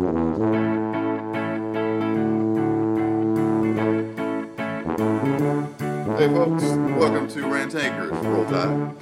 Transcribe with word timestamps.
Hey 0.00 0.06
folks, 6.28 6.62
welcome 6.96 7.28
to 7.28 7.40
Rantankerous. 7.40 8.24
Roll 8.24 8.46
Tide. 8.46 8.94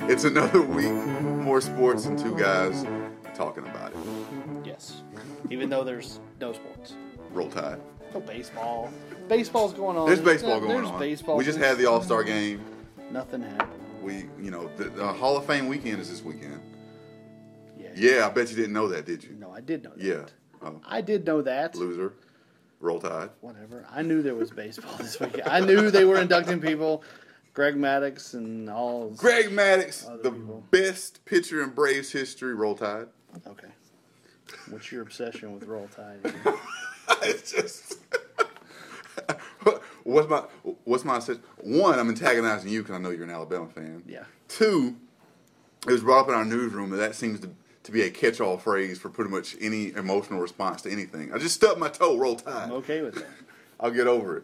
it's 0.08 0.22
another 0.22 0.62
week, 0.62 0.92
more 1.42 1.60
sports 1.60 2.06
and 2.06 2.16
two 2.16 2.38
guys 2.38 2.86
talking 3.34 3.64
about 3.66 3.90
it. 3.90 3.98
Yes. 4.64 5.02
Even 5.50 5.68
though 5.68 5.82
there's 5.82 6.20
no 6.40 6.52
sports. 6.52 6.94
Roll 7.32 7.50
Tide. 7.50 7.80
No 8.14 8.20
baseball. 8.20 8.92
Baseball's 9.28 9.72
going 9.72 9.96
on. 9.96 10.06
There's 10.06 10.20
baseball 10.20 10.60
going 10.60 10.76
there's 10.76 10.90
on. 10.90 11.00
baseball. 11.00 11.36
We 11.36 11.44
just 11.44 11.58
had 11.58 11.76
the 11.76 11.86
All 11.86 12.00
Star 12.02 12.22
game. 12.22 12.64
Nothing 13.10 13.42
happened. 13.42 13.82
We, 14.00 14.26
you 14.40 14.52
know, 14.52 14.70
the, 14.76 14.84
the 14.84 15.12
Hall 15.12 15.36
of 15.36 15.44
Fame 15.44 15.66
weekend 15.66 15.98
is 16.00 16.08
this 16.08 16.22
weekend. 16.22 16.60
Yeah. 17.94 18.26
I 18.26 18.30
bet 18.30 18.50
you 18.50 18.56
didn't 18.56 18.72
know 18.72 18.88
that, 18.88 19.06
did 19.06 19.24
you? 19.24 19.34
No, 19.38 19.50
I 19.50 19.60
did 19.60 19.84
know 19.84 19.90
that. 19.90 20.04
Yeah. 20.04 20.24
Oh, 20.62 20.80
I 20.86 21.00
did 21.00 21.26
know 21.26 21.42
that. 21.42 21.74
loser. 21.74 22.14
Roll 22.80 23.00
Tide. 23.00 23.30
Whatever. 23.40 23.86
I 23.90 24.02
knew 24.02 24.22
there 24.22 24.34
was 24.34 24.50
baseball 24.50 24.94
this 24.98 25.18
weekend. 25.18 25.48
I 25.48 25.60
knew 25.60 25.90
they 25.90 26.04
were 26.04 26.20
inducting 26.20 26.60
people. 26.60 27.02
Greg 27.54 27.76
Maddux 27.76 28.34
and 28.34 28.68
all. 28.68 29.10
Greg 29.10 29.46
Maddux, 29.46 30.22
the 30.22 30.30
people. 30.32 30.64
best 30.70 31.24
pitcher 31.24 31.62
in 31.62 31.70
Braves 31.70 32.10
history. 32.10 32.54
Roll 32.54 32.74
Tide. 32.74 33.06
Okay. 33.46 33.68
What's 34.68 34.90
your 34.90 35.02
obsession 35.02 35.54
with 35.54 35.64
Roll 35.64 35.88
Tide? 35.88 36.18
it's 37.22 37.52
just. 37.52 37.98
what's 40.02 40.28
my 40.28 40.44
what's 40.84 41.04
my 41.04 41.16
obsession? 41.16 41.42
One, 41.58 41.98
I'm 41.98 42.08
antagonizing 42.08 42.70
you 42.70 42.82
because 42.82 42.96
I 42.96 42.98
know 42.98 43.10
you're 43.10 43.24
an 43.24 43.30
Alabama 43.30 43.68
fan. 43.68 44.02
Yeah. 44.06 44.24
Two, 44.48 44.96
it 45.86 45.92
was 45.92 46.02
brought 46.02 46.22
up 46.22 46.28
in 46.28 46.34
our 46.34 46.44
newsroom 46.44 46.90
that 46.90 46.96
that 46.96 47.14
seems 47.14 47.40
to, 47.40 47.50
to 47.84 47.92
be 47.92 48.02
a 48.02 48.10
catch-all 48.10 48.58
phrase 48.58 48.98
for 48.98 49.08
pretty 49.08 49.30
much 49.30 49.56
any 49.60 49.92
emotional 49.92 50.40
response 50.40 50.82
to 50.82 50.90
anything. 50.90 51.32
I 51.32 51.38
just 51.38 51.54
stubbed 51.54 51.78
my 51.78 51.88
toe. 51.88 52.16
Roll 52.16 52.36
Tide. 52.36 52.64
I'm 52.64 52.72
okay 52.72 53.02
with 53.02 53.14
that. 53.14 53.26
I'll 53.80 53.90
get 53.90 54.06
over 54.06 54.38
it. 54.38 54.42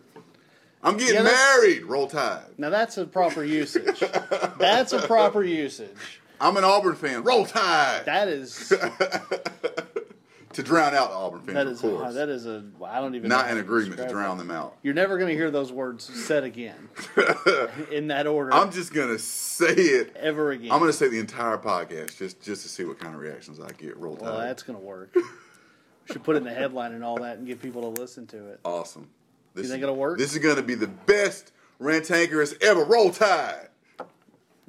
I'm 0.83 0.97
getting 0.97 1.17
Yeah, 1.17 1.23
married. 1.25 1.85
Roll 1.85 2.07
Tide. 2.09 2.45
Now 2.59 2.71
that's 2.71 2.97
a 2.99 3.05
proper 3.07 3.45
usage. 3.45 4.01
That's 4.59 4.93
a 4.93 5.01
proper 5.07 5.43
usage. 5.43 6.21
I'm 6.41 6.57
an 6.57 6.65
Auburn 6.65 6.95
fan. 6.97 7.23
Roll 7.23 7.45
Tide. 7.45 8.05
That 8.07 8.29
is 8.29 8.73
to 10.55 10.63
drown 10.65 10.95
out 10.95 11.11
the 11.11 11.17
Auburn 11.17 11.41
fans, 11.43 11.55
that 11.55 11.67
of 11.67 11.73
is 11.75 11.81
course. 11.81 12.15
that 12.15 12.29
is 12.29 12.47
a 12.47 12.65
I 12.85 13.01
don't 13.01 13.15
even 13.15 13.29
Not 13.29 13.51
in 13.51 13.59
agreement 13.59 13.99
to 14.01 14.09
drown 14.09 14.37
them 14.37 14.51
out. 14.51 14.77
You're 14.83 14.95
never 14.95 15.17
going 15.17 15.29
to 15.29 15.35
hear 15.35 15.51
those 15.51 15.71
words 15.71 16.05
said 16.05 16.43
again 16.45 16.89
in 17.93 18.09
that 18.09 18.27
order 18.27 18.53
I'm 18.53 18.71
just 18.73 18.93
gonna 18.93 19.19
say 19.19 19.67
it. 19.75 20.17
ever 20.17 20.51
again. 20.51 20.73
I'm 20.73 20.81
gonna 20.81 20.93
say 20.93 21.09
the 21.09 21.19
entire 21.21 21.57
podcast 21.59 22.17
just 22.19 22.41
just 22.43 22.63
to 22.63 22.69
see 22.69 22.85
what 22.85 22.99
kind 22.99 23.15
of 23.15 23.21
reactions 23.21 23.61
I 23.61 23.71
get. 23.73 23.97
Roll 23.97 24.17
well, 24.21 24.39
that's 24.39 24.63
going 24.65 24.79
to 24.79 24.85
work. 24.85 25.11
We 25.15 25.23
should 26.13 26.25
put 26.25 26.35
it 26.37 26.39
in 26.39 26.45
the 26.45 26.55
headline 26.55 26.93
and 26.93 27.05
all 27.05 27.19
that 27.19 27.39
and 27.39 27.47
get 27.47 27.63
people 27.63 27.83
to 27.95 28.01
listen 28.01 28.27
to 28.29 28.49
it. 28.49 28.61
awesome. 28.65 29.09
This 29.55 29.69
think 29.69 29.79
is- 29.79 29.83
it'll 29.85 29.97
work? 29.97 30.19
This 30.19 30.33
is 30.33 30.39
gonna 30.41 30.63
be 30.63 30.75
the 30.75 30.87
best 30.89 31.53
Rantankerous 31.81 32.63
ever. 32.63 32.85
Roll 32.85 33.11
Tide. 33.11 33.69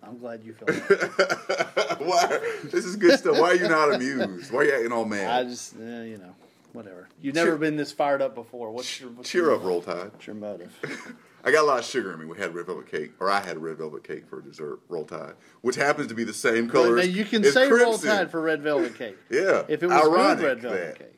I'm 0.04 0.18
glad 0.18 0.44
you 0.44 0.54
feel 0.54 0.68
that. 0.68 1.98
Why? 2.00 2.28
This 2.72 2.86
is 2.86 2.96
good 2.96 3.20
stuff. 3.20 3.38
Why 3.40 3.52
are 3.52 3.56
you 3.56 3.68
not 3.68 3.94
amused? 3.94 4.52
Why 4.52 4.62
are 4.62 4.64
you 4.66 4.74
acting 4.74 4.92
all 4.92 5.06
mad? 5.06 5.30
I 5.30 5.44
just, 5.48 5.76
eh, 5.76 6.04
you 6.06 6.18
know, 6.18 6.36
whatever. 6.74 7.08
You've 7.22 7.36
never 7.36 7.52
Cheer- 7.52 7.58
been 7.58 7.76
this 7.78 7.92
fired 7.92 8.22
up 8.22 8.34
before. 8.36 8.72
What's 8.72 9.00
your 9.00 9.12
what's 9.12 9.30
Cheer 9.30 9.44
your, 9.44 9.56
up, 9.56 9.64
Roll 9.64 9.82
Tide. 9.82 10.12
What's 10.12 10.26
your 10.28 10.36
motive? 10.36 11.16
I 11.44 11.52
got 11.52 11.64
a 11.64 11.68
lot 11.68 11.80
of 11.80 11.86
sugar 11.86 12.14
in 12.14 12.20
me. 12.20 12.26
We 12.26 12.38
had 12.38 12.54
red 12.54 12.66
velvet 12.68 12.90
cake, 12.92 13.12
or 13.20 13.30
I 13.30 13.42
had 13.42 13.58
red 13.60 13.78
velvet 13.78 14.04
cake 14.04 14.28
for 14.28 14.42
dessert. 14.42 14.80
Roll 14.90 15.06
Tide, 15.06 15.34
which 15.62 15.76
happens 15.76 16.08
to 16.08 16.14
be 16.16 16.24
the 16.24 16.34
same 16.34 16.70
color. 16.70 16.96
Now, 16.98 17.02
you 17.04 17.26
can 17.26 17.44
as 17.46 17.54
say 17.54 17.70
roll 17.70 17.98
tide 17.98 18.30
for 18.32 18.42
red 18.42 18.62
velvet 18.62 18.96
cake. 18.98 19.18
Yeah. 19.30 19.64
If 19.68 19.82
it 19.84 19.88
was 19.88 20.04
Ironic 20.04 20.38
good 20.40 20.46
red 20.46 20.62
velvet 20.62 20.88
that. 20.88 21.00
cake. 21.00 21.18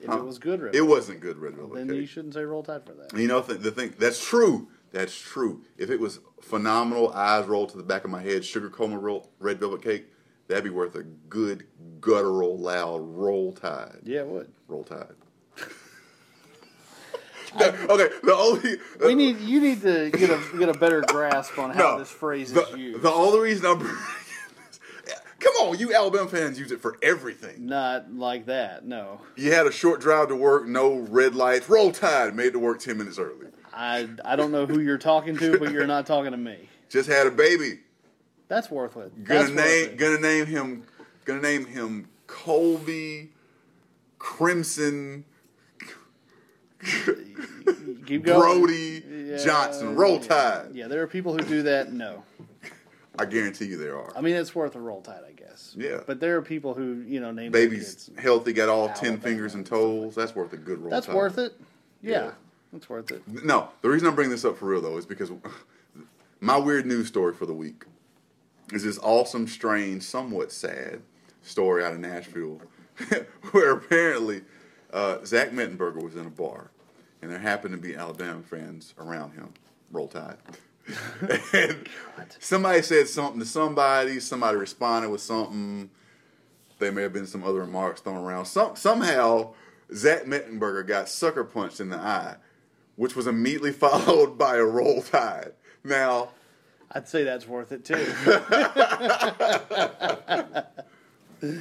If 0.00 0.08
Huh? 0.08 0.16
it 0.18 0.24
was 0.24 0.38
good 0.38 0.60
red 0.60 0.74
It 0.74 0.78
velvet 0.78 0.90
wasn't 0.90 1.20
good 1.20 1.38
red 1.38 1.54
velvet 1.54 1.74
then 1.76 1.84
cake. 1.86 1.90
Then 1.90 2.00
you 2.00 2.06
shouldn't 2.06 2.34
say 2.34 2.42
roll 2.42 2.62
tide 2.64 2.84
for 2.84 2.92
that. 2.94 3.16
You 3.16 3.28
know 3.28 3.40
the, 3.40 3.54
the 3.54 3.70
thing 3.70 3.94
that's 3.98 4.24
true. 4.24 4.66
That's 4.92 5.18
true. 5.18 5.64
If 5.78 5.90
it 5.90 5.98
was 5.98 6.20
phenomenal, 6.42 7.12
eyes 7.12 7.46
roll 7.46 7.66
to 7.66 7.76
the 7.76 7.82
back 7.82 8.04
of 8.04 8.10
my 8.10 8.22
head, 8.22 8.44
sugar 8.44 8.70
coma 8.70 8.98
roll, 8.98 9.30
red 9.38 9.58
velvet 9.58 9.82
cake, 9.82 10.06
that'd 10.48 10.64
be 10.64 10.70
worth 10.70 10.94
a 10.94 11.02
good 11.02 11.66
guttural 12.00 12.58
loud 12.58 13.00
roll 13.00 13.52
tide. 13.52 14.00
Yeah, 14.04 14.20
it 14.20 14.26
would. 14.26 14.52
Roll 14.68 14.84
tide. 14.84 15.14
okay, 17.54 18.08
the 18.22 18.34
only 18.34 18.74
uh, 18.74 19.06
We 19.06 19.14
need 19.14 19.40
you 19.40 19.60
need 19.60 19.82
to 19.82 20.10
get 20.10 20.30
a 20.30 20.40
get 20.58 20.68
a 20.68 20.74
better 20.74 21.02
grasp 21.02 21.58
on 21.58 21.70
how 21.70 21.80
no, 21.80 21.98
this 21.98 22.10
phrase 22.10 22.52
the, 22.52 22.66
is 22.68 22.76
used. 22.76 23.02
The 23.02 23.10
only 23.10 23.40
reason 23.40 23.66
I'm 23.66 23.78
come 25.38 25.54
on, 25.60 25.78
you 25.78 25.94
Alabama 25.94 26.28
fans 26.28 26.58
use 26.58 26.72
it 26.72 26.80
for 26.80 26.96
everything. 27.02 27.66
Not 27.66 28.14
like 28.14 28.46
that. 28.46 28.86
No, 28.86 29.20
You 29.36 29.52
had 29.52 29.66
a 29.66 29.72
short 29.72 30.00
drive 30.00 30.28
to 30.28 30.36
work, 30.36 30.66
no 30.66 30.96
red 30.96 31.34
lights, 31.34 31.68
roll 31.68 31.92
tide, 31.92 32.34
made 32.34 32.46
it 32.46 32.52
to 32.52 32.58
work 32.58 32.78
ten 32.78 32.98
minutes 32.98 33.18
early. 33.18 33.46
I 33.72 34.08
I 34.24 34.36
don't 34.36 34.52
know 34.52 34.66
who 34.66 34.80
you're 34.80 34.98
talking 34.98 35.36
to, 35.38 35.58
but 35.58 35.72
you're 35.72 35.86
not 35.86 36.06
talking 36.06 36.30
to 36.32 36.36
me. 36.36 36.68
Just 36.88 37.08
had 37.08 37.26
a 37.26 37.30
baby. 37.30 37.80
That's 38.48 38.70
worth 38.70 38.96
it. 38.96 39.24
Gonna 39.24 39.40
That's 39.40 39.50
worth 39.50 39.66
name 39.66 39.88
it. 39.90 39.96
gonna 39.96 40.20
name 40.20 40.46
him 40.46 40.84
gonna 41.24 41.40
name 41.40 41.64
him 41.66 42.08
Colby 42.26 43.30
Crimson 44.18 45.24
Keep 48.06 48.24
going. 48.24 48.40
Brody 48.64 49.02
Yeah, 49.08 49.36
Johnson. 49.38 49.94
Roll 49.94 50.14
yeah. 50.14 50.20
tide. 50.28 50.68
Yeah, 50.74 50.88
there 50.88 51.02
are 51.02 51.06
people 51.06 51.32
who 51.32 51.42
do 51.44 51.62
that. 51.62 51.92
No, 51.92 52.24
I 53.18 53.24
guarantee 53.24 53.66
you 53.66 53.76
there 53.78 53.96
are. 53.96 54.12
I 54.16 54.20
mean 54.20 54.34
it's 54.34 54.54
worth 54.54 54.74
a 54.74 54.80
roll 54.80 55.00
tide, 55.00 55.22
I 55.26 55.32
guess. 55.32 55.74
Yeah. 55.78 56.00
But 56.06 56.20
there 56.20 56.36
are 56.36 56.42
people 56.42 56.74
who 56.74 57.02
you 57.06 57.20
know 57.20 57.30
name 57.30 57.52
babies 57.52 58.10
healthy, 58.18 58.52
got 58.52 58.68
all 58.68 58.88
ten 58.90 59.18
fingers 59.18 59.54
and 59.54 59.64
toes. 59.64 60.14
That's 60.14 60.34
worth 60.34 60.52
a 60.52 60.56
good 60.56 60.78
roll 60.78 60.90
tide. 60.90 60.96
That's 60.96 61.06
tide. 61.06 61.14
worth 61.16 61.38
it. 61.38 61.58
Yeah, 62.02 62.10
Yeah. 62.24 62.30
That's 62.72 62.88
worth 62.88 63.10
it. 63.10 63.22
No, 63.44 63.68
the 63.82 63.88
reason 63.88 64.08
I'm 64.08 64.14
bringing 64.14 64.30
this 64.30 64.44
up 64.44 64.56
for 64.56 64.66
real 64.66 64.80
though 64.80 64.96
is 64.96 65.06
because 65.06 65.30
my 66.40 66.56
weird 66.56 66.86
news 66.86 67.08
story 67.08 67.34
for 67.34 67.46
the 67.46 67.54
week 67.54 67.84
is 68.72 68.84
this 68.84 68.98
awesome, 68.98 69.46
strange, 69.46 70.02
somewhat 70.02 70.50
sad 70.50 71.02
story 71.42 71.84
out 71.84 71.92
of 71.92 72.00
Nashville, 72.00 72.62
where 73.52 73.72
apparently 73.72 74.42
uh, 74.92 75.18
Zach 75.24 75.50
Mettenberger 75.50 76.02
was 76.02 76.16
in 76.16 76.26
a 76.26 76.30
bar, 76.30 76.70
and 77.20 77.30
there 77.30 77.38
happened 77.38 77.74
to 77.74 77.80
be 77.80 77.94
Alabama 77.94 78.42
fans 78.42 78.94
around 78.98 79.32
him. 79.32 79.52
Roll 79.90 80.08
Tide. 80.08 80.38
and 81.52 81.88
somebody 82.38 82.82
said 82.82 83.06
something 83.08 83.40
to 83.40 83.46
somebody. 83.46 84.18
Somebody 84.20 84.56
responded 84.56 85.10
with 85.10 85.20
something. 85.20 85.90
There 86.78 86.92
may 86.92 87.02
have 87.02 87.12
been 87.12 87.26
some 87.26 87.44
other 87.44 87.60
remarks 87.60 88.00
thrown 88.00 88.16
around. 88.16 88.46
Some, 88.46 88.74
somehow, 88.74 89.52
Zach 89.94 90.24
Mettenberger 90.24 90.86
got 90.86 91.08
sucker 91.08 91.44
punched 91.44 91.78
in 91.78 91.90
the 91.90 91.96
eye, 91.96 92.36
which 92.96 93.16
was 93.16 93.26
immediately 93.26 93.72
followed 93.84 94.36
by 94.38 94.56
a 94.56 94.64
roll 94.64 95.02
tide. 95.02 95.52
Now, 95.84 96.30
I'd 96.90 97.08
say 97.08 97.24
that's 97.24 97.46
worth 97.48 97.72
it 97.72 97.84
too. 97.84 97.94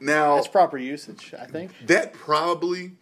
now 0.00 0.36
That's 0.36 0.48
proper 0.48 0.78
usage, 0.78 1.34
I 1.38 1.46
think. 1.46 1.72
that 1.86 2.12
probably 2.12 2.92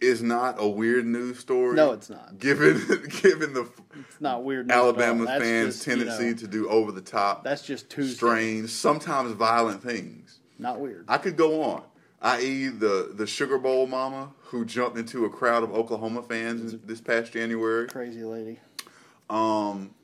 is 0.00 0.22
not 0.22 0.56
a 0.58 0.68
weird 0.68 1.06
news 1.06 1.38
story. 1.38 1.76
No, 1.76 1.92
it's 1.92 2.10
not. 2.10 2.38
Given 2.38 2.74
given 3.22 3.54
the 3.54 3.68
It's 4.08 4.20
not 4.20 4.44
weird. 4.44 4.66
news. 4.68 4.76
Alabama 4.76 5.26
fans' 5.26 5.76
just, 5.76 5.86
you 5.86 5.94
tendency 5.96 6.24
know, 6.30 6.34
to 6.34 6.46
do 6.48 6.68
over 6.68 6.92
the 6.92 7.00
top, 7.00 7.44
That's 7.44 7.66
just 7.66 7.88
too 7.90 8.06
strange, 8.06 8.70
sometimes 8.70 9.32
violent 9.32 9.82
things. 9.82 10.40
Not 10.58 10.80
weird. 10.80 11.04
I 11.08 11.18
could 11.18 11.36
go 11.36 11.62
on. 11.62 11.82
I.e., 12.24 12.68
the 12.68 13.10
the 13.14 13.26
Sugar 13.26 13.58
Bowl 13.58 13.86
mama 13.86 14.30
who 14.44 14.64
jumped 14.64 14.96
into 14.96 15.26
a 15.26 15.30
crowd 15.30 15.62
of 15.62 15.72
Oklahoma 15.72 16.22
fans 16.22 16.74
this 16.84 17.00
past 17.00 17.32
January. 17.32 17.86
Crazy 17.86 18.22
lady. 18.22 18.58
Um, 19.28 19.94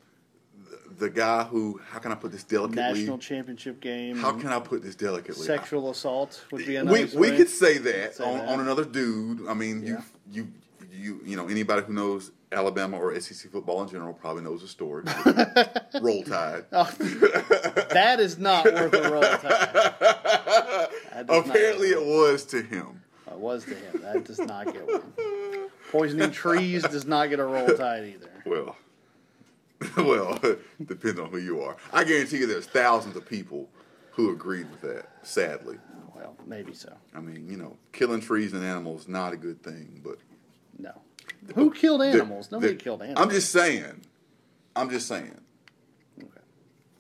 the, 0.98 1.08
guy 1.08 1.44
who, 1.44 1.80
how 1.90 1.98
can 1.98 2.12
I 2.12 2.14
put 2.14 2.32
this 2.32 2.44
delicately? 2.44 2.82
National 2.82 3.16
championship 3.18 3.80
game. 3.80 4.16
How 4.16 4.32
can 4.32 4.48
I 4.48 4.60
put 4.60 4.82
this 4.82 4.94
delicately? 4.94 5.46
Sexual 5.46 5.90
assault 5.90 6.44
would 6.52 6.66
be 6.66 6.76
a 6.76 6.84
we 6.84 7.06
we 7.16 7.30
could 7.36 7.48
say 7.48 7.78
that 7.78 8.16
Say 8.16 8.24
on, 8.24 8.38
that. 8.38 8.48
on 8.48 8.60
another 8.60 8.84
dude. 8.84 9.46
I 9.48 9.54
mean, 9.54 9.82
Yeah. 9.82 10.02
you 10.30 10.42
you 10.42 10.48
you 10.92 11.20
you 11.24 11.36
know 11.36 11.48
anybody 11.48 11.82
who 11.86 11.94
knows 11.94 12.32
Alabama 12.52 12.98
or 12.98 13.18
SEC 13.20 13.50
football 13.50 13.82
in 13.82 13.88
general 13.88 14.12
probably 14.12 14.42
knows 14.42 14.60
the 14.62 14.68
story. 14.68 15.04
Roll 16.02 16.22
Tide. 16.24 16.64
Oh, 16.72 16.90
that 17.92 18.16
is 18.18 18.38
not 18.38 18.64
worth 18.64 18.92
a 18.92 19.10
roll 19.10 19.22
tide. 19.22 19.94
Apparently, 21.28 21.88
it 21.88 22.04
was 22.04 22.44
to 22.46 22.62
him. 22.62 23.02
it 23.30 23.36
was 23.38 23.64
to 23.64 23.74
him. 23.74 24.00
That 24.02 24.24
does 24.24 24.38
not 24.38 24.72
get 24.72 24.86
one. 24.86 25.12
Poisoning 25.90 26.30
trees 26.30 26.82
does 26.84 27.04
not 27.06 27.28
get 27.30 27.40
a 27.40 27.44
roll 27.44 27.68
tide 27.76 28.04
either. 28.14 28.30
Well, 28.46 28.76
well, 29.96 30.38
depends 30.84 31.18
on 31.18 31.30
who 31.30 31.38
you 31.38 31.60
are. 31.62 31.76
I 31.92 32.04
guarantee 32.04 32.38
you, 32.38 32.46
there's 32.46 32.66
thousands 32.66 33.16
of 33.16 33.26
people 33.26 33.68
who 34.12 34.30
agreed 34.32 34.70
with 34.70 34.80
that. 34.82 35.08
Sadly, 35.22 35.78
Well, 36.14 36.36
maybe 36.46 36.74
so. 36.74 36.92
I 37.14 37.20
mean, 37.20 37.48
you 37.50 37.56
know, 37.56 37.76
killing 37.92 38.20
trees 38.20 38.52
and 38.52 38.64
animals 38.64 39.08
not 39.08 39.32
a 39.32 39.36
good 39.36 39.62
thing, 39.62 40.00
but 40.04 40.18
No. 40.78 40.92
Who 41.54 41.70
killed 41.70 42.02
animals? 42.02 42.48
the- 42.48 42.56
Nobody 42.56 42.74
the- 42.74 42.82
killed 42.82 43.02
animals. 43.02 43.24
I'm 43.24 43.30
just 43.30 43.50
saying. 43.50 44.00
I'm 44.76 44.90
just 44.90 45.08
saying. 45.08 45.40
Okay. 46.22 46.28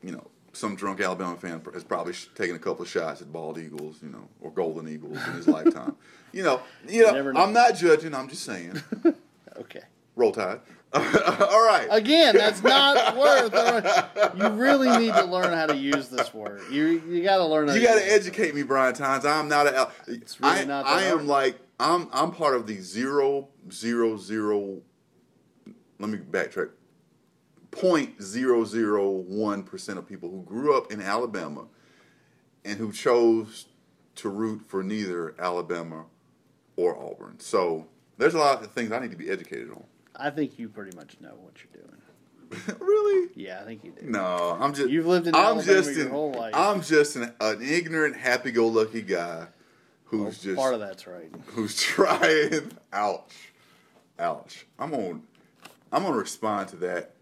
You 0.02 0.12
know, 0.12 0.26
some 0.60 0.76
drunk 0.76 1.00
Alabama 1.00 1.36
fan 1.36 1.60
has 1.72 1.82
probably 1.82 2.12
sh- 2.12 2.28
taken 2.34 2.54
a 2.54 2.58
couple 2.58 2.82
of 2.82 2.88
shots 2.88 3.22
at 3.22 3.32
bald 3.32 3.58
eagles, 3.58 3.96
you 4.02 4.10
know, 4.10 4.28
or 4.40 4.50
golden 4.50 4.86
eagles 4.88 5.16
in 5.26 5.32
his 5.32 5.48
lifetime. 5.56 5.96
You 6.32 6.42
know, 6.42 6.60
you 6.86 7.02
know, 7.02 7.32
know. 7.32 7.40
I'm 7.40 7.52
not 7.52 7.74
judging. 7.74 8.14
I'm 8.14 8.28
just 8.28 8.44
saying. 8.44 8.80
Okay. 9.58 9.82
Roll 10.16 10.32
Tide. 10.32 10.60
All 10.94 11.02
right. 11.66 11.86
Again, 11.90 12.34
that's 12.34 12.62
not 12.62 13.16
worth. 13.16 13.52
You 14.38 14.48
really 14.48 14.88
need 14.98 15.12
to 15.12 15.24
learn 15.24 15.52
how 15.52 15.66
to 15.66 15.76
use 15.76 16.08
this 16.08 16.32
word. 16.32 16.62
You 16.70 17.02
you 17.06 17.22
got 17.22 17.36
to 17.38 17.44
learn. 17.44 17.68
How 17.68 17.74
You 17.74 17.82
got 17.82 17.96
to 17.96 18.12
educate 18.12 18.54
me, 18.54 18.62
Brian 18.62 18.94
Tynes. 18.94 19.26
I'm 19.26 19.48
not 19.48 19.66
a. 19.66 19.90
It's 20.06 20.40
really 20.40 20.60
I, 20.60 20.64
not 20.64 20.86
I 20.86 21.02
am 21.04 21.26
like 21.26 21.58
I'm. 21.78 22.08
I'm 22.12 22.30
part 22.30 22.56
of 22.56 22.66
the 22.66 22.80
zero 22.80 23.48
zero 23.70 24.16
zero. 24.16 24.78
Let 25.98 26.08
me 26.08 26.18
backtrack. 26.18 26.70
Point 27.70 28.20
zero 28.22 28.64
zero 28.64 29.08
one 29.10 29.62
percent 29.62 29.98
of 29.98 30.08
people 30.08 30.28
who 30.30 30.42
grew 30.42 30.76
up 30.76 30.90
in 30.90 31.00
Alabama, 31.00 31.66
and 32.64 32.78
who 32.78 32.92
chose 32.92 33.66
to 34.16 34.28
root 34.28 34.62
for 34.66 34.82
neither 34.82 35.34
Alabama 35.38 36.06
or 36.76 36.96
Auburn. 36.98 37.38
So 37.38 37.86
there's 38.18 38.34
a 38.34 38.38
lot 38.38 38.62
of 38.62 38.72
things 38.72 38.90
I 38.92 38.98
need 38.98 39.12
to 39.12 39.16
be 39.16 39.30
educated 39.30 39.70
on. 39.70 39.84
I 40.16 40.30
think 40.30 40.58
you 40.58 40.68
pretty 40.68 40.96
much 40.96 41.16
know 41.20 41.34
what 41.40 41.54
you're 41.62 41.82
doing. 41.82 42.76
really? 42.80 43.30
Yeah, 43.36 43.60
I 43.60 43.64
think 43.64 43.84
you 43.84 43.92
do. 43.92 44.06
No, 44.06 44.56
I'm 44.60 44.74
just. 44.74 44.90
You've 44.90 45.06
lived 45.06 45.28
in 45.28 45.34
I'm 45.36 45.40
Alabama 45.58 45.62
just 45.62 45.92
your 45.92 46.06
an, 46.06 46.10
whole 46.10 46.32
life. 46.32 46.54
I'm 46.54 46.82
just 46.82 47.14
an, 47.16 47.32
an 47.40 47.62
ignorant, 47.62 48.16
happy-go-lucky 48.16 49.02
guy 49.02 49.46
who's 50.06 50.42
just 50.42 50.56
Part 50.56 50.74
of 50.74 50.80
that's 50.80 51.06
right. 51.06 51.30
who's 51.46 51.76
trying. 51.80 52.72
Ouch, 52.92 53.52
ouch. 54.18 54.66
I'm 54.78 54.92
on. 54.92 55.22
I'm 55.92 56.02
gonna 56.02 56.16
respond 56.16 56.68
to 56.70 56.76
that 56.76 57.14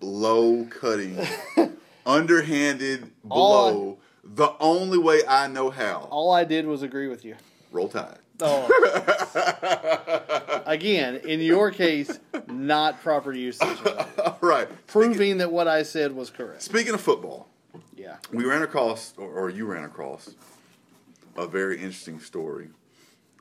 low 0.00 0.64
cutting, 0.66 1.18
underhanded 2.06 3.10
All 3.28 3.72
blow. 3.72 3.98
the 4.24 4.52
only 4.60 4.98
way 4.98 5.20
I 5.28 5.46
know 5.48 5.70
how. 5.70 6.08
All 6.10 6.30
I 6.32 6.44
did 6.44 6.66
was 6.66 6.82
agree 6.82 7.08
with 7.08 7.24
you. 7.24 7.36
Roll 7.72 7.88
Tide. 7.88 8.18
Oh. 8.42 8.68
Again, 10.66 11.16
in 11.24 11.40
your 11.40 11.70
case, 11.70 12.18
not 12.48 13.00
proper 13.02 13.32
usage. 13.32 13.68
Of 13.68 13.86
it. 13.86 14.18
All 14.18 14.38
right. 14.40 14.68
Proving 14.86 15.38
that 15.38 15.52
what 15.52 15.68
I 15.68 15.82
said 15.82 16.12
was 16.14 16.30
correct. 16.30 16.62
Speaking 16.62 16.94
of 16.94 17.00
football, 17.00 17.48
Yeah. 17.96 18.16
we 18.32 18.44
ran 18.44 18.62
across, 18.62 19.14
or, 19.18 19.30
or 19.32 19.50
you 19.50 19.66
ran 19.66 19.84
across, 19.84 20.30
a 21.36 21.46
very 21.46 21.76
interesting 21.76 22.20
story 22.20 22.68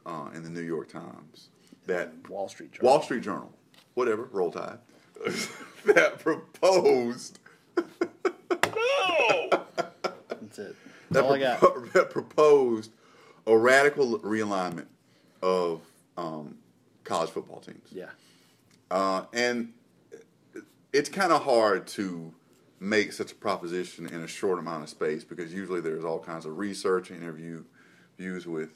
uh, 0.06 0.30
in 0.34 0.44
the 0.44 0.50
New 0.50 0.62
York 0.62 0.90
Times 0.90 1.50
that 1.86 2.12
Wall 2.30 2.50
Street 2.50 2.72
Journal. 2.74 2.92
Wall 2.92 3.02
Street 3.02 3.24
Journal, 3.24 3.52
whatever, 3.94 4.28
roll 4.32 4.52
tide, 4.52 4.80
that 5.86 6.20
proposed 6.20 7.40
That's 7.76 7.90
it. 10.60 10.76
That's 11.12 11.20
that, 11.24 11.24
all 11.24 11.34
I 11.34 11.40
got. 11.40 11.60
that 11.94 12.12
proposed 12.12 12.92
a 13.48 13.58
radical 13.58 14.20
realignment 14.20 14.86
of 15.42 15.82
um, 16.18 16.60
college 17.04 17.32
football 17.32 17.60
teams. 17.60 17.88
Yeah. 17.92 18.10
Uh, 18.92 19.24
and 19.34 19.74
it's 20.94 21.10
kind 21.10 21.32
of 21.32 21.44
hard 21.44 21.88
to 21.88 22.34
make 22.80 23.12
such 23.12 23.32
a 23.32 23.36
proposition 23.36 24.08
in 24.08 24.22
a 24.22 24.28
short 24.28 24.60
amount 24.60 24.84
of 24.84 24.90
space 24.90 25.24
because 25.24 25.54
usually 25.54 25.82
there's 25.82 26.06
all 26.06 26.20
kinds 26.20 26.46
of 26.46 26.58
research 26.58 27.10
and 27.10 27.22
interview 27.22 27.64
views 28.18 28.48
with 28.48 28.70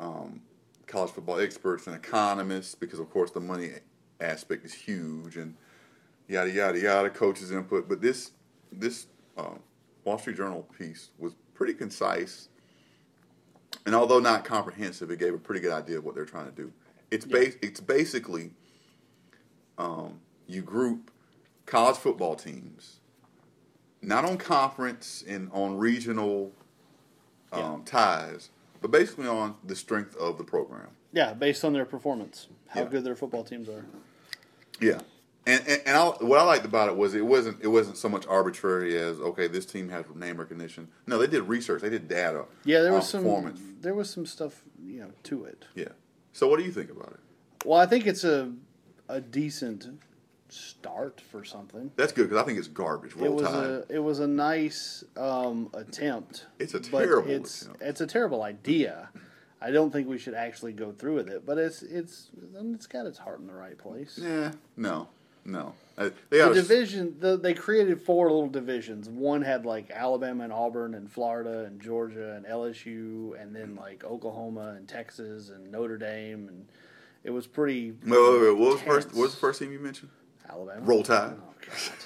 um, 0.00 0.40
college 0.86 1.10
football 1.10 1.38
experts 1.38 1.86
and 1.86 1.94
economists 1.94 2.74
because 2.74 2.98
of 2.98 3.08
course 3.10 3.30
the 3.30 3.40
money 3.40 3.70
aspect 4.20 4.64
is 4.64 4.72
huge 4.72 5.36
and 5.36 5.54
yada 6.28 6.50
yada 6.50 6.78
yada 6.78 7.10
coaches 7.10 7.50
input 7.50 7.88
but 7.88 8.00
this 8.00 8.32
this 8.72 9.06
um, 9.36 9.58
Wall 10.04 10.18
Street 10.18 10.36
Journal 10.36 10.66
piece 10.78 11.10
was 11.18 11.34
pretty 11.54 11.74
concise 11.74 12.48
and 13.86 13.94
although 13.94 14.18
not 14.20 14.44
comprehensive 14.44 15.10
it 15.10 15.18
gave 15.18 15.34
a 15.34 15.38
pretty 15.38 15.60
good 15.60 15.72
idea 15.72 15.98
of 15.98 16.04
what 16.04 16.14
they're 16.14 16.24
trying 16.24 16.46
to 16.46 16.52
do 16.52 16.72
it's 17.10 17.26
Yeah. 17.26 17.38
bas- 17.38 17.56
it's 17.62 17.80
basically 17.80 18.50
um, 19.78 20.20
you 20.46 20.62
group 20.62 21.10
college 21.66 21.96
football 21.96 22.36
teams, 22.36 23.00
not 24.02 24.24
on 24.24 24.36
conference 24.36 25.24
and 25.26 25.50
on 25.52 25.76
regional 25.78 26.52
um, 27.52 27.60
Yeah. 27.60 27.78
ties, 27.84 28.50
but 28.80 28.90
basically 28.90 29.26
on 29.26 29.56
the 29.64 29.74
strength 29.74 30.14
of 30.16 30.38
the 30.38 30.44
program. 30.44 30.88
Yeah, 31.12 31.32
based 31.34 31.64
on 31.64 31.72
their 31.72 31.84
performance, 31.86 32.48
how 32.68 32.82
Yeah. 32.82 32.88
good 32.88 33.04
their 33.04 33.16
football 33.16 33.42
teams 33.44 33.68
are. 33.68 33.84
Yeah, 34.80 35.00
and 35.46 35.60
and, 35.68 35.82
and 35.86 35.96
I, 35.96 36.04
what 36.24 36.38
I 36.38 36.42
liked 36.44 36.64
about 36.64 36.88
it 36.88 36.96
was 36.96 37.14
it 37.14 37.24
wasn't 37.26 37.62
it 37.62 37.68
wasn't 37.68 37.96
so 37.96 38.08
much 38.08 38.26
arbitrary 38.26 38.96
as 38.98 39.18
okay 39.20 39.46
this 39.48 39.66
team 39.66 39.88
has 39.90 40.04
name 40.14 40.38
recognition. 40.38 40.88
No, 41.06 41.18
they 41.18 41.26
did 41.26 41.42
research, 41.42 41.82
they 41.82 41.90
did 41.90 42.08
data. 42.08 42.44
Yeah, 42.64 42.80
there 42.82 42.92
was 42.92 43.08
some 43.08 43.22
performance. 43.22 43.60
there 43.80 43.94
was 43.94 44.10
some 44.10 44.26
stuff 44.26 44.62
you 44.82 45.00
know 45.00 45.10
to 45.24 45.44
it. 45.44 45.64
Yeah. 45.74 45.88
So 46.32 46.48
what 46.48 46.58
do 46.58 46.64
you 46.64 46.72
think 46.72 46.90
about 46.90 47.12
it? 47.12 47.20
Well, 47.66 47.78
I 47.78 47.86
think 47.86 48.06
it's 48.06 48.24
a 48.24 48.52
a 49.08 49.20
decent 49.20 49.86
start 50.48 51.20
for 51.20 51.44
something. 51.44 51.90
That's 51.96 52.12
good 52.12 52.28
because 52.28 52.42
I 52.42 52.46
think 52.46 52.58
it's 52.58 52.68
garbage. 52.68 53.14
Roll 53.16 53.26
it 53.26 53.32
was 53.34 53.42
Tide. 53.50 53.64
a 53.66 53.84
it 53.90 53.98
was 54.02 54.18
a 54.20 54.26
nice 54.26 55.04
um, 55.16 55.70
attempt. 55.74 56.46
It's 56.58 56.74
a 56.74 56.80
terrible 56.80 57.30
It's 57.30 57.62
attempt. 57.62 57.82
it's 57.82 58.00
a 58.00 58.06
terrible 58.06 58.42
idea. 58.42 59.10
I 59.60 59.70
don't 59.70 59.90
think 59.90 60.08
we 60.08 60.18
should 60.18 60.34
actually 60.34 60.72
go 60.74 60.92
through 60.92 61.14
with 61.14 61.28
it, 61.28 61.46
but 61.46 61.58
it's 61.58 61.82
it's 61.82 62.30
it's 62.74 62.86
got 62.86 63.06
its 63.06 63.18
heart 63.18 63.40
in 63.40 63.46
the 63.46 63.54
right 63.54 63.76
place. 63.78 64.18
yeah, 64.22 64.52
no, 64.76 65.08
no. 65.44 65.74
Uh, 65.96 66.10
they 66.28 66.38
The 66.38 66.54
division, 66.54 67.16
the, 67.20 67.36
they 67.36 67.54
created 67.54 68.00
four 68.00 68.26
little 68.26 68.48
divisions. 68.48 69.08
One 69.08 69.42
had 69.42 69.64
like 69.64 69.90
Alabama 69.90 70.44
and 70.44 70.52
Auburn 70.52 70.94
and 70.94 71.10
Florida 71.10 71.64
and 71.64 71.80
Georgia 71.80 72.34
and 72.34 72.44
LSU, 72.44 73.40
and 73.40 73.54
then 73.54 73.76
like 73.76 74.02
Oklahoma 74.02 74.74
and 74.76 74.88
Texas 74.88 75.50
and 75.50 75.70
Notre 75.70 75.96
Dame, 75.96 76.48
and 76.48 76.66
it 77.22 77.30
was 77.30 77.46
pretty. 77.46 77.92
Wait, 77.92 78.10
wait, 78.10 78.40
wait. 78.40 78.50
What 78.56 78.70
was 78.72 78.78
the 78.80 78.86
first? 78.86 79.08
What 79.08 79.22
was 79.22 79.34
the 79.34 79.40
first 79.40 79.60
team 79.60 79.72
you 79.72 79.78
mentioned? 79.78 80.10
Alabama. 80.48 80.80
Roll 80.84 81.02
Tide. 81.02 81.36
Oh 81.40 81.54
God. 81.60 81.96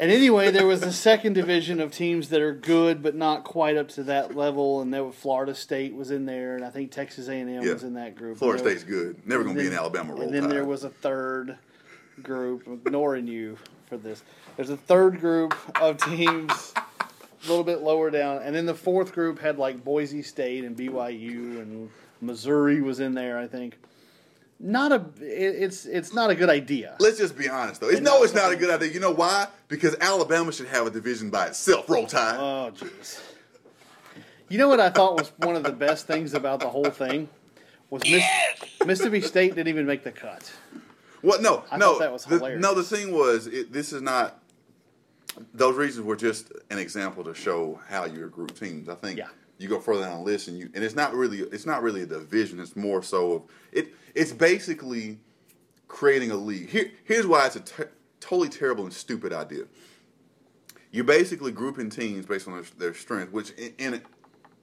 And 0.00 0.12
anyway, 0.12 0.52
there 0.52 0.66
was 0.66 0.82
a 0.84 0.92
second 0.92 1.32
division 1.32 1.80
of 1.80 1.92
teams 1.92 2.28
that 2.28 2.40
are 2.40 2.54
good 2.54 3.02
but 3.02 3.16
not 3.16 3.42
quite 3.42 3.76
up 3.76 3.88
to 3.90 4.04
that 4.04 4.36
level, 4.36 4.80
and 4.80 4.94
there 4.94 5.02
was 5.02 5.16
Florida 5.16 5.54
State 5.54 5.92
was 5.92 6.12
in 6.12 6.24
there, 6.24 6.54
and 6.54 6.64
I 6.64 6.70
think 6.70 6.92
Texas 6.92 7.28
A 7.28 7.32
and 7.34 7.50
M 7.50 7.60
was 7.72 7.82
in 7.82 7.94
that 7.94 8.14
group. 8.14 8.38
Florida 8.38 8.62
State's 8.62 8.84
good. 8.84 9.26
Never 9.26 9.42
going 9.42 9.56
to 9.56 9.60
be 9.60 9.66
in 9.66 9.74
Alabama. 9.74 10.12
Roll 10.12 10.22
And 10.22 10.34
then 10.34 10.48
there 10.48 10.64
was 10.64 10.84
a 10.84 10.90
third 10.90 11.58
group, 12.22 12.68
ignoring 12.68 13.26
you 13.26 13.58
for 13.86 13.96
this. 13.96 14.22
There's 14.56 14.70
a 14.70 14.76
third 14.76 15.20
group 15.20 15.56
of 15.80 15.96
teams 15.96 16.74
a 16.76 17.48
little 17.48 17.64
bit 17.64 17.80
lower 17.80 18.10
down, 18.10 18.42
and 18.42 18.54
then 18.54 18.66
the 18.66 18.74
fourth 18.74 19.12
group 19.12 19.40
had 19.40 19.58
like 19.58 19.82
Boise 19.82 20.22
State 20.22 20.64
and 20.64 20.76
BYU 20.76 21.60
and 21.60 21.90
Missouri 22.20 22.80
was 22.80 23.00
in 23.00 23.14
there. 23.14 23.36
I 23.36 23.48
think. 23.48 23.76
Not 24.60 24.90
a. 24.92 25.04
It's 25.20 25.86
it's 25.86 26.12
not 26.12 26.30
a 26.30 26.34
good 26.34 26.50
idea. 26.50 26.96
Let's 26.98 27.18
just 27.18 27.38
be 27.38 27.48
honest, 27.48 27.80
though. 27.80 27.88
It's, 27.90 28.00
no, 28.00 28.24
it's 28.24 28.34
not 28.34 28.50
a 28.52 28.56
good 28.56 28.70
idea. 28.70 28.92
You 28.92 28.98
know 28.98 29.12
why? 29.12 29.46
Because 29.68 29.94
Alabama 30.00 30.50
should 30.52 30.66
have 30.66 30.86
a 30.86 30.90
division 30.90 31.30
by 31.30 31.46
itself. 31.46 31.88
Roll 31.88 32.06
Tide. 32.06 32.36
Oh 32.38 32.72
jeez. 32.74 33.20
You 34.48 34.58
know 34.58 34.68
what 34.68 34.80
I 34.80 34.90
thought 34.90 35.16
was 35.16 35.30
one 35.36 35.54
of 35.56 35.62
the 35.62 35.72
best 35.72 36.06
things 36.06 36.34
about 36.34 36.60
the 36.60 36.70
whole 36.70 36.90
thing 36.90 37.28
was 37.90 38.02
Miss, 38.02 38.24
Mississippi 38.84 39.20
State 39.20 39.54
didn't 39.54 39.68
even 39.68 39.86
make 39.86 40.04
the 40.04 40.12
cut. 40.12 40.50
What? 41.20 41.42
No, 41.42 41.64
I 41.70 41.76
no. 41.76 41.92
thought 41.92 41.98
that 42.00 42.12
was 42.12 42.24
the, 42.24 42.36
hilarious. 42.36 42.62
no, 42.62 42.74
the 42.74 42.82
thing 42.82 43.12
was, 43.12 43.46
it, 43.46 43.72
this 43.72 43.92
is 43.92 44.02
not. 44.02 44.40
Those 45.54 45.76
reasons 45.76 46.04
were 46.04 46.16
just 46.16 46.50
an 46.70 46.78
example 46.78 47.22
to 47.24 47.34
show 47.34 47.80
how 47.88 48.06
you 48.06 48.26
group 48.28 48.58
teams. 48.58 48.88
I 48.88 48.94
think 48.96 49.18
Yeah. 49.18 49.28
You 49.58 49.68
go 49.68 49.80
further 49.80 50.04
down 50.04 50.18
the 50.18 50.24
list, 50.24 50.48
and 50.48 50.58
you 50.58 50.70
and 50.74 50.82
it's 50.82 50.94
not 50.94 51.14
really 51.14 51.38
it's 51.40 51.66
not 51.66 51.82
really 51.82 52.02
a 52.02 52.06
division. 52.06 52.60
It's 52.60 52.76
more 52.76 53.02
so 53.02 53.32
of 53.32 53.42
it. 53.72 53.94
It's 54.14 54.32
basically 54.32 55.18
creating 55.88 56.30
a 56.30 56.36
league. 56.36 56.68
Here, 56.70 56.92
here's 57.04 57.26
why 57.26 57.46
it's 57.46 57.56
a 57.56 57.88
totally 58.20 58.48
terrible 58.48 58.84
and 58.84 58.92
stupid 58.92 59.32
idea. 59.32 59.64
You're 60.90 61.04
basically 61.04 61.52
grouping 61.52 61.90
teams 61.90 62.24
based 62.24 62.48
on 62.48 62.54
their, 62.54 62.64
their 62.78 62.94
strength, 62.94 63.32
which 63.32 63.50
in, 63.52 63.74
in 63.78 64.02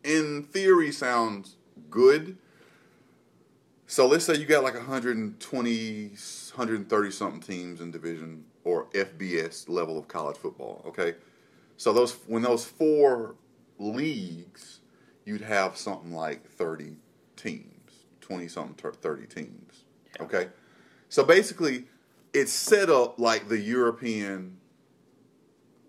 in 0.04 0.44
theory 0.44 0.92
sounds 0.92 1.58
good. 1.90 2.38
So 3.88 4.08
let's 4.08 4.26
say 4.26 4.36
you 4.36 4.46
got 4.46 4.64
like 4.64 4.74
120, 4.74 6.08
130 6.08 7.12
something 7.12 7.40
teams 7.40 7.82
in 7.82 7.92
division 7.92 8.46
or 8.64 8.86
FBS 8.86 9.70
level 9.70 10.00
of 10.00 10.08
college 10.08 10.38
football. 10.38 10.84
Okay, 10.88 11.16
so 11.78 11.94
those 11.94 12.14
when 12.28 12.42
those 12.42 12.66
four 12.66 13.36
leagues, 13.78 14.80
you'd 15.26 15.42
have 15.42 15.76
something 15.78 16.14
like 16.14 16.50
30 16.52 16.96
teams, 17.36 17.92
20 18.22 18.48
something, 18.48 18.92
30 18.94 19.26
teams. 19.28 19.84
Okay, 20.20 20.48
so 21.10 21.24
basically, 21.24 21.86
it's 22.34 22.54
set 22.54 22.90
up 22.90 23.20
like 23.20 23.50
the 23.50 23.60
European 23.60 24.58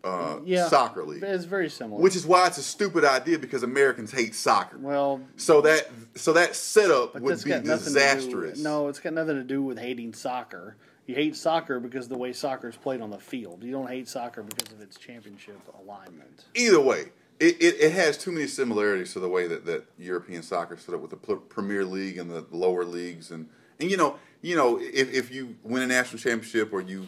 uh, 0.05 0.39
Yeah, 0.45 0.69
soccer 0.69 1.05
league, 1.05 1.23
It's 1.23 1.45
very 1.45 1.69
similar. 1.69 2.01
which 2.01 2.15
is 2.17 2.25
why 2.27 2.47
it's 2.47 2.59
a 2.59 2.63
stupid 2.63 3.05
idea 3.05 3.39
because 3.39 3.63
Americans 3.63 4.13
hate 4.13 4.35
soccer. 4.35 4.79
well, 4.79 5.21
So 5.37 5.61
that 5.63 5.89
so 6.15 6.33
that 6.33 6.55
setup 6.55 7.15
would 7.21 7.43
be 7.45 7.51
got 7.51 7.65
nothing 7.65 7.93
To 7.95 7.99
disastrous. 7.99 8.59
do, 8.59 8.65
no, 8.65 8.89
it's 8.89 9.01
got 9.01 9.13
nothing 9.15 9.35
to 9.37 9.43
do 9.45 9.63
with 9.63 9.79
hating 9.79 10.13
soccer. 10.15 10.77
You 11.07 11.15
hate 11.15 11.37
soccer 11.37 11.79
because 11.81 12.07
of 12.07 12.11
the 12.11 12.19
way 12.19 12.33
soccer 12.33 12.69
is 12.69 12.77
played 12.77 13.01
on 13.01 13.11
the 13.11 13.19
field. 13.19 13.63
You 13.63 13.71
don't 13.73 13.89
hate 13.89 14.09
soccer 14.09 14.43
because 14.43 14.73
of 14.73 14.81
its 14.81 14.97
championship 14.97 15.59
alignment. 15.81 16.45
Either 16.55 16.81
way, 16.81 17.07
it, 17.39 17.57
it, 17.61 17.81
it 17.81 17.93
has 17.93 18.17
too 18.17 18.33
many 18.33 18.47
similarities 18.47 19.13
to 19.13 19.21
the 19.21 19.29
way 19.29 19.47
that, 19.47 19.67
that 19.67 19.85
European 19.99 20.43
soccer 20.43 20.75
is 20.75 20.83
set 20.83 20.95
up 20.95 21.01
with 21.01 21.11
the 21.11 21.17
pl- 21.17 21.37
Premier 21.37 21.85
League 21.85 22.19
and 22.19 22.31
the 22.31 22.47
lower 22.51 22.85
leagues, 22.85 23.31
and 23.31 23.49
and 23.79 23.91
you 23.91 23.97
know 23.97 24.17
you 24.43 24.57
know 24.57 24.79
if, 24.81 25.13
if 25.13 25.33
you 25.33 25.57
win 25.63 25.83
a 25.83 25.87
national 25.87 26.19
championship 26.19 26.73
or 26.73 26.81
you 26.81 27.07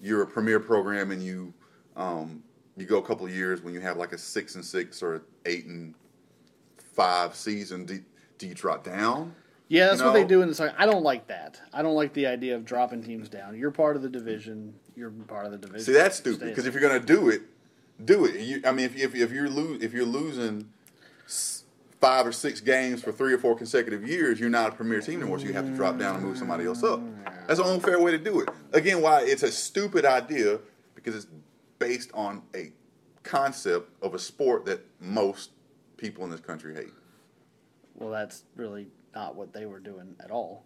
you're 0.00 0.22
a 0.22 0.26
premier 0.26 0.60
program 0.60 1.10
and 1.10 1.22
you 1.22 1.52
um, 1.96 2.42
you 2.76 2.86
go 2.86 2.98
a 2.98 3.02
couple 3.02 3.26
of 3.26 3.34
years 3.34 3.62
when 3.62 3.74
you 3.74 3.80
have 3.80 3.96
like 3.96 4.12
a 4.12 4.18
six 4.18 4.54
and 4.54 4.64
six 4.64 5.02
or 5.02 5.22
eight 5.44 5.66
and 5.66 5.94
five 6.94 7.34
season, 7.34 7.84
do, 7.84 8.02
do 8.38 8.46
you 8.46 8.54
drop 8.54 8.84
down? 8.84 9.34
Yeah, 9.68 9.86
that's 9.86 10.00
You 10.00 10.06
what 10.06 10.14
they 10.14 10.24
do 10.24 10.42
in 10.42 10.48
the 10.48 10.54
soccer. 10.54 10.74
I 10.76 10.86
don't 10.86 11.04
like 11.04 11.28
that. 11.28 11.60
I 11.72 11.82
don't 11.82 11.94
like 11.94 12.12
the 12.12 12.26
idea 12.26 12.56
of 12.56 12.64
dropping 12.64 13.04
teams 13.04 13.28
down. 13.28 13.56
You're 13.56 13.70
part 13.70 13.94
of 13.94 14.02
the 14.02 14.08
division. 14.08 14.74
You're 14.96 15.10
part 15.10 15.46
of 15.46 15.52
the 15.52 15.58
division. 15.58 15.84
See, 15.84 15.92
that's 15.92 16.16
stupid 16.16 16.48
because 16.48 16.66
if 16.66 16.74
you're 16.74 16.82
gonna 16.82 16.98
do 16.98 17.28
it, 17.28 17.42
do 18.04 18.24
it. 18.24 18.40
You, 18.40 18.62
I 18.64 18.72
mean, 18.72 18.86
if, 18.86 18.96
if, 18.96 19.14
if 19.14 19.32
you're 19.32 19.48
lo- 19.50 19.78
if 19.80 19.92
you're 19.92 20.04
losing 20.04 20.68
five 22.00 22.26
or 22.26 22.32
six 22.32 22.60
games 22.60 23.02
for 23.02 23.12
three 23.12 23.32
or 23.32 23.38
four 23.38 23.54
consecutive 23.56 24.06
years, 24.06 24.40
you're 24.40 24.48
not 24.50 24.72
a 24.72 24.76
premier 24.76 25.00
team 25.00 25.20
anymore. 25.20 25.38
So 25.38 25.46
you 25.46 25.52
have 25.52 25.66
to 25.66 25.74
drop 25.74 25.98
down 25.98 26.16
and 26.16 26.24
move 26.24 26.38
somebody 26.38 26.64
else 26.64 26.82
up. 26.82 27.00
That's 27.46 27.60
the 27.60 27.64
only 27.66 27.80
fair 27.80 28.00
way 28.00 28.10
to 28.12 28.18
do 28.18 28.40
it. 28.40 28.48
Again, 28.72 29.02
why 29.02 29.22
it's 29.22 29.42
a 29.42 29.52
stupid 29.52 30.04
idea 30.04 30.58
because 30.94 31.14
it's 31.14 31.26
based 31.78 32.10
on 32.14 32.42
a 32.54 32.72
concept 33.22 33.90
of 34.02 34.14
a 34.14 34.18
sport 34.18 34.64
that 34.66 34.80
most 35.00 35.50
people 35.96 36.24
in 36.24 36.30
this 36.30 36.40
country 36.40 36.74
hate. 36.74 36.92
well, 37.94 38.10
that's 38.10 38.44
really 38.56 38.86
not 39.14 39.34
what 39.34 39.52
they 39.52 39.66
were 39.66 39.80
doing 39.80 40.14
at 40.22 40.30
all. 40.30 40.64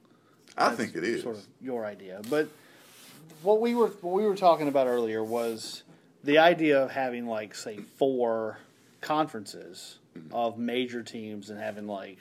I 0.57 0.67
That's 0.69 0.77
think 0.77 0.97
it 0.97 1.03
is. 1.05 1.23
sort 1.23 1.37
of 1.37 1.45
your 1.61 1.85
idea. 1.87 2.21
But 2.29 2.49
what 3.43 3.61
we 3.61 3.75
were 3.75 3.89
what 3.89 4.13
we 4.15 4.25
were 4.25 4.37
talking 4.37 4.69
about 4.69 4.87
earlier 4.87 5.25
was 5.25 5.83
the 6.25 6.39
idea 6.39 6.83
of 6.83 6.91
having 6.91 7.27
like 7.27 7.55
say 7.55 7.79
four 7.79 8.59
conferences 9.01 9.99
of 10.33 10.59
major 10.59 11.03
teams 11.03 11.51
and 11.51 11.61
having 11.61 11.87
like 11.87 12.19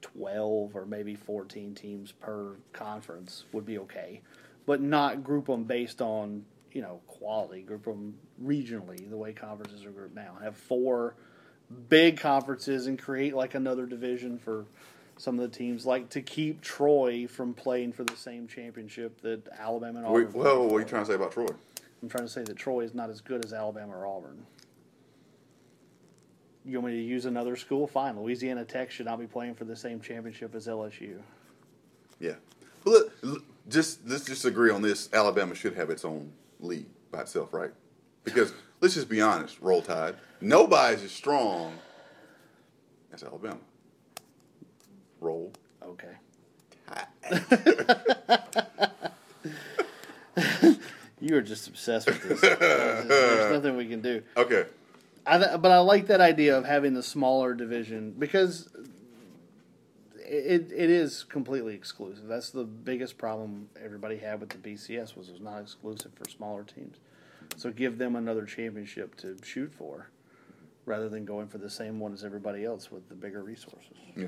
12 0.00 0.74
or 0.74 0.86
maybe 0.86 1.14
14 1.14 1.74
teams 1.74 2.12
per 2.12 2.56
conference 2.72 3.44
would 3.52 3.66
be 3.66 3.78
okay 3.78 4.22
but 4.64 4.80
not 4.80 5.22
group 5.22 5.46
them 5.46 5.64
based 5.64 6.00
on 6.00 6.44
you 6.72 6.80
know 6.80 7.00
quality 7.06 7.62
group 7.62 7.84
them 7.84 8.14
regionally 8.42 9.08
the 9.10 9.16
way 9.16 9.32
conferences 9.32 9.84
are 9.84 9.90
grouped 9.90 10.14
now 10.14 10.36
have 10.42 10.56
four 10.56 11.14
big 11.88 12.18
conferences 12.18 12.86
and 12.86 12.98
create 12.98 13.34
like 13.34 13.54
another 13.54 13.86
division 13.86 14.38
for 14.38 14.64
some 15.18 15.38
of 15.38 15.50
the 15.50 15.56
teams 15.56 15.86
like 15.86 16.08
to 16.10 16.20
keep 16.20 16.60
Troy 16.60 17.26
from 17.26 17.54
playing 17.54 17.92
for 17.92 18.04
the 18.04 18.16
same 18.16 18.46
championship 18.46 19.20
that 19.22 19.48
Alabama 19.58 19.98
and 19.98 20.06
Auburn 20.06 20.26
Wait, 20.26 20.34
well, 20.34 20.66
what 20.66 20.76
are 20.76 20.80
you 20.80 20.84
trying 20.84 21.02
to 21.02 21.08
say 21.08 21.14
about 21.14 21.32
Troy? 21.32 21.46
I'm 22.02 22.08
trying 22.08 22.24
to 22.24 22.30
say 22.30 22.42
that 22.42 22.56
Troy 22.56 22.80
is 22.80 22.94
not 22.94 23.10
as 23.10 23.20
good 23.20 23.44
as 23.44 23.52
Alabama 23.52 23.96
or 23.96 24.06
Auburn. 24.06 24.44
You 26.64 26.80
want 26.80 26.94
me 26.94 27.00
to 27.00 27.06
use 27.06 27.26
another 27.26 27.56
school? 27.56 27.86
Fine. 27.86 28.20
Louisiana 28.20 28.64
Tech 28.64 28.90
should 28.90 29.06
not 29.06 29.18
be 29.20 29.26
playing 29.26 29.54
for 29.54 29.64
the 29.64 29.76
same 29.76 30.00
championship 30.00 30.54
as 30.54 30.66
LSU. 30.66 31.20
Yeah. 32.18 32.34
But 32.84 32.90
look, 32.90 33.12
look, 33.22 33.44
just 33.68 34.00
let's 34.06 34.24
just 34.24 34.44
agree 34.44 34.70
on 34.70 34.82
this. 34.82 35.08
Alabama 35.12 35.54
should 35.54 35.74
have 35.74 35.90
its 35.90 36.04
own 36.04 36.32
league 36.60 36.86
by 37.10 37.20
itself, 37.20 37.52
right? 37.52 37.70
Because 38.24 38.52
let's 38.80 38.94
just 38.94 39.08
be 39.08 39.20
honest, 39.20 39.60
Roll 39.60 39.80
Tide. 39.82 40.16
Nobody's 40.40 41.02
as 41.02 41.12
strong 41.12 41.72
as 43.12 43.22
Alabama. 43.22 43.58
Roll 45.20 45.52
Okay. 45.82 46.16
Tide. 46.88 47.06
You 51.26 51.36
are 51.36 51.42
just 51.42 51.66
obsessed 51.66 52.06
with 52.06 52.22
this. 52.22 52.40
There's 52.40 53.52
nothing 53.56 53.76
we 53.76 53.86
can 53.86 54.00
do. 54.00 54.22
okay. 54.36 54.66
I 55.26 55.38
th- 55.38 55.60
but 55.60 55.72
I 55.72 55.78
like 55.80 56.06
that 56.06 56.20
idea 56.20 56.56
of 56.56 56.64
having 56.64 56.94
the 56.94 57.02
smaller 57.02 57.52
division 57.52 58.14
because 58.16 58.68
it 60.18 60.70
it 60.72 60.90
is 60.90 61.24
completely 61.24 61.74
exclusive. 61.74 62.28
That's 62.28 62.50
the 62.50 62.62
biggest 62.62 63.18
problem 63.18 63.68
everybody 63.82 64.18
had 64.18 64.38
with 64.40 64.50
the 64.50 64.58
BCS 64.58 65.16
was 65.16 65.28
it 65.28 65.32
was 65.32 65.40
not 65.40 65.60
exclusive 65.60 66.12
for 66.14 66.30
smaller 66.30 66.62
teams. 66.62 66.98
So 67.56 67.70
give 67.72 67.98
them 67.98 68.14
another 68.14 68.44
championship 68.44 69.16
to 69.16 69.36
shoot 69.42 69.72
for, 69.72 70.10
rather 70.84 71.08
than 71.08 71.24
going 71.24 71.48
for 71.48 71.58
the 71.58 71.70
same 71.70 71.98
one 71.98 72.12
as 72.12 72.22
everybody 72.22 72.64
else 72.64 72.92
with 72.92 73.08
the 73.08 73.14
bigger 73.16 73.42
resources. 73.42 73.96
Yeah. 74.16 74.26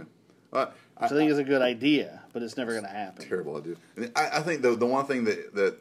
Uh, 0.52 0.66
I, 0.96 1.04
Which 1.04 1.12
I 1.12 1.14
think 1.14 1.30
is 1.30 1.38
a 1.38 1.44
good 1.44 1.62
idea, 1.62 2.22
but 2.32 2.42
it's 2.42 2.56
never 2.56 2.72
going 2.72 2.84
to 2.84 2.90
happen. 2.90 3.24
terrible 3.28 3.56
idea. 3.56 3.76
I, 4.16 4.38
I 4.38 4.40
think 4.40 4.62
the 4.62 4.74
the 4.74 4.86
one 4.86 5.06
thing 5.06 5.24
that 5.24 5.54
that 5.54 5.76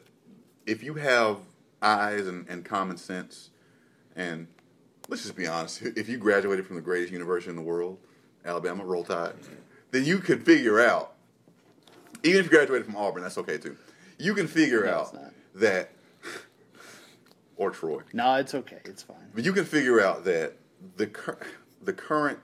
if 0.68 0.82
you 0.82 0.94
have 0.94 1.38
eyes 1.80 2.26
and, 2.26 2.46
and 2.48 2.64
common 2.64 2.96
sense, 2.98 3.50
and 4.14 4.46
let's 5.08 5.22
just 5.22 5.34
be 5.36 5.46
honest, 5.46 5.80
if 5.82 6.08
you 6.08 6.18
graduated 6.18 6.66
from 6.66 6.76
the 6.76 6.82
greatest 6.82 7.12
university 7.12 7.50
in 7.50 7.56
the 7.56 7.62
world, 7.62 7.98
Alabama, 8.44 8.84
Roll 8.84 9.02
Tide, 9.04 9.32
then 9.90 10.04
you 10.04 10.18
could 10.18 10.44
figure 10.44 10.80
out. 10.80 11.14
Even 12.22 12.40
if 12.40 12.46
you 12.46 12.50
graduated 12.50 12.84
from 12.84 12.96
Auburn, 12.96 13.22
that's 13.22 13.38
okay 13.38 13.58
too. 13.58 13.76
You 14.18 14.34
can 14.34 14.46
figure 14.48 14.84
No, 14.84 14.90
out 14.92 15.16
that, 15.54 15.90
or 17.56 17.70
Troy, 17.70 18.00
No, 18.12 18.34
it's 18.34 18.54
okay. 18.54 18.80
It's 18.84 19.02
fine. 19.02 19.16
but 19.34 19.44
you 19.44 19.52
can 19.52 19.64
figure 19.64 20.00
out 20.00 20.24
that 20.24 20.54
the 20.96 21.06
cur- 21.06 21.38
the 21.82 21.92
current 21.92 22.38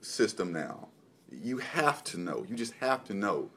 system 0.00 0.52
now, 0.52 0.88
you 1.30 1.58
have 1.58 2.02
to 2.04 2.18
know. 2.18 2.44
You 2.48 2.56
just 2.56 2.72
have 2.74 3.04
to 3.04 3.14
know 3.14 3.50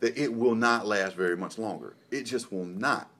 that 0.00 0.16
it 0.16 0.32
will 0.34 0.54
not 0.54 0.86
last 0.86 1.14
very 1.14 1.36
much 1.36 1.58
longer. 1.58 1.94
It 2.10 2.22
just 2.22 2.50
will 2.50 2.64
not. 2.64 3.10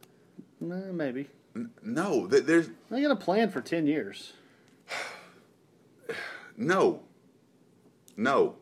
Eh, 0.63 0.93
maybe 0.93 1.27
N- 1.57 1.71
No, 1.83 2.27
that 2.29 2.47
there's 2.47 2.69
they 2.91 3.03
got 3.03 3.11
a 3.11 3.17
plan 3.17 3.51
for 3.51 3.61
ten 3.61 3.87
years. 3.87 4.35
no, 6.57 7.01
no, 8.17 8.57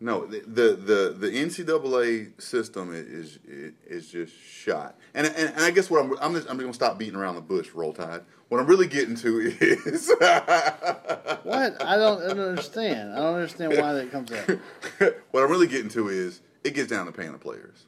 no. 0.00 0.26
The 0.26 0.40
the 0.40 0.76
the, 0.76 1.16
the 1.18 1.30
NCAA 1.30 2.40
system 2.40 2.92
is 2.94 3.38
is, 3.46 3.72
is 3.86 4.08
just 4.08 4.34
shot. 4.34 4.98
And, 5.14 5.26
and 5.26 5.36
and 5.54 5.64
I 5.64 5.70
guess 5.70 5.90
what 5.90 6.04
I'm 6.04 6.12
I'm 6.20 6.34
just, 6.34 6.48
I'm 6.48 6.56
just 6.56 6.60
gonna 6.60 6.74
stop 6.74 6.98
beating 6.98 7.16
around 7.16 7.34
the 7.34 7.40
bush. 7.40 7.70
Roll 7.74 7.92
Tide. 7.92 8.22
What 8.48 8.60
I'm 8.60 8.66
really 8.66 8.86
getting 8.86 9.16
to 9.16 9.40
is 9.60 10.08
What? 10.20 11.82
I 11.82 11.96
don't, 11.96 12.22
I 12.22 12.28
don't 12.28 12.38
understand. 12.40 13.12
I 13.12 13.16
don't 13.16 13.34
understand 13.34 13.76
why 13.76 13.92
that 13.94 14.12
comes 14.12 14.30
up. 14.30 14.48
what 15.32 15.42
I'm 15.42 15.50
really 15.50 15.66
getting 15.66 15.88
to 15.90 16.08
is 16.08 16.40
it 16.62 16.74
gets 16.74 16.88
down 16.88 17.06
to 17.06 17.12
paying 17.12 17.32
the 17.32 17.38
players. 17.38 17.86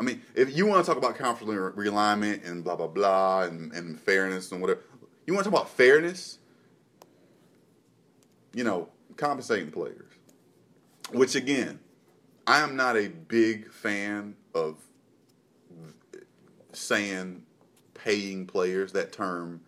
I 0.00 0.02
mean, 0.02 0.22
if 0.34 0.56
you 0.56 0.66
want 0.66 0.82
to 0.82 0.88
talk 0.88 0.96
about 0.96 1.16
conference 1.16 1.52
re- 1.52 1.90
realignment 1.90 2.48
and 2.48 2.64
blah 2.64 2.74
blah 2.74 2.86
blah 2.86 3.42
and, 3.42 3.70
and 3.74 4.00
fairness 4.00 4.50
and 4.50 4.62
whatever, 4.62 4.80
you 5.26 5.34
want 5.34 5.44
to 5.44 5.50
talk 5.50 5.60
about 5.60 5.70
fairness. 5.76 6.38
You 8.54 8.64
know, 8.64 8.88
compensating 9.16 9.70
players. 9.70 10.10
Which 11.12 11.34
again, 11.34 11.78
I 12.46 12.60
am 12.60 12.76
not 12.76 12.96
a 12.96 13.08
big 13.08 13.70
fan 13.70 14.36
of 14.54 14.78
saying 16.72 17.42
paying 17.92 18.46
players. 18.46 18.92
That 18.92 19.12
term 19.12 19.60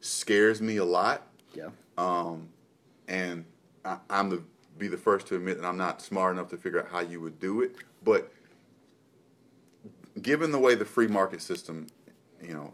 scares 0.00 0.60
me 0.60 0.76
a 0.76 0.84
lot. 0.84 1.26
Yeah. 1.54 1.70
Um, 1.96 2.50
and 3.08 3.46
I, 3.86 3.96
I'm 4.10 4.28
the 4.28 4.42
be 4.76 4.86
the 4.86 4.98
first 4.98 5.26
to 5.28 5.36
admit 5.36 5.60
that 5.60 5.66
I'm 5.66 5.78
not 5.78 6.02
smart 6.02 6.34
enough 6.34 6.50
to 6.50 6.58
figure 6.58 6.80
out 6.80 6.88
how 6.90 7.00
you 7.00 7.22
would 7.22 7.40
do 7.40 7.62
it. 7.62 7.76
But 8.04 8.30
given 10.22 10.52
the 10.52 10.58
way 10.58 10.74
the 10.74 10.84
free 10.84 11.08
market 11.08 11.42
system, 11.42 11.86
you 12.42 12.52
know, 12.52 12.72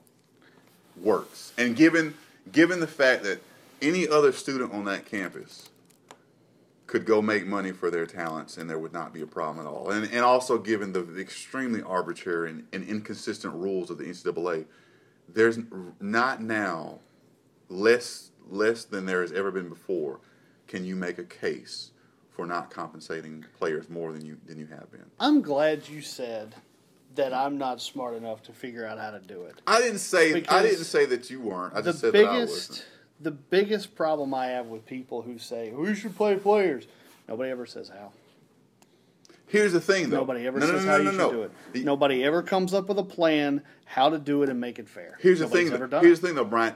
works, 1.01 1.53
and 1.59 1.77
given 1.77 2.15
given 2.53 2.81
the 2.81 2.87
fact 2.87 3.23
that 3.25 3.41
any 3.81 4.09
other 4.09 4.33
student 4.33 4.73
on 4.73 4.85
that 4.85 5.07
campus 5.07 5.71
could 6.87 7.07
go 7.07 7.23
make 7.23 7.47
money 7.47 7.73
for 7.73 7.91
their 7.91 8.07
talents 8.07 8.57
and 8.57 8.69
there 8.69 8.79
would 8.79 8.93
not 8.93 9.13
be 9.13 9.23
a 9.23 9.27
problem 9.27 9.67
at 9.67 9.69
all. 9.69 9.91
And, 9.91 10.05
and 10.13 10.21
also 10.21 10.59
given 10.59 10.93
the 10.93 11.19
extremely 11.19 11.83
arbitrary 11.83 12.51
and, 12.51 12.67
and 12.73 12.87
inconsistent 12.87 13.55
rules 13.55 13.91
of 13.91 13.99
the 13.99 14.05
NCAA, 14.05 14.67
there's 15.29 15.59
not 16.01 16.43
now 16.43 17.01
less 17.69 18.31
less 18.49 18.85
than 18.85 19.07
there 19.07 19.23
has 19.23 19.33
ever 19.33 19.51
been 19.51 19.69
before. 19.69 20.21
Can 20.67 20.85
you 20.85 20.97
make 20.97 21.19
a 21.19 21.25
case 21.25 21.91
for 22.31 22.47
not 22.47 22.71
compensating 22.71 23.45
players 23.59 23.89
more 23.89 24.13
than 24.13 24.25
you 24.25 24.39
than 24.47 24.59
you 24.59 24.67
have 24.67 24.91
been? 24.93 25.11
I'm 25.19 25.41
glad 25.41 25.89
you 25.89 26.03
said 26.03 26.55
that 27.17 27.33
I'm 27.33 27.59
not 27.59 27.81
smart 27.81 28.15
enough 28.15 28.43
to 28.45 28.53
figure 28.53 28.87
out 28.87 28.99
how 28.99 29.11
to 29.11 29.21
do 29.21 29.43
it. 29.45 29.55
I 29.67 29.81
didn't 29.81 29.99
say 29.99 30.45
I 30.49 30.63
didn't 30.63 30.85
say 30.85 31.07
that 31.07 31.31
you 31.31 31.41
weren't. 31.41 31.75
I 31.75 31.81
the 31.81 31.91
just 31.91 32.01
said 32.01 32.13
that 32.13 32.25
I 32.27 32.33
biggest 32.41 32.69
wasn't. 32.71 32.87
the 33.21 33.31
biggest 33.31 33.95
problem 33.95 34.35
I 34.35 34.47
have 34.49 34.67
with 34.67 34.87
people 34.87 35.23
who 35.23 35.39
say 35.39 35.71
we 35.73 35.95
should 35.95 36.17
play 36.17 36.37
players. 36.37 36.87
Nobody 37.29 37.51
ever 37.51 37.67
says 37.67 37.89
how. 37.89 38.13
Here's 39.47 39.73
the 39.73 39.81
thing, 39.81 40.11
though. 40.11 40.19
Nobody 40.19 40.47
ever 40.47 40.59
No, 40.59 40.67
says 40.67 40.85
no, 40.85 40.91
how 40.91 40.97
no, 40.99 41.11
you 41.11 41.17
no, 41.17 41.29
should 41.29 41.37
do 41.37 41.43
it. 41.43 41.53
The- 41.73 41.85
Nobody 41.85 42.25
ever 42.25 42.43
comes 42.43 42.75
up 42.75 42.89
with 42.89 42.99
a 42.99 43.05
plan 43.05 43.63
how 43.85 44.09
to 44.11 44.19
do 44.19 44.43
it 44.43 44.49
and 44.49 44.61
make 44.61 44.79
it 44.79 44.89
fair. 44.89 45.17
Here's 45.21 45.39
the 45.39 45.47
thing. 45.49 45.69
Ever 45.69 45.79
Though. 45.79 45.87
done 45.87 46.05
Here's 46.05 46.21
the 46.21 46.27
thing, 46.29 46.37
though, 46.37 46.45
Brian. 46.45 46.75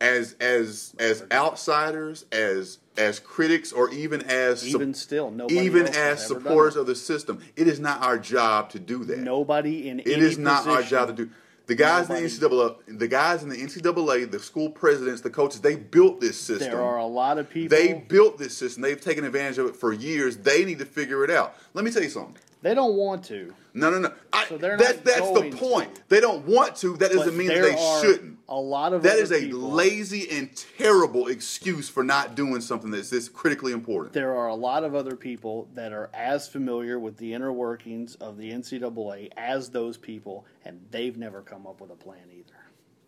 As 0.00 0.34
as 0.40 0.94
as 0.98 1.24
outsiders, 1.30 2.24
as 2.32 2.78
as 2.96 3.20
critics, 3.20 3.72
or 3.72 3.90
even 3.90 4.22
as 4.22 4.66
Even 4.66 4.94
still, 4.94 5.30
nobody 5.30 5.60
even 5.60 5.86
as 5.86 6.26
supporters 6.26 6.76
of 6.76 6.86
the 6.86 6.94
system, 6.94 7.40
it 7.56 7.68
is 7.68 7.78
not 7.78 8.02
our 8.02 8.18
job 8.18 8.70
to 8.70 8.78
do 8.78 9.04
that. 9.04 9.18
Nobody 9.18 9.88
in 9.88 10.00
It 10.00 10.08
any 10.08 10.22
is 10.22 10.38
not 10.38 10.66
our 10.66 10.82
job 10.82 11.08
to 11.08 11.14
do. 11.14 11.30
The 11.66 11.76
guys 11.76 12.10
in 12.10 12.16
the 12.16 12.22
NCAA, 12.22 12.98
the 12.98 13.06
guys 13.06 13.44
in 13.44 13.48
the 13.48 13.56
NCAA, 13.56 14.28
the 14.28 14.40
school 14.40 14.70
presidents, 14.70 15.20
the 15.20 15.30
coaches, 15.30 15.60
they 15.60 15.76
built 15.76 16.20
this 16.20 16.36
system. 16.40 16.72
There 16.72 16.82
are 16.82 16.98
a 16.98 17.06
lot 17.06 17.38
of 17.38 17.48
people. 17.48 17.76
They 17.76 17.92
built 17.92 18.38
this 18.38 18.56
system. 18.56 18.82
They've 18.82 19.00
taken 19.00 19.24
advantage 19.24 19.58
of 19.58 19.66
it 19.66 19.76
for 19.76 19.92
years. 19.92 20.38
They 20.38 20.64
need 20.64 20.80
to 20.80 20.84
figure 20.84 21.22
it 21.22 21.30
out. 21.30 21.54
Let 21.72 21.84
me 21.84 21.92
tell 21.92 22.02
you 22.02 22.08
something. 22.08 22.36
They 22.62 22.74
don't 22.74 22.94
want 22.96 23.24
to. 23.26 23.54
No, 23.72 23.88
no, 23.90 23.98
no. 24.00 24.12
I, 24.32 24.46
So 24.46 24.58
they're 24.58 24.76
that, 24.76 24.96
not 24.96 25.04
that's 25.04 25.30
the 25.32 25.50
point. 25.56 25.94
to. 25.94 26.02
They 26.08 26.20
don't 26.20 26.44
want 26.46 26.76
to. 26.76 26.96
That 26.96 27.12
doesn't 27.12 27.26
But 27.28 27.34
mean 27.36 27.48
that 27.48 27.62
they 27.62 28.00
shouldn't. 28.02 28.38
A 28.48 28.54
lot 28.56 28.92
of 28.92 29.02
That 29.04 29.18
is 29.18 29.30
a 29.30 29.38
people- 29.40 29.60
lazy 29.60 30.28
and 30.30 30.50
terrible 30.76 31.28
excuse 31.28 31.88
for 31.88 32.02
not 32.02 32.34
doing 32.34 32.60
something 32.60 32.90
that's 32.90 33.08
this 33.10 33.28
critically 33.28 33.70
important. 33.72 34.12
There 34.12 34.34
are 34.36 34.48
a 34.48 34.54
lot 34.54 34.82
of 34.82 34.94
other 34.96 35.14
people 35.14 35.68
that 35.74 35.92
are 35.92 36.10
as 36.12 36.48
familiar 36.48 36.98
with 36.98 37.16
the 37.16 37.32
inner 37.32 37.52
workings 37.52 38.16
of 38.16 38.36
the 38.38 38.50
NCAA 38.50 39.30
as 39.36 39.70
those 39.70 39.96
people, 39.96 40.44
and 40.64 40.84
they've 40.90 41.16
never 41.16 41.42
come 41.42 41.64
up 41.66 41.80
with 41.80 41.90
a 41.92 41.96
plan 41.96 42.24
either. 42.32 42.54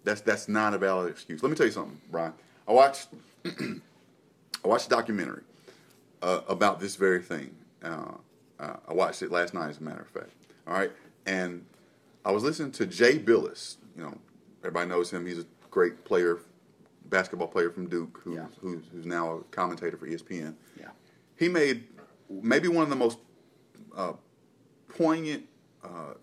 That's 0.05 0.21
that's 0.21 0.49
not 0.49 0.75
a 0.75 0.79
valid 0.79 1.11
excuse. 1.11 1.43
Let 1.43 1.51
me 1.51 1.57
tell 1.57 1.67
you 1.67 1.73
something, 1.73 2.01
Brian. 2.11 2.33
I 2.69 2.73
watched 2.73 3.09
I 3.45 4.69
watched 4.69 4.87
a 4.87 4.91
documentary 4.91 5.43
uh, 6.23 6.43
about 6.49 6.79
this 6.81 6.95
very 6.97 7.21
thing. 7.21 7.55
Uh, 7.83 8.13
uh, 8.63 8.77
I 8.89 8.93
watched 8.95 9.23
it 9.23 9.31
last 9.31 9.55
night, 9.55 9.71
as 9.71 9.79
a 9.79 9.83
matter 9.83 10.01
of 10.03 10.09
fact. 10.09 10.31
All 10.67 10.75
right, 10.75 10.93
and 11.27 11.65
I 12.25 12.31
was 12.31 12.43
listening 12.45 12.71
to 12.73 12.87
Jay 12.87 13.19
Bilas. 13.19 13.77
You 13.97 14.05
know, 14.05 14.19
everybody 14.61 14.89
knows 14.89 15.11
him. 15.13 15.27
He's 15.27 15.41
a 15.41 15.47
great 15.71 16.05
player, 16.05 16.39
basketball 17.07 17.49
player 17.49 17.71
from 17.71 17.89
Duke, 17.89 18.21
who's 18.23 18.37
Yeah. 18.37 18.47
who's, 18.61 18.85
who's 18.93 19.07
now 19.07 19.33
a 19.39 19.43
commentator 19.45 19.97
for 19.97 20.07
ESPN. 20.07 20.55
Yeah. 20.79 20.89
He 21.37 21.49
made 21.49 21.85
maybe 22.31 22.69
one 22.69 22.85
of 22.85 22.91
the 22.91 22.97
most 22.97 23.19
uh, 23.97 24.13
poignant 24.89 25.45
uh, 25.85 26.15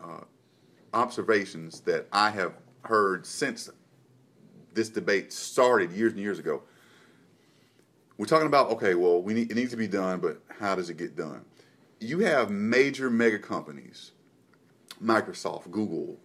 uh, 0.00 0.20
observations 0.92 1.80
that 1.80 2.06
I 2.12 2.30
have 2.30 2.52
heard 2.82 3.24
since 3.26 3.70
this 4.74 4.90
debate 4.90 5.32
started 5.32 5.90
years 5.92 6.12
and 6.12 6.20
years 6.20 6.38
ago. 6.38 6.62
We're 8.18 8.26
talking 8.26 8.46
about 8.46 8.70
okay, 8.70 8.94
well, 8.94 9.20
we 9.22 9.34
need, 9.34 9.50
it 9.50 9.54
needs 9.54 9.70
to 9.72 9.76
be 9.76 9.88
done, 9.88 10.20
but 10.20 10.40
how 10.58 10.74
does 10.74 10.88
it 10.90 10.96
get 10.96 11.16
done? 11.16 11.44
You 12.00 12.20
have 12.20 12.50
major 12.50 13.10
mega 13.10 13.38
companies, 13.38 14.12
Microsoft, 15.02 15.70
Google, 15.70 16.18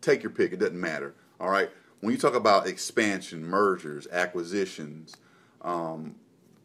take 0.00 0.22
your 0.22 0.30
pick, 0.30 0.52
it 0.52 0.58
doesn't 0.58 0.80
matter. 0.80 1.14
All 1.40 1.50
right, 1.50 1.70
when 2.00 2.12
you 2.12 2.18
talk 2.18 2.34
about 2.34 2.66
expansion, 2.66 3.44
mergers, 3.44 4.06
acquisitions, 4.10 5.16
um, 5.62 6.16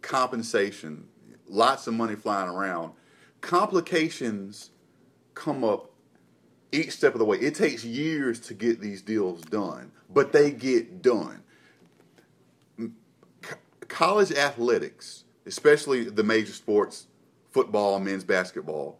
compensation, 0.02 1.08
lots 1.48 1.88
of 1.88 1.94
money 1.94 2.16
flying 2.16 2.50
around, 2.50 2.94
complications 3.42 4.72
come 5.34 5.64
up 5.64 5.92
each 6.72 6.92
step 6.92 7.14
of 7.14 7.20
the 7.20 7.26
way. 7.26 7.38
It 7.38 7.56
takes 7.56 7.84
years 7.84 8.40
to 8.42 8.54
get 8.54 8.80
these 8.80 9.02
deals 9.02 9.42
done, 9.42 9.92
but 10.10 10.32
they 10.32 10.52
get 10.52 11.02
done. 11.02 11.44
Co- 13.88 14.06
college 14.06 14.32
athletics, 14.32 15.24
especially 15.46 16.06
the 16.06 16.24
major 16.24 16.54
sports, 16.54 17.08
football, 17.52 18.00
men's 18.00 18.24
basketball, 18.24 19.00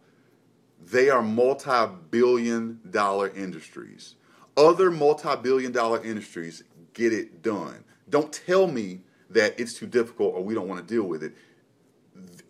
they 0.84 1.10
are 1.10 1.22
multi-billion 1.22 2.80
dollar 2.90 3.28
industries. 3.30 4.14
Other 4.56 4.90
multi-billion 4.90 5.72
dollar 5.72 6.02
industries 6.02 6.64
get 6.94 7.12
it 7.12 7.42
done. 7.42 7.84
Don't 8.08 8.32
tell 8.32 8.66
me 8.66 9.00
that 9.30 9.58
it's 9.60 9.74
too 9.74 9.86
difficult 9.86 10.34
or 10.34 10.42
we 10.42 10.54
don't 10.54 10.68
want 10.68 10.86
to 10.86 10.94
deal 10.94 11.04
with 11.04 11.22
it. 11.22 11.34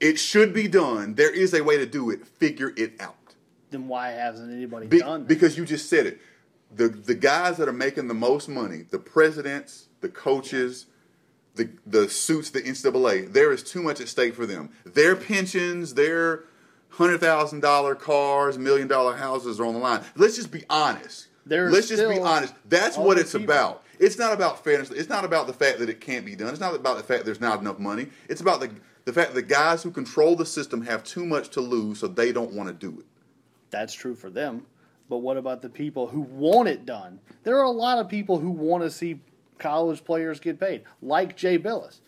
It 0.00 0.18
should 0.18 0.54
be 0.54 0.68
done. 0.68 1.14
There 1.14 1.34
is 1.34 1.52
a 1.52 1.62
way 1.62 1.76
to 1.76 1.86
do 1.86 2.10
it. 2.10 2.26
Figure 2.26 2.72
it 2.76 3.00
out. 3.00 3.16
Then 3.70 3.88
why 3.88 4.10
hasn't 4.10 4.52
anybody 4.52 4.86
Be- 4.86 5.00
done 5.00 5.20
that? 5.22 5.28
because 5.28 5.58
you 5.58 5.64
just 5.66 5.90
said 5.90 6.06
it. 6.06 6.20
The 6.74 6.88
the 6.88 7.14
guys 7.14 7.56
that 7.56 7.68
are 7.68 7.72
making 7.72 8.08
the 8.08 8.14
most 8.14 8.48
money, 8.48 8.84
the 8.90 8.98
presidents, 8.98 9.88
the 10.00 10.08
coaches, 10.08 10.86
the 11.58 11.68
the 11.86 12.08
suits, 12.08 12.50
the 12.50 12.62
NCAA, 12.62 13.32
there 13.32 13.52
is 13.52 13.62
too 13.62 13.82
much 13.82 14.00
at 14.00 14.08
stake 14.08 14.34
for 14.34 14.46
them. 14.46 14.70
Their 14.86 15.14
pensions, 15.14 15.94
their 15.94 16.44
hundred 16.90 17.18
thousand 17.20 17.60
dollar 17.60 17.94
cars, 17.94 18.56
million 18.56 18.88
dollar 18.88 19.16
houses 19.16 19.60
are 19.60 19.66
on 19.66 19.74
the 19.74 19.80
line. 19.80 20.02
Let's 20.16 20.36
just 20.36 20.50
be 20.50 20.64
honest. 20.70 21.28
There's 21.44 21.72
Let's 21.72 21.88
just 21.88 22.08
be 22.08 22.18
honest. 22.18 22.54
That's 22.68 22.96
what 22.96 23.18
it's 23.18 23.32
people. 23.32 23.44
about. 23.44 23.84
It's 23.98 24.18
not 24.18 24.32
about 24.32 24.62
fairness. 24.64 24.90
It's 24.90 25.08
not 25.08 25.24
about 25.24 25.46
the 25.46 25.52
fact 25.52 25.78
that 25.80 25.88
it 25.88 26.00
can't 26.00 26.24
be 26.24 26.36
done. 26.36 26.48
It's 26.48 26.60
not 26.60 26.74
about 26.74 26.96
the 26.96 27.02
fact 27.02 27.24
there's 27.24 27.40
not 27.40 27.60
enough 27.60 27.78
money. 27.78 28.08
It's 28.28 28.40
about 28.40 28.60
the 28.60 28.70
the 29.04 29.12
fact 29.12 29.34
that 29.34 29.34
the 29.34 29.42
guys 29.42 29.82
who 29.82 29.90
control 29.90 30.36
the 30.36 30.46
system 30.46 30.82
have 30.82 31.02
too 31.02 31.24
much 31.26 31.50
to 31.50 31.60
lose, 31.60 32.00
so 32.00 32.08
they 32.08 32.32
don't 32.32 32.52
want 32.52 32.68
to 32.68 32.74
do 32.74 32.98
it. 33.00 33.06
That's 33.70 33.94
true 33.94 34.14
for 34.14 34.30
them. 34.30 34.66
But 35.08 35.18
what 35.18 35.38
about 35.38 35.62
the 35.62 35.70
people 35.70 36.06
who 36.06 36.20
want 36.20 36.68
it 36.68 36.84
done? 36.84 37.18
There 37.42 37.58
are 37.58 37.64
a 37.64 37.70
lot 37.70 37.98
of 37.98 38.08
people 38.08 38.38
who 38.38 38.50
want 38.50 38.82
to 38.84 38.90
see 38.90 39.20
college 39.58 40.04
players 40.04 40.40
get 40.40 40.58
paid, 40.60 40.82
like 41.02 41.36
Jay 41.36 41.58
Bilas. 41.58 42.00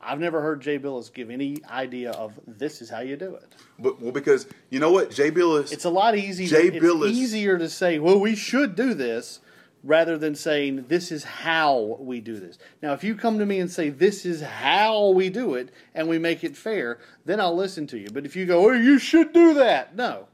I've 0.00 0.20
never 0.20 0.40
heard 0.40 0.60
Jay 0.60 0.78
Bilas 0.78 1.12
give 1.12 1.30
any 1.30 1.56
idea 1.68 2.12
of 2.12 2.38
this 2.46 2.80
is 2.80 2.90
how 2.90 3.00
you 3.00 3.16
do 3.16 3.34
it. 3.34 3.54
But 3.78 4.00
well, 4.00 4.12
because 4.12 4.46
you 4.70 4.78
know 4.78 4.92
what, 4.92 5.10
Jay 5.10 5.30
Bilas. 5.30 5.72
It's 5.72 5.84
a 5.84 5.90
lot 5.90 6.16
easier. 6.16 6.48
Jay 6.48 6.68
it's 6.68 6.84
Bilas- 6.84 7.10
easier 7.10 7.58
to 7.58 7.68
say, 7.68 7.98
"Well, 7.98 8.20
we 8.20 8.36
should 8.36 8.76
do 8.76 8.94
this," 8.94 9.40
rather 9.82 10.16
than 10.16 10.34
saying, 10.34 10.84
"This 10.88 11.10
is 11.10 11.24
how 11.24 11.96
we 11.98 12.20
do 12.20 12.38
this." 12.38 12.58
Now, 12.82 12.92
if 12.92 13.02
you 13.02 13.14
come 13.14 13.38
to 13.38 13.46
me 13.46 13.58
and 13.58 13.70
say, 13.70 13.88
"This 13.88 14.24
is 14.24 14.42
how 14.42 15.08
we 15.08 15.28
do 15.28 15.54
it," 15.54 15.70
and 15.94 16.08
we 16.08 16.18
make 16.18 16.44
it 16.44 16.56
fair, 16.56 16.98
then 17.24 17.40
I'll 17.40 17.56
listen 17.56 17.86
to 17.88 17.98
you. 17.98 18.08
But 18.12 18.26
if 18.26 18.36
you 18.36 18.46
go, 18.46 18.68
"Oh, 18.68 18.72
you 18.72 18.98
should 18.98 19.32
do 19.32 19.54
that," 19.54 19.96
no, 19.96 20.28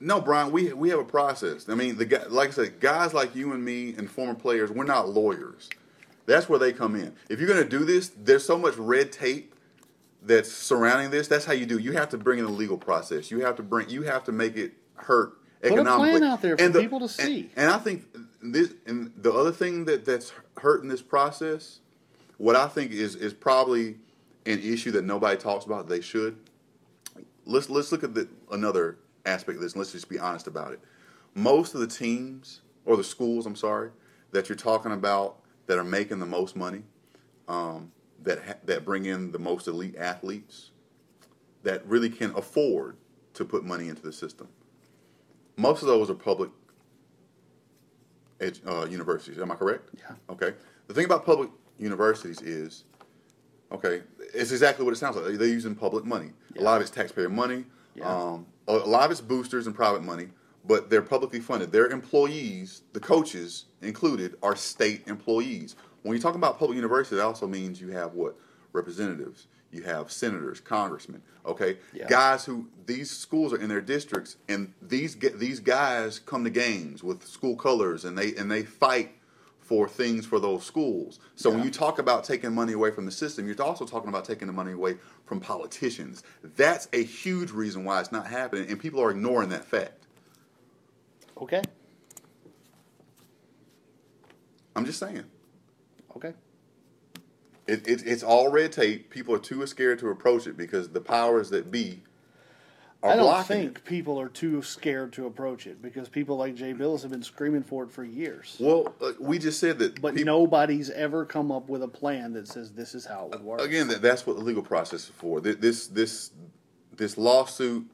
No, 0.00 0.20
Brian. 0.20 0.50
We 0.52 0.72
we 0.72 0.90
have 0.90 0.98
a 0.98 1.04
process. 1.04 1.68
I 1.68 1.74
mean, 1.74 1.96
the 1.96 2.04
guy, 2.04 2.24
like 2.28 2.50
I 2.50 2.52
said, 2.52 2.80
guys 2.80 3.14
like 3.14 3.34
you 3.34 3.52
and 3.52 3.64
me 3.64 3.94
and 3.96 4.10
former 4.10 4.34
players, 4.34 4.70
we're 4.70 4.84
not 4.84 5.08
lawyers. 5.08 5.68
That's 6.26 6.48
where 6.48 6.58
they 6.58 6.72
come 6.72 6.96
in. 6.96 7.14
If 7.28 7.38
you're 7.38 7.48
going 7.48 7.62
to 7.62 7.68
do 7.68 7.84
this, 7.84 8.10
there's 8.16 8.44
so 8.44 8.56
much 8.56 8.76
red 8.76 9.12
tape 9.12 9.54
that's 10.22 10.50
surrounding 10.50 11.10
this. 11.10 11.28
That's 11.28 11.44
how 11.44 11.52
you 11.52 11.66
do. 11.66 11.78
You 11.78 11.92
have 11.92 12.08
to 12.10 12.18
bring 12.18 12.38
in 12.38 12.46
a 12.46 12.50
legal 12.50 12.78
process. 12.78 13.30
You 13.30 13.40
have 13.40 13.56
to 13.56 13.62
bring. 13.62 13.90
You 13.90 14.02
have 14.02 14.24
to 14.24 14.32
make 14.32 14.56
it 14.56 14.72
hurt 14.94 15.34
a 15.62 15.68
plan 15.68 15.80
economically 15.80 16.26
out 16.26 16.42
there 16.42 16.56
for 16.56 16.68
the- 16.68 16.80
people 16.80 17.00
to 17.00 17.08
see. 17.08 17.50
And, 17.56 17.64
and 17.66 17.70
I 17.70 17.78
think 17.78 18.04
this 18.42 18.72
and 18.86 19.12
the 19.16 19.32
other 19.32 19.52
thing 19.52 19.84
that 19.86 20.04
that's 20.04 20.32
hurting 20.58 20.88
this 20.88 21.02
process, 21.02 21.80
what 22.38 22.56
I 22.56 22.68
think 22.68 22.92
is 22.92 23.14
is 23.16 23.34
probably 23.34 23.96
an 24.46 24.60
issue 24.60 24.90
that 24.92 25.04
nobody 25.04 25.36
talks 25.38 25.64
about. 25.64 25.88
They 25.88 26.00
should 26.00 26.36
let's 27.46 27.70
let's 27.70 27.92
look 27.92 28.04
at 28.04 28.14
the, 28.14 28.28
another 28.50 28.98
aspect 29.26 29.56
of 29.56 29.62
this. 29.62 29.72
and 29.72 29.80
Let's 29.80 29.92
just 29.92 30.08
be 30.08 30.18
honest 30.18 30.46
about 30.46 30.72
it. 30.72 30.80
Most 31.34 31.74
of 31.74 31.80
the 31.80 31.86
teams 31.86 32.60
or 32.84 32.96
the 32.96 33.04
schools, 33.04 33.46
I'm 33.46 33.56
sorry, 33.56 33.90
that 34.32 34.48
you're 34.48 34.56
talking 34.56 34.92
about 34.92 35.38
that 35.66 35.78
are 35.78 35.84
making 35.84 36.18
the 36.18 36.26
most 36.26 36.56
money, 36.56 36.82
um, 37.48 37.92
that 38.22 38.42
ha- 38.44 38.54
that 38.64 38.84
bring 38.84 39.06
in 39.06 39.32
the 39.32 39.38
most 39.38 39.66
elite 39.66 39.96
athletes, 39.96 40.70
that 41.62 41.84
really 41.86 42.10
can 42.10 42.30
afford 42.36 42.96
to 43.34 43.44
put 43.44 43.64
money 43.64 43.88
into 43.88 44.02
the 44.02 44.12
system. 44.12 44.48
Most 45.56 45.82
of 45.82 45.88
those 45.88 46.10
are 46.10 46.14
public 46.14 46.50
ed- 48.40 48.60
uh, 48.66 48.86
universities. 48.88 49.38
Am 49.38 49.50
I 49.50 49.54
correct? 49.54 49.90
Yeah. 49.98 50.14
Okay. 50.30 50.54
The 50.86 50.94
thing 50.94 51.04
about 51.04 51.24
public 51.24 51.50
universities 51.78 52.40
is, 52.42 52.84
okay, 53.72 54.02
it's 54.34 54.52
exactly 54.52 54.84
what 54.84 54.92
it 54.92 54.98
sounds 54.98 55.16
like. 55.16 55.34
They're 55.38 55.48
using 55.48 55.74
public 55.74 56.04
money. 56.04 56.30
A 56.58 56.62
lot 56.62 56.76
of 56.76 56.82
it's 56.82 56.90
taxpayer 56.90 57.28
money. 57.28 57.64
Yeah. 57.94 58.06
Um, 58.08 58.46
a, 58.66 58.74
lot 58.74 59.04
of 59.04 59.10
it's 59.10 59.20
boosters 59.20 59.66
and 59.66 59.74
private 59.74 60.02
money, 60.02 60.28
but 60.64 60.90
they're 60.90 61.02
publicly 61.02 61.40
funded. 61.40 61.72
Their 61.72 61.88
employees, 61.88 62.82
the 62.92 63.00
coaches 63.00 63.66
included, 63.82 64.36
are 64.42 64.56
state 64.56 65.06
employees. 65.06 65.76
When 66.02 66.16
you 66.16 66.22
talk 66.22 66.34
about 66.34 66.58
public 66.58 66.76
university, 66.76 67.16
that 67.16 67.24
also 67.24 67.46
means 67.46 67.80
you 67.80 67.88
have 67.88 68.14
what 68.14 68.36
representatives, 68.72 69.46
you 69.70 69.82
have 69.82 70.10
senators, 70.10 70.60
congressmen. 70.60 71.22
Okay, 71.46 71.78
Yeah. 71.92 72.06
guys 72.08 72.44
who 72.44 72.68
these 72.86 73.10
schools 73.10 73.52
are 73.52 73.58
in 73.58 73.68
their 73.68 73.80
districts, 73.80 74.36
and 74.48 74.72
these 74.80 75.16
these 75.16 75.60
guys 75.60 76.18
come 76.18 76.44
to 76.44 76.50
games 76.50 77.02
with 77.02 77.26
school 77.26 77.56
colors, 77.56 78.04
and 78.04 78.16
they 78.16 78.34
and 78.34 78.50
they 78.50 78.62
fight 78.64 79.12
for 79.64 79.88
things 79.88 80.26
for 80.26 80.38
those 80.38 80.64
schools. 80.64 81.18
So 81.36 81.50
when 81.50 81.64
you 81.64 81.70
talk 81.70 81.98
about 81.98 82.22
taking 82.24 82.54
money 82.54 82.74
away 82.74 82.90
from 82.90 83.06
the 83.06 83.10
system, 83.10 83.46
you're 83.46 83.60
also 83.62 83.86
talking 83.86 84.08
about 84.08 84.24
taking 84.24 84.46
the 84.46 84.52
money 84.52 84.72
away 84.72 84.96
from 85.24 85.40
politicians. 85.40 86.22
That's 86.42 86.86
a 86.92 87.02
huge 87.02 87.50
reason 87.50 87.84
why 87.84 88.00
it's 88.00 88.12
not 88.12 88.26
happening, 88.26 88.68
and 88.68 88.78
people 88.78 89.00
are 89.00 89.10
ignoring 89.10 89.48
that 89.48 89.64
fact. 89.64 90.06
okay, 91.40 91.62
I'm 94.76 94.84
just 94.84 94.98
saying. 94.98 95.24
okay. 96.16 96.34
It, 97.66 97.88
it, 97.88 98.06
it's 98.06 98.22
all 98.22 98.50
red 98.50 98.72
tape. 98.72 99.08
People 99.08 99.34
are 99.34 99.38
too 99.38 99.66
scared 99.66 99.98
to 100.00 100.10
approach 100.10 100.46
it 100.46 100.56
because 100.58 100.90
the 100.90 101.00
powers 101.00 101.48
that 101.50 101.70
be 101.70 102.02
I 103.04 103.16
don't 103.16 103.46
think 103.46 103.78
it. 103.78 103.84
people 103.84 104.18
are 104.18 104.28
too 104.28 104.62
scared 104.62 105.12
to 105.14 105.26
approach 105.26 105.66
it 105.66 105.82
because 105.82 106.08
people 106.08 106.36
like 106.36 106.54
Jay 106.54 106.72
Bilas 106.72 107.02
have 107.02 107.10
been 107.10 107.22
screaming 107.22 107.62
for 107.62 107.84
it 107.84 107.90
for 107.90 108.02
years. 108.02 108.56
Well, 108.58 108.94
uh, 109.00 109.12
we 109.20 109.38
just 109.38 109.60
said 109.60 109.78
that. 109.80 110.00
But 110.00 110.14
peop- 110.14 110.24
nobody's 110.24 110.90
ever 110.90 111.24
come 111.24 111.52
up 111.52 111.68
with 111.68 111.82
a 111.82 111.88
plan 111.88 112.32
that 112.32 112.48
says 112.48 112.72
this 112.72 112.94
is 112.94 113.04
how 113.04 113.26
it 113.26 113.32
would 113.32 113.42
work. 113.42 113.60
again, 113.60 113.88
that, 113.88 114.00
that's 114.00 114.26
what 114.26 114.36
the 114.36 114.42
legal 114.42 114.62
process 114.62 115.04
is 115.04 115.08
for. 115.10 115.40
This 115.40 115.86
this 115.88 116.30
this 116.96 117.18
lawsuit 117.18 117.86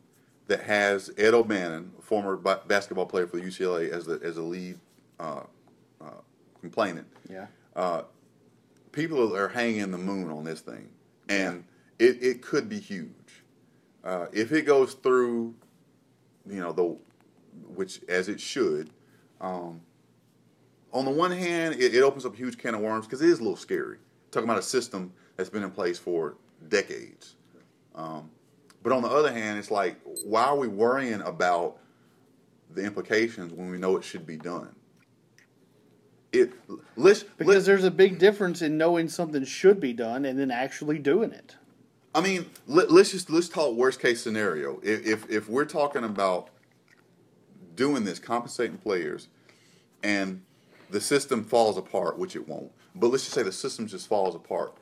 that 0.47 0.63
has 0.63 1.11
Ed 1.17 1.35
O'Bannon, 1.35 1.93
former 2.01 2.37
ba- 2.37 2.63
basketball 2.67 3.07
player 3.07 3.27
for 3.27 3.37
the 3.37 3.43
UCLA, 3.43 3.91
as 3.91 4.07
the 4.07 4.21
as 4.23 4.37
a 4.37 4.43
lead 4.43 4.79
uh, 5.19 5.43
uh, 6.01 6.11
complainant. 6.61 7.07
yeah. 7.29 7.47
people 8.93 9.37
are 9.37 9.49
hanging 9.49 9.91
the 9.91 9.99
moon 9.99 10.31
on 10.31 10.45
this 10.45 10.61
thing, 10.61 10.89
and 11.29 11.65
it, 11.99 12.23
it 12.23 12.43
could 12.43 12.69
be 12.69 12.79
huge. 12.79 13.11
Uh, 14.03 14.27
if 14.33 14.53
it 14.53 14.63
goes 14.63 14.95
through, 14.95 15.55
you 16.49 16.61
know, 16.61 16.73
the 16.73 16.97
which 17.75 18.01
as 18.09 18.29
it 18.29 18.41
should. 18.41 18.91
Um, 19.41 19.81
on 20.93 21.05
the 21.05 21.11
one 21.11 21.31
hand, 21.31 21.75
it, 21.75 21.95
it 21.95 22.03
opens 22.03 22.27
up 22.27 22.35
a 22.35 22.37
huge 22.37 22.59
can 22.59 22.75
of 22.75 22.81
worms 22.81 23.07
because 23.07 23.23
it 23.23 23.29
is 23.29 23.39
a 23.39 23.43
little 23.43 23.57
scary. 23.57 23.99
Talking 24.31 24.49
about 24.49 24.59
a 24.59 24.63
system 24.63 25.13
that's 25.37 25.51
been 25.51 25.63
in 25.63 25.71
place 25.71 25.99
for 25.99 26.37
decades. 26.69 27.37
Um, 27.95 28.31
but 28.83 28.93
on 28.93 29.03
the 29.03 29.09
other 29.09 29.33
hand, 29.33 29.59
it's 29.59 29.71
like, 29.71 30.01
why 30.25 30.45
are 30.45 30.57
we 30.57 30.69
worrying 30.69 31.21
about 31.23 31.79
the 32.71 32.83
implications 32.85 33.53
when 33.53 33.71
we 33.71 33.79
know 33.79 33.97
it 33.97 34.05
should 34.05 34.27
be 34.27 34.37
done? 34.37 34.75
It 36.33 36.53
let's 36.97 37.25
Because 37.25 37.55
let's, 37.55 37.67
there's 37.67 37.85
a 37.85 37.91
big 37.91 38.19
difference 38.19 38.63
in 38.63 38.79
knowing 38.79 39.09
something 39.09 39.45
should 39.45 39.81
be 39.81 39.93
done 39.93 40.25
and 40.25 40.39
then 40.39 40.51
actually 40.51 40.99
doing 40.99 41.33
it. 41.33 41.57
I 42.15 42.21
mean, 42.21 42.47
let, 42.67 42.91
us 42.91 43.13
just 43.13 43.31
let's 43.31 43.49
talk 43.49 43.75
worst 43.75 44.01
case 44.01 44.23
scenario. 44.23 44.81
If, 44.83 45.07
if 45.07 45.31
if 45.31 45.49
we're 45.49 45.65
talking 45.65 46.03
about 46.03 46.49
doing 47.77 48.05
this, 48.05 48.19
compensating 48.19 48.79
players, 48.79 49.29
and 50.03 50.43
the 50.91 51.01
system 51.01 51.45
falls 51.45 51.77
apart, 51.77 52.19
which 52.19 52.35
it 52.35 52.49
won't. 52.49 52.73
But 52.97 53.09
let's 53.09 53.25
just 53.25 53.35
say 53.35 53.43
the 53.45 53.53
system 53.53 53.87
just 53.87 54.09
falls 54.09 54.35
apart. 54.35 54.75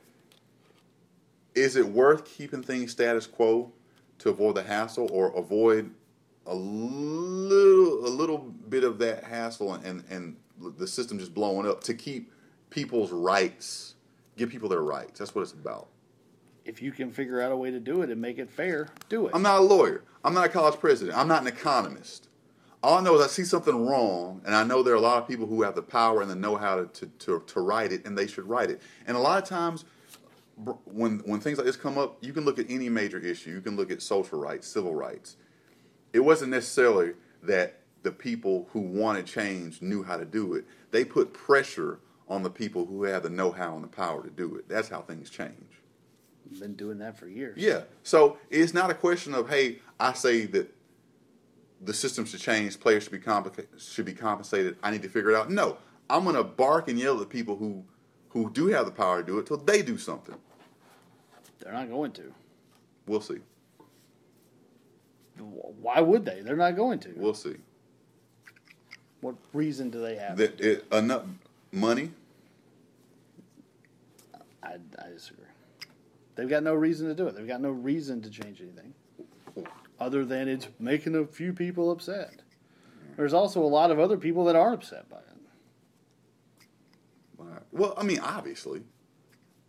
Is 1.54 1.76
it 1.76 1.86
worth 1.86 2.24
keeping 2.24 2.62
things 2.62 2.92
status 2.92 3.26
quo 3.26 3.72
to 4.20 4.30
avoid 4.30 4.54
the 4.54 4.62
hassle, 4.62 5.08
or 5.12 5.36
avoid 5.36 5.90
a 6.46 6.54
little 6.54 8.06
a 8.06 8.08
little 8.08 8.38
bit 8.38 8.84
of 8.84 8.98
that 9.00 9.24
hassle 9.24 9.74
and 9.74 10.02
and 10.08 10.36
the 10.78 10.86
system 10.86 11.18
just 11.18 11.34
blowing 11.34 11.68
up 11.68 11.84
to 11.84 11.92
keep 11.92 12.32
people's 12.70 13.12
rights, 13.12 13.96
give 14.38 14.48
people 14.48 14.70
their 14.70 14.82
rights? 14.82 15.18
That's 15.18 15.34
what 15.34 15.42
it's 15.42 15.52
about. 15.52 15.88
If 16.68 16.82
you 16.82 16.92
can 16.92 17.10
figure 17.10 17.40
out 17.40 17.50
a 17.50 17.56
way 17.56 17.70
to 17.70 17.80
do 17.80 18.02
it 18.02 18.10
and 18.10 18.20
make 18.20 18.38
it 18.38 18.50
fair, 18.50 18.88
do 19.08 19.26
it. 19.26 19.34
I'm 19.34 19.40
not 19.40 19.58
a 19.58 19.62
lawyer. 19.62 20.04
I'm 20.22 20.34
not 20.34 20.44
a 20.44 20.48
college 20.50 20.78
president. 20.78 21.16
I'm 21.16 21.26
not 21.26 21.40
an 21.40 21.48
economist. 21.48 22.28
All 22.82 22.98
I 22.98 23.00
know 23.00 23.16
is 23.16 23.22
I 23.24 23.26
see 23.26 23.44
something 23.44 23.86
wrong, 23.86 24.42
and 24.44 24.54
I 24.54 24.64
know 24.64 24.82
there 24.82 24.92
are 24.92 24.98
a 24.98 25.00
lot 25.00 25.16
of 25.22 25.26
people 25.26 25.46
who 25.46 25.62
have 25.62 25.74
the 25.74 25.82
power 25.82 26.20
and 26.20 26.30
the 26.30 26.36
know-how 26.36 26.76
to, 26.76 26.86
to, 26.86 27.06
to, 27.06 27.42
to 27.46 27.60
write 27.60 27.90
it, 27.90 28.04
and 28.04 28.16
they 28.16 28.26
should 28.26 28.46
write 28.46 28.70
it. 28.70 28.82
And 29.06 29.16
a 29.16 29.20
lot 29.20 29.42
of 29.42 29.48
times, 29.48 29.86
when 30.84 31.20
when 31.20 31.40
things 31.40 31.56
like 31.56 31.66
this 31.66 31.76
come 31.76 31.96
up, 31.96 32.18
you 32.20 32.34
can 32.34 32.44
look 32.44 32.58
at 32.58 32.66
any 32.68 32.90
major 32.90 33.18
issue. 33.18 33.50
You 33.50 33.62
can 33.62 33.74
look 33.74 33.90
at 33.90 34.02
social 34.02 34.38
rights, 34.38 34.68
civil 34.68 34.94
rights. 34.94 35.36
It 36.12 36.20
wasn't 36.20 36.50
necessarily 36.50 37.14
that 37.42 37.80
the 38.02 38.12
people 38.12 38.68
who 38.72 38.80
wanted 38.80 39.24
change 39.24 39.80
knew 39.80 40.02
how 40.02 40.18
to 40.18 40.26
do 40.26 40.52
it. 40.52 40.66
They 40.90 41.04
put 41.04 41.32
pressure 41.32 41.98
on 42.28 42.42
the 42.42 42.50
people 42.50 42.84
who 42.84 43.04
had 43.04 43.22
the 43.22 43.30
know-how 43.30 43.74
and 43.74 43.82
the 43.82 43.88
power 43.88 44.22
to 44.22 44.30
do 44.30 44.56
it. 44.56 44.68
That's 44.68 44.90
how 44.90 45.00
things 45.00 45.30
change. 45.30 45.67
Been 46.60 46.74
doing 46.74 46.98
that 46.98 47.18
for 47.18 47.28
years. 47.28 47.58
Yeah. 47.58 47.82
So 48.02 48.38
it's 48.50 48.72
not 48.72 48.90
a 48.90 48.94
question 48.94 49.34
of 49.34 49.48
hey, 49.50 49.78
I 50.00 50.12
say 50.14 50.46
that 50.46 50.74
the 51.80 51.94
system 51.94 52.24
should 52.24 52.40
change, 52.40 52.80
players 52.80 53.04
should 53.04 53.12
be 53.12 53.20
should 53.78 54.04
be 54.06 54.14
compensated. 54.14 54.76
I 54.82 54.90
need 54.90 55.02
to 55.02 55.08
figure 55.08 55.30
it 55.30 55.36
out. 55.36 55.50
No, 55.50 55.76
I'm 56.10 56.24
gonna 56.24 56.44
bark 56.44 56.88
and 56.88 56.98
yell 56.98 57.20
at 57.20 57.28
people 57.28 57.56
who 57.56 57.84
who 58.30 58.50
do 58.50 58.66
have 58.68 58.86
the 58.86 58.92
power 58.92 59.20
to 59.20 59.26
do 59.26 59.38
it 59.38 59.46
till 59.46 59.56
they 59.58 59.82
do 59.82 59.98
something. 59.98 60.36
They're 61.60 61.72
not 61.72 61.90
going 61.90 62.12
to. 62.12 62.32
We'll 63.06 63.20
see. 63.20 63.38
Why 65.38 66.00
would 66.00 66.24
they? 66.24 66.40
They're 66.40 66.56
not 66.56 66.76
going 66.76 66.98
to. 67.00 67.12
We'll 67.16 67.34
see. 67.34 67.56
what 69.20 69.36
reason 69.52 69.90
do 69.90 70.00
they 70.00 70.16
have? 70.16 70.36
That 70.36 70.60
it, 70.60 70.86
enough 70.92 71.24
money. 71.72 72.10
I, 74.62 74.74
I 74.98 75.08
disagree. 75.12 75.44
They've 76.38 76.48
got 76.48 76.62
no 76.62 76.72
reason 76.74 77.08
to 77.08 77.14
do 77.14 77.26
it. 77.26 77.34
They've 77.34 77.48
got 77.48 77.60
no 77.60 77.70
reason 77.70 78.22
to 78.22 78.30
change 78.30 78.60
anything, 78.60 78.94
other 79.98 80.24
than 80.24 80.46
it's 80.46 80.68
making 80.78 81.16
a 81.16 81.24
few 81.26 81.52
people 81.52 81.90
upset. 81.90 82.42
There's 83.16 83.34
also 83.34 83.60
a 83.60 83.66
lot 83.66 83.90
of 83.90 83.98
other 83.98 84.16
people 84.16 84.44
that 84.44 84.54
are 84.54 84.72
upset 84.72 85.10
by 85.10 85.16
it. 85.16 85.24
Well, 87.72 87.92
I 87.96 88.04
mean, 88.04 88.20
obviously, 88.20 88.82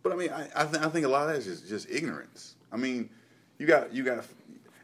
but 0.04 0.12
I 0.12 0.14
mean, 0.14 0.30
I 0.30 0.48
I, 0.54 0.64
th- 0.64 0.80
I 0.80 0.88
think 0.90 1.04
a 1.06 1.08
lot 1.08 1.22
of 1.28 1.30
that 1.34 1.38
is 1.38 1.44
just, 1.44 1.68
just 1.68 1.90
ignorance. 1.90 2.54
I 2.70 2.76
mean, 2.76 3.10
you 3.58 3.66
got 3.66 3.92
you 3.92 4.04
got, 4.04 4.24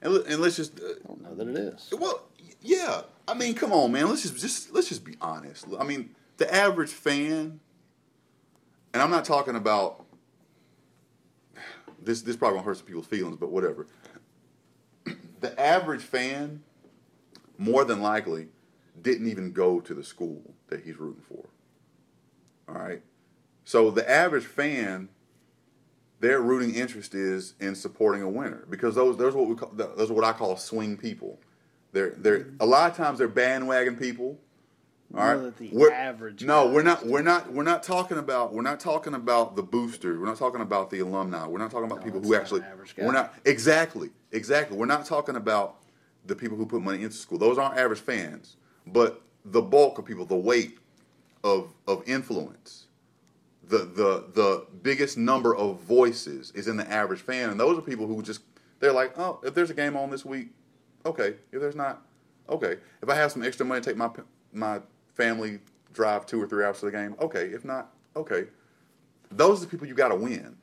and, 0.03 0.13
let- 0.13 0.27
and 0.27 0.41
let's 0.41 0.57
just 0.57 0.81
uh, 0.81 0.87
I 0.89 1.07
don't 1.07 1.23
know 1.23 1.35
that 1.37 1.47
it 1.49 1.57
is. 1.57 1.89
Well, 1.97 2.25
yeah. 2.61 3.03
I 3.29 3.35
mean, 3.35 3.55
come 3.55 3.73
on, 3.73 3.93
man. 3.93 4.09
Let's 4.09 4.23
just 4.23 4.39
just 4.39 4.73
let's 4.75 4.89
just 4.89 5.05
be 5.05 5.15
honest. 5.21 5.67
I 5.79 5.85
mean, 5.85 6.17
the 6.39 6.53
average 6.53 6.91
fan, 6.91 7.61
and 8.93 9.01
I'm 9.03 9.11
not 9.11 9.25
talking 9.25 9.55
about 9.55 10.06
this. 12.07 12.23
This 12.23 12.37
probably 12.37 12.57
won't 12.57 12.67
hurt 12.67 12.79
some 12.79 12.87
people's 12.87 13.07
feelings, 13.07 13.37
but 13.37 13.51
whatever. 13.51 13.87
The 15.39 15.61
average 15.61 16.01
fan, 16.01 16.63
more 17.59 17.85
than 17.85 18.01
likely, 18.01 18.49
didn't 19.01 19.29
even 19.29 19.53
go 19.53 19.81
to 19.81 19.93
the 19.93 20.03
school 20.03 20.55
that 20.69 20.83
he's 20.83 20.97
rooting 20.97 21.23
for. 21.29 21.45
All 22.69 22.75
right. 22.75 23.03
So 23.65 23.91
the 23.91 24.09
average 24.09 24.47
fan, 24.47 25.11
their 26.21 26.41
rooting 26.41 26.75
interest 26.75 27.15
is 27.15 27.55
in 27.61 27.75
supporting 27.75 28.23
a 28.23 28.29
winner 28.29 28.65
because 28.71 28.95
those 28.95 29.17
those 29.17 29.35
are 29.35 29.39
what 29.39 29.49
we 29.49 29.57
call 29.57 29.71
those 29.75 30.11
are 30.11 30.15
what 30.15 30.25
I 30.25 30.33
call 30.33 30.57
swing 30.57 30.97
people. 30.97 31.39
They're 31.93 32.15
they're 32.17 32.47
a 32.59 32.67
lot 32.67 32.91
of 32.91 32.97
times 32.97 33.19
they're 33.19 33.29
bandwagon 33.29 33.97
people. 33.97 34.39
All 35.15 35.35
right. 35.37 35.73
We're- 35.73 35.93
average 35.93 36.43
No, 36.45 36.67
we're 36.69 36.83
not. 36.83 37.07
We're 37.07 37.23
not. 37.23 37.53
We're 37.53 37.63
not 37.63 37.83
talking 37.83 38.19
about. 38.19 38.53
We're 38.53 38.63
not 38.63 38.81
talking 38.81 39.15
about 39.15 39.55
the 39.57 39.63
boosters. 39.63 40.19
We're 40.19 40.27
not 40.27 40.37
talking 40.37 40.61
about 40.61 40.91
the 40.91 40.99
alumni. 41.01 41.47
We're 41.47 41.59
not 41.59 41.71
talking 41.71 41.87
about 41.87 42.01
No, 42.01 42.05
people 42.05 42.21
who 42.21 42.35
actually. 42.35 42.63
We're 42.99 43.13
not 43.13 43.35
exactly. 43.45 44.11
Exactly. 44.33 44.77
We're 44.77 44.87
not 44.87 45.05
talking 45.07 45.37
about 45.37 45.77
the 46.25 46.35
people 46.35 46.57
who 46.57 46.67
put 46.67 46.83
money 46.83 47.03
into 47.03 47.17
school. 47.17 47.39
Those 47.39 47.57
aren't 47.57 47.79
average 47.79 48.01
fans. 48.01 48.57
But 48.87 49.23
the 49.45 49.63
bulk 49.63 49.99
of 49.99 50.05
people, 50.05 50.25
the 50.25 50.37
weight 50.37 50.79
of 51.45 51.73
of 51.87 52.03
influence, 52.09 52.87
the 53.67 53.79
the 53.79 54.25
the 54.35 54.67
biggest 54.83 55.17
number 55.17 55.55
of 55.55 55.81
voices 55.81 56.51
is 56.55 56.67
in 56.67 56.77
the 56.77 56.91
average 56.91 57.21
fan, 57.21 57.51
and 57.51 57.61
those 57.61 57.79
are 57.79 57.83
people 57.83 58.07
who 58.09 58.23
just 58.23 58.41
they're 58.81 58.93
like, 58.93 59.17
oh, 59.19 59.41
if 59.45 59.55
there's 59.55 59.71
a 59.71 59.75
game 59.75 59.97
on 59.97 60.11
this 60.11 60.25
week, 60.25 60.49
okay. 61.07 61.37
If 61.53 61.61
there's 61.61 61.77
not, 61.77 62.03
okay. 62.49 62.77
If 63.03 63.09
I 63.09 63.15
have 63.15 63.31
some 63.33 63.43
extra 63.45 63.65
money 63.65 63.81
to 63.81 63.89
take 63.91 63.97
my 63.97 64.11
my 64.53 64.81
family 65.21 65.59
drive 65.93 66.27
two 66.27 66.41
or 66.41 66.47
three 66.47 66.65
hours 66.65 66.79
to 66.81 66.87
the 66.87 66.93
game, 66.93 67.17
okay. 67.21 67.47
If 67.47 67.65
not, 67.65 67.91
okay. 68.15 68.47
Those 69.31 69.59
are 69.61 69.65
the 69.65 69.71
people 69.71 69.87
you 69.89 69.95
got 69.95 70.09
to 70.09 70.15
win. 70.15 70.57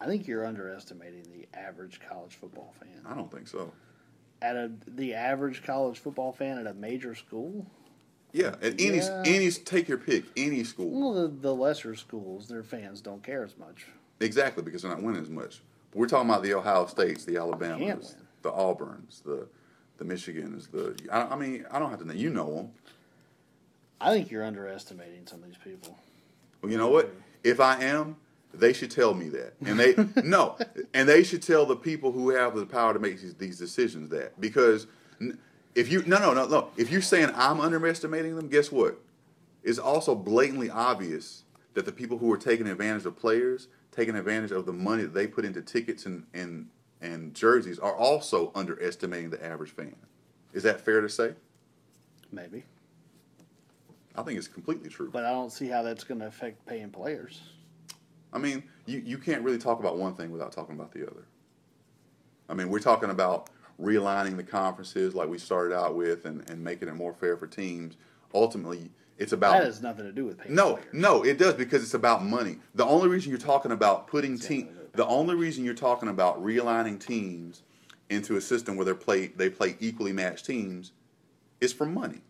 I 0.00 0.06
think 0.06 0.26
you're 0.26 0.44
underestimating 0.44 1.22
the 1.32 1.58
average 1.58 2.00
college 2.06 2.34
football 2.34 2.74
fan. 2.78 3.00
I 3.06 3.14
don't 3.14 3.30
think 3.32 3.48
so. 3.48 3.72
At 4.42 4.56
a 4.56 4.70
the 4.86 5.14
average 5.14 5.62
college 5.62 5.98
football 5.98 6.32
fan 6.32 6.58
at 6.58 6.66
a 6.66 6.74
major 6.74 7.14
school, 7.14 7.66
Yeah, 8.32 8.56
at 8.60 8.78
any 8.80 8.98
Yeah. 8.98 9.22
any 9.24 9.50
take 9.50 9.88
your 9.88 9.96
pick, 9.96 10.24
any 10.36 10.64
school. 10.64 10.90
well, 10.90 11.22
the, 11.22 11.28
the 11.28 11.54
lesser 11.54 11.94
schools, 11.94 12.48
their 12.48 12.62
fans 12.64 13.00
don't 13.00 13.22
care 13.22 13.44
as 13.44 13.56
much. 13.56 13.86
Exactly, 14.20 14.62
because 14.62 14.82
they're 14.82 14.90
not 14.90 15.02
winning 15.02 15.22
as 15.22 15.30
much. 15.30 15.62
But 15.92 16.00
we're 16.00 16.08
talking 16.08 16.28
about 16.28 16.42
the 16.42 16.52
Ohio 16.54 16.84
States, 16.86 17.24
the 17.24 17.36
Alabamas, 17.38 18.16
the 18.42 18.50
Auburns, 18.50 19.22
the 19.22 19.46
the 19.98 20.04
Michigans. 20.04 20.70
The 20.70 20.96
I, 21.10 21.34
I 21.34 21.36
mean, 21.36 21.64
I 21.70 21.78
don't 21.78 21.90
have 21.90 22.00
to 22.00 22.06
know. 22.06 22.14
You 22.14 22.30
know 22.30 22.54
them. 22.54 22.70
I 24.00 24.10
think 24.12 24.30
you're 24.30 24.44
underestimating 24.44 25.26
some 25.26 25.42
of 25.42 25.46
these 25.46 25.56
people. 25.56 25.98
Well, 26.60 26.70
you 26.70 26.78
know 26.78 26.88
what? 26.88 27.12
If 27.42 27.60
I 27.60 27.82
am, 27.82 28.16
they 28.52 28.72
should 28.72 28.90
tell 28.90 29.14
me 29.14 29.28
that, 29.30 29.54
and 29.64 29.78
they 29.78 29.94
no, 30.22 30.56
and 30.92 31.08
they 31.08 31.22
should 31.22 31.42
tell 31.42 31.66
the 31.66 31.76
people 31.76 32.12
who 32.12 32.30
have 32.30 32.54
the 32.54 32.66
power 32.66 32.92
to 32.92 32.98
make 32.98 33.20
these, 33.20 33.34
these 33.34 33.58
decisions 33.58 34.10
that 34.10 34.40
because 34.40 34.86
if 35.74 35.90
you 35.90 36.02
no 36.06 36.18
no 36.18 36.34
no 36.34 36.46
no 36.46 36.68
if 36.76 36.90
you're 36.90 37.02
saying 37.02 37.30
I'm 37.34 37.60
underestimating 37.60 38.36
them, 38.36 38.48
guess 38.48 38.70
what? 38.70 38.98
It's 39.62 39.78
also 39.78 40.14
blatantly 40.14 40.70
obvious 40.70 41.44
that 41.74 41.86
the 41.86 41.92
people 41.92 42.18
who 42.18 42.30
are 42.32 42.36
taking 42.36 42.66
advantage 42.66 43.06
of 43.06 43.16
players, 43.16 43.68
taking 43.90 44.14
advantage 44.14 44.52
of 44.52 44.66
the 44.66 44.72
money 44.72 45.02
that 45.02 45.14
they 45.14 45.26
put 45.26 45.44
into 45.44 45.62
tickets 45.62 46.06
and 46.06 46.26
and 46.32 46.68
and 47.04 47.34
jerseys, 47.34 47.78
are 47.78 47.94
also 47.94 48.50
underestimating 48.54 49.30
the 49.30 49.44
average 49.44 49.70
fan. 49.70 49.94
Is 50.52 50.62
that 50.62 50.80
fair 50.80 51.00
to 51.00 51.08
say? 51.08 51.34
Maybe, 52.32 52.64
I 54.16 54.22
think 54.22 54.38
it's 54.38 54.48
completely 54.48 54.88
true. 54.88 55.10
but 55.12 55.24
I 55.24 55.30
don't 55.30 55.52
see 55.52 55.68
how 55.68 55.82
that's 55.82 56.02
going 56.04 56.20
to 56.20 56.26
affect 56.26 56.64
paying 56.66 56.90
players. 56.90 57.42
I 58.32 58.38
mean, 58.38 58.64
you, 58.86 59.00
you 59.04 59.18
can't 59.18 59.42
really 59.42 59.58
talk 59.58 59.78
about 59.78 59.96
one 59.98 60.14
thing 60.14 60.30
without 60.32 60.50
talking 60.50 60.74
about 60.74 60.90
the 60.92 61.06
other. 61.08 61.26
I 62.48 62.54
mean, 62.54 62.68
we're 62.68 62.80
talking 62.80 63.10
about 63.10 63.50
realigning 63.80 64.36
the 64.36 64.42
conferences 64.42 65.14
like 65.14 65.28
we 65.28 65.38
started 65.38 65.74
out 65.76 65.94
with 65.94 66.24
and, 66.24 66.48
and 66.50 66.62
making 66.62 66.88
it 66.88 66.94
more 66.94 67.12
fair 67.14 67.36
for 67.36 67.46
teams. 67.46 67.96
Ultimately, 68.34 68.90
it's 69.18 69.32
about 69.32 69.52
That 69.58 69.64
has 69.64 69.80
nothing 69.82 70.04
to 70.06 70.12
do 70.12 70.24
with 70.24 70.38
paying 70.38 70.54
no, 70.54 70.74
players. 70.74 70.88
no, 70.92 71.22
it 71.24 71.38
does 71.38 71.54
because 71.54 71.82
it's 71.82 71.94
about 71.94 72.24
money. 72.24 72.58
The 72.74 72.84
only 72.84 73.08
reason 73.08 73.30
you're 73.30 73.38
talking 73.38 73.70
about 73.72 74.08
putting 74.08 74.36
team, 74.38 74.62
Exactly. 74.68 74.83
The 74.94 75.06
only 75.06 75.34
reason 75.34 75.64
you're 75.64 75.74
talking 75.74 76.08
about 76.08 76.42
realigning 76.42 76.98
teams 77.04 77.62
into 78.10 78.36
a 78.36 78.40
system 78.40 78.76
where 78.76 78.84
they 78.84 78.94
play 78.94 79.28
they 79.28 79.50
play 79.50 79.76
equally 79.80 80.12
matched 80.12 80.46
teams 80.46 80.92
is 81.60 81.72
for 81.72 81.86
money. 81.86 82.20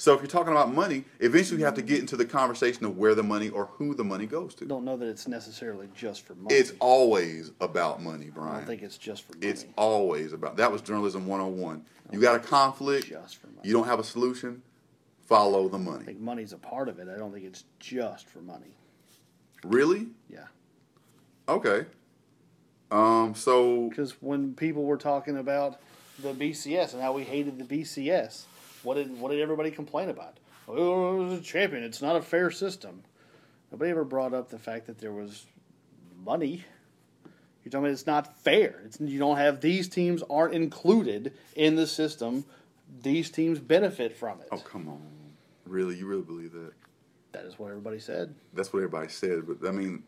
So 0.00 0.14
if 0.14 0.22
you're 0.22 0.28
talking 0.28 0.52
about 0.52 0.72
money, 0.72 1.04
eventually 1.18 1.58
you 1.58 1.66
have 1.66 1.74
to 1.74 1.82
get 1.82 1.98
into 1.98 2.16
the 2.16 2.24
conversation 2.24 2.86
of 2.86 2.96
where 2.96 3.14
the 3.14 3.22
money 3.22 3.50
or 3.50 3.66
who 3.66 3.94
the 3.94 4.02
money 4.02 4.24
goes 4.24 4.54
to. 4.54 4.64
don't 4.64 4.82
know 4.82 4.96
that 4.96 5.06
it's 5.06 5.28
necessarily 5.28 5.88
just 5.94 6.22
for 6.22 6.34
money. 6.34 6.54
It's 6.54 6.72
always 6.80 7.52
about 7.60 8.02
money, 8.02 8.30
Brian. 8.30 8.54
I 8.54 8.56
don't 8.60 8.66
think 8.66 8.82
it's 8.82 8.96
just 8.96 9.24
for 9.24 9.34
money. 9.34 9.48
It's 9.48 9.66
always 9.76 10.32
about 10.32 10.56
that 10.56 10.72
was 10.72 10.80
journalism 10.80 11.26
101. 11.26 11.84
You 12.12 12.18
got 12.18 12.34
a 12.34 12.38
conflict, 12.38 13.08
just 13.08 13.36
for 13.36 13.48
money. 13.48 13.68
you 13.68 13.74
don't 13.74 13.86
have 13.86 13.98
a 13.98 14.04
solution, 14.04 14.62
follow 15.26 15.68
the 15.68 15.78
money. 15.78 16.02
I 16.02 16.06
think 16.06 16.20
money's 16.20 16.54
a 16.54 16.58
part 16.58 16.88
of 16.88 16.98
it. 16.98 17.06
I 17.14 17.18
don't 17.18 17.30
think 17.30 17.44
it's 17.44 17.64
just 17.78 18.26
for 18.26 18.40
money. 18.40 18.74
Really? 19.64 20.08
Yeah. 20.28 20.46
Okay. 21.48 21.86
Um. 22.90 23.34
So 23.34 23.88
Because 23.88 24.12
when 24.20 24.54
people 24.54 24.84
were 24.84 24.96
talking 24.96 25.36
about 25.38 25.80
the 26.22 26.32
BCS 26.32 26.92
and 26.94 27.02
how 27.02 27.12
we 27.12 27.24
hated 27.24 27.58
the 27.58 27.64
BCS, 27.64 28.44
what 28.82 28.94
did 28.94 29.18
what 29.20 29.30
did 29.30 29.40
everybody 29.40 29.70
complain 29.70 30.08
about? 30.08 30.38
Oh, 30.68 31.20
it 31.20 31.24
was 31.24 31.38
a 31.40 31.42
champion. 31.42 31.82
It's 31.82 32.02
not 32.02 32.16
a 32.16 32.22
fair 32.22 32.50
system. 32.50 33.02
Nobody 33.72 33.90
ever 33.90 34.04
brought 34.04 34.34
up 34.34 34.50
the 34.50 34.58
fact 34.58 34.86
that 34.86 34.98
there 34.98 35.12
was 35.12 35.46
money. 36.24 36.64
You're 37.64 37.70
talking 37.70 37.84
about 37.84 37.92
it's 37.92 38.06
not 38.06 38.38
fair. 38.38 38.80
It's, 38.84 39.00
you 39.00 39.18
don't 39.18 39.36
have 39.36 39.60
these 39.60 39.88
teams 39.88 40.22
aren't 40.30 40.54
included 40.54 41.32
in 41.54 41.76
the 41.76 41.86
system. 41.86 42.44
These 43.02 43.30
teams 43.30 43.58
benefit 43.60 44.16
from 44.16 44.40
it. 44.40 44.48
oh 44.50 44.58
come 44.58 44.88
on, 44.88 45.02
really? 45.66 45.96
You 45.96 46.06
really 46.06 46.22
believe 46.22 46.52
that? 46.52 46.72
That 47.32 47.44
is 47.44 47.58
what 47.58 47.68
everybody 47.68 47.98
said. 47.98 48.34
That's 48.54 48.72
what 48.72 48.80
everybody 48.80 49.08
said, 49.08 49.42
but 49.46 49.66
I 49.68 49.70
mean, 49.72 50.02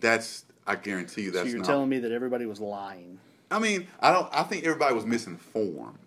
that's 0.00 0.44
I 0.66 0.76
guarantee 0.76 1.22
you 1.22 1.30
that's 1.30 1.44
so 1.44 1.48
you're 1.50 1.58
not. 1.58 1.66
telling 1.66 1.88
me 1.88 1.98
that 2.00 2.12
everybody 2.12 2.46
was 2.46 2.60
lying. 2.60 3.18
I 3.50 3.58
mean, 3.58 3.86
I 4.00 4.12
don't. 4.12 4.28
I 4.32 4.42
think 4.42 4.64
everybody 4.64 4.94
was 4.94 5.06
misinformed 5.06 5.98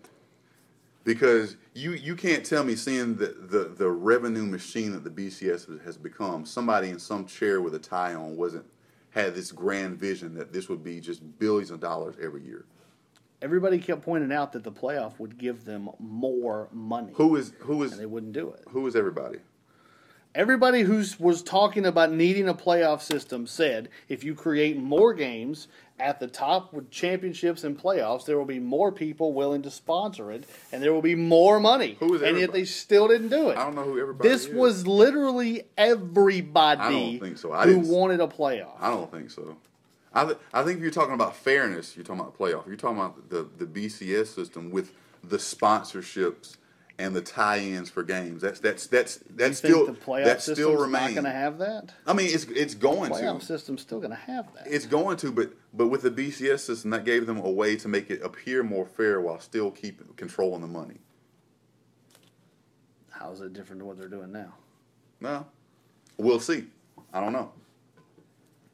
because 1.04 1.56
you 1.74 1.92
you 1.92 2.14
can't 2.14 2.44
tell 2.44 2.64
me 2.64 2.76
seeing 2.76 3.16
the 3.16 3.28
the, 3.48 3.72
the 3.76 3.88
revenue 3.90 4.44
machine 4.44 4.92
that 4.92 5.04
the 5.04 5.10
BCS 5.10 5.82
has 5.84 5.96
become. 5.96 6.44
Somebody 6.44 6.90
in 6.90 6.98
some 6.98 7.24
chair 7.26 7.60
with 7.62 7.74
a 7.74 7.78
tie 7.78 8.14
on 8.14 8.36
wasn't 8.36 8.66
had 9.10 9.34
this 9.34 9.50
grand 9.52 9.98
vision 9.98 10.34
that 10.34 10.52
this 10.52 10.68
would 10.68 10.84
be 10.84 11.00
just 11.00 11.22
billions 11.38 11.70
of 11.70 11.80
dollars 11.80 12.16
every 12.22 12.42
year. 12.42 12.66
Everybody 13.40 13.78
kept 13.78 14.02
pointing 14.02 14.32
out 14.32 14.52
that 14.52 14.64
the 14.64 14.72
playoff 14.72 15.18
would 15.20 15.38
give 15.38 15.64
them 15.64 15.88
more 16.00 16.68
money, 16.72 17.12
Who 17.14 17.36
is 17.36 17.52
who 17.60 17.82
and 17.84 17.92
they 17.92 18.04
wouldn't 18.06 18.32
do 18.32 18.50
it. 18.50 18.64
who 18.68 18.86
is 18.86 18.96
everybody? 18.96 19.38
Everybody 20.34 20.82
who 20.82 21.02
was 21.18 21.42
talking 21.42 21.86
about 21.86 22.12
needing 22.12 22.48
a 22.48 22.54
playoff 22.54 23.00
system 23.00 23.46
said 23.46 23.88
if 24.08 24.22
you 24.22 24.34
create 24.34 24.76
more 24.76 25.14
games 25.14 25.68
at 25.98 26.20
the 26.20 26.28
top 26.28 26.72
with 26.72 26.90
championships 26.90 27.64
and 27.64 27.76
playoffs, 27.76 28.24
there 28.24 28.38
will 28.38 28.44
be 28.44 28.58
more 28.60 28.92
people 28.92 29.32
willing 29.32 29.62
to 29.62 29.70
sponsor 29.70 30.30
it, 30.30 30.44
and 30.70 30.82
there 30.82 30.92
will 30.92 31.02
be 31.02 31.14
more 31.14 31.58
money. 31.58 31.96
Who 31.98 32.14
is 32.14 32.22
and 32.22 32.38
yet 32.38 32.52
they 32.52 32.64
still 32.64 33.08
didn't 33.08 33.30
do 33.30 33.48
it. 33.48 33.56
I 33.58 33.64
don't 33.64 33.74
know 33.74 33.84
who 33.84 33.98
everybody 33.98 34.28
This 34.28 34.44
is. 34.46 34.54
was 34.54 34.86
literally 34.86 35.64
everybody 35.76 36.80
I 36.80 36.90
don't 36.90 37.18
think 37.18 37.38
so. 37.38 37.52
I 37.52 37.66
who 37.66 37.80
wanted 37.80 38.20
a 38.20 38.28
playoff. 38.28 38.76
I 38.80 38.90
don't 38.90 39.10
think 39.10 39.30
so. 39.30 39.56
I, 40.12 40.24
th- 40.24 40.38
I 40.52 40.62
think 40.62 40.76
if 40.76 40.82
you're 40.82 40.90
talking 40.92 41.14
about 41.14 41.36
fairness, 41.36 41.96
you're 41.96 42.04
talking 42.04 42.20
about 42.20 42.36
the 42.36 42.44
playoff. 42.44 42.66
You're 42.66 42.76
talking 42.76 42.98
about 42.98 43.28
the, 43.28 43.48
the 43.58 43.66
BCS 43.66 44.28
system 44.28 44.70
with 44.70 44.92
the 45.22 45.36
sponsorships 45.36 46.56
and 46.98 47.14
the 47.14 47.20
tie-ins 47.20 47.88
for 47.90 48.02
games. 48.02 48.42
That's 48.42 48.58
that's 48.58 48.86
that's 48.88 49.20
you 49.28 49.36
that's 49.36 49.60
think 49.60 49.74
still 49.74 49.86
the 49.86 49.92
playoff 49.92 50.24
that 50.24 50.42
still 50.42 50.76
remains. 50.76 51.14
going 51.14 51.24
to 51.24 51.30
have 51.30 51.58
that? 51.58 51.94
I 52.06 52.12
mean, 52.12 52.28
it's 52.30 52.44
it's 52.44 52.74
going 52.74 53.12
Playoff 53.12 53.40
to. 53.40 53.46
system's 53.46 53.82
still 53.82 54.00
going 54.00 54.10
to 54.10 54.16
have 54.16 54.52
that. 54.54 54.66
It's 54.66 54.86
going 54.86 55.16
to, 55.18 55.30
but 55.30 55.52
but 55.72 55.86
with 55.88 56.02
the 56.02 56.10
BCS 56.10 56.60
system, 56.60 56.90
that 56.90 57.04
gave 57.04 57.26
them 57.26 57.38
a 57.38 57.50
way 57.50 57.76
to 57.76 57.88
make 57.88 58.10
it 58.10 58.20
appear 58.22 58.62
more 58.64 58.84
fair 58.84 59.20
while 59.20 59.38
still 59.38 59.70
keep 59.70 60.16
controlling 60.16 60.60
the 60.60 60.66
money. 60.66 60.98
How 63.10 63.30
is 63.30 63.40
it 63.40 63.52
different 63.52 63.80
to 63.80 63.86
what 63.86 63.96
they're 63.96 64.08
doing 64.08 64.32
now? 64.32 64.54
No, 65.20 65.46
we'll 66.16 66.40
see. 66.40 66.66
I 67.12 67.20
don't 67.20 67.32
know. 67.32 67.52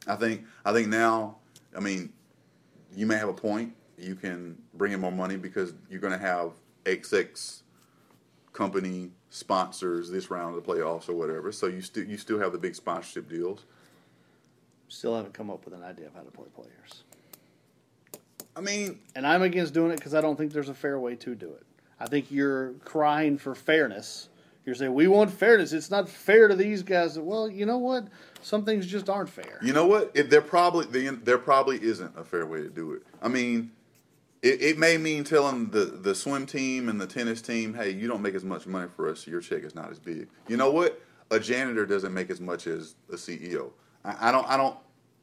I 0.06 0.16
think 0.16 0.44
I 0.64 0.72
think 0.72 0.88
now. 0.88 1.36
I 1.76 1.80
mean, 1.80 2.12
you 2.94 3.04
may 3.04 3.16
have 3.16 3.28
a 3.28 3.34
point. 3.34 3.74
You 3.98 4.14
can 4.14 4.56
bring 4.74 4.92
in 4.92 5.00
more 5.00 5.12
money 5.12 5.36
because 5.36 5.74
you're 5.90 6.00
going 6.00 6.12
to 6.12 6.18
have 6.18 6.52
XX 6.84 7.62
company 8.54 9.10
sponsors 9.28 10.08
this 10.10 10.30
round 10.30 10.56
of 10.56 10.64
the 10.64 10.72
playoffs 10.72 11.08
or 11.10 11.14
whatever. 11.14 11.52
So 11.52 11.66
you 11.66 11.82
still 11.82 12.04
you 12.04 12.16
still 12.16 12.38
have 12.38 12.52
the 12.52 12.58
big 12.58 12.74
sponsorship 12.74 13.28
deals. 13.28 13.64
Still 14.88 15.14
haven't 15.14 15.34
come 15.34 15.50
up 15.50 15.64
with 15.66 15.74
an 15.74 15.82
idea 15.82 16.06
of 16.06 16.14
how 16.14 16.22
to 16.22 16.30
play 16.30 16.46
players. 16.54 17.02
I 18.56 18.60
mean, 18.60 19.00
And 19.16 19.26
I'm 19.26 19.42
against 19.42 19.74
doing 19.74 19.90
it 19.90 19.96
because 19.96 20.14
I 20.14 20.20
don't 20.20 20.36
think 20.36 20.52
there's 20.52 20.68
a 20.68 20.74
fair 20.74 20.98
way 20.98 21.16
to 21.16 21.34
do 21.34 21.50
it. 21.50 21.66
I 21.98 22.06
think 22.06 22.30
you're 22.30 22.74
crying 22.84 23.36
for 23.36 23.54
fairness. 23.54 24.28
You're 24.64 24.76
saying 24.76 24.94
we 24.94 25.08
want 25.08 25.30
fairness. 25.30 25.72
It's 25.72 25.90
not 25.90 26.08
fair 26.08 26.48
to 26.48 26.54
these 26.54 26.82
guys. 26.82 27.18
Well, 27.18 27.50
you 27.50 27.66
know 27.66 27.78
what? 27.78 28.06
Some 28.40 28.64
things 28.64 28.86
just 28.86 29.10
aren't 29.10 29.28
fair. 29.28 29.58
you 29.62 29.72
know 29.72 29.86
what? 29.86 30.12
It, 30.14 30.30
there 30.30 30.40
probably 30.40 30.86
the, 30.86 31.16
there 31.16 31.38
probably 31.38 31.82
isn't 31.82 32.12
a 32.16 32.24
fair 32.24 32.46
way 32.46 32.62
to 32.62 32.70
do 32.70 32.92
it. 32.92 33.02
I 33.20 33.28
mean, 33.28 33.72
it, 34.44 34.60
it 34.60 34.78
may 34.78 34.98
mean 34.98 35.24
telling 35.24 35.70
the, 35.70 35.86
the 35.86 36.14
swim 36.14 36.44
team 36.44 36.90
and 36.90 37.00
the 37.00 37.06
tennis 37.06 37.40
team, 37.40 37.72
hey, 37.72 37.90
you 37.90 38.06
don't 38.06 38.20
make 38.20 38.34
as 38.34 38.44
much 38.44 38.66
money 38.66 38.88
for 38.94 39.08
us, 39.10 39.24
so 39.24 39.30
your 39.30 39.40
check 39.40 39.64
is 39.64 39.74
not 39.74 39.90
as 39.90 39.98
big. 39.98 40.28
You 40.48 40.58
know 40.58 40.70
what? 40.70 41.00
A 41.30 41.40
janitor 41.40 41.86
doesn't 41.86 42.12
make 42.12 42.28
as 42.28 42.42
much 42.42 42.66
as 42.66 42.94
a 43.10 43.14
CEO. 43.16 43.70
I, 44.04 44.28
I 44.28 44.32
don't, 44.32 44.46
I 44.46 44.58
don't, 44.58 44.76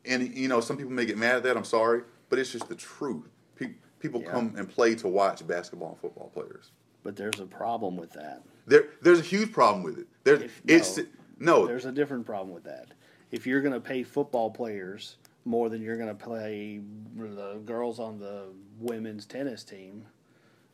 and 0.06 0.36
you 0.36 0.48
know, 0.48 0.60
some 0.60 0.76
people 0.76 0.92
may 0.92 1.06
get 1.06 1.18
mad 1.20 1.36
at 1.36 1.44
that. 1.44 1.56
I'm 1.56 1.64
sorry, 1.64 2.02
but 2.30 2.40
it's 2.40 2.52
just 2.52 2.68
the 2.68 2.76
truth. 2.76 3.30
Pe- 3.56 3.76
people 4.00 4.22
Yeah. 4.24 4.32
come 4.32 4.56
and 4.58 4.68
play 4.68 4.96
to 4.96 5.08
watch 5.08 5.46
basketball 5.46 5.90
and 5.90 6.00
football 6.00 6.32
players. 6.34 6.72
But 7.04 7.16
there's 7.16 7.40
a 7.40 7.46
problem 7.46 7.98
with 7.98 8.12
that. 8.14 8.42
There, 8.66 8.86
there's 9.04 9.20
a 9.20 9.24
huge 9.24 9.52
problem 9.52 9.84
with 9.84 10.00
it. 10.00 10.08
There, 10.24 10.36
If- 10.36 10.62
it's 10.66 10.98
no, 10.98 11.04
no. 11.38 11.68
There's 11.68 11.86
a 11.86 11.92
different 11.92 12.26
problem 12.26 12.54
with 12.54 12.64
that. 12.64 12.88
If 13.32 13.46
you're 13.46 13.62
going 13.62 13.74
to 13.74 13.80
pay 13.80 14.02
football 14.02 14.50
players 14.50 15.18
more 15.46 15.70
than 15.70 15.82
you're 15.82 15.98
going 15.98 16.16
to 16.16 16.24
play 16.24 16.82
the 17.16 17.60
girls 17.66 18.00
on 18.00 18.20
the 18.20 18.46
women's 18.80 19.26
tennis 19.26 19.64
team, 19.64 20.06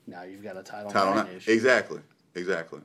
now 0.05 0.23
you've 0.23 0.43
got 0.43 0.57
a 0.57 0.63
title, 0.63 0.91
Title 0.91 1.15
nine. 1.15 1.27
issue. 1.35 1.51
Exactly, 1.51 2.01
exactly. 2.35 2.81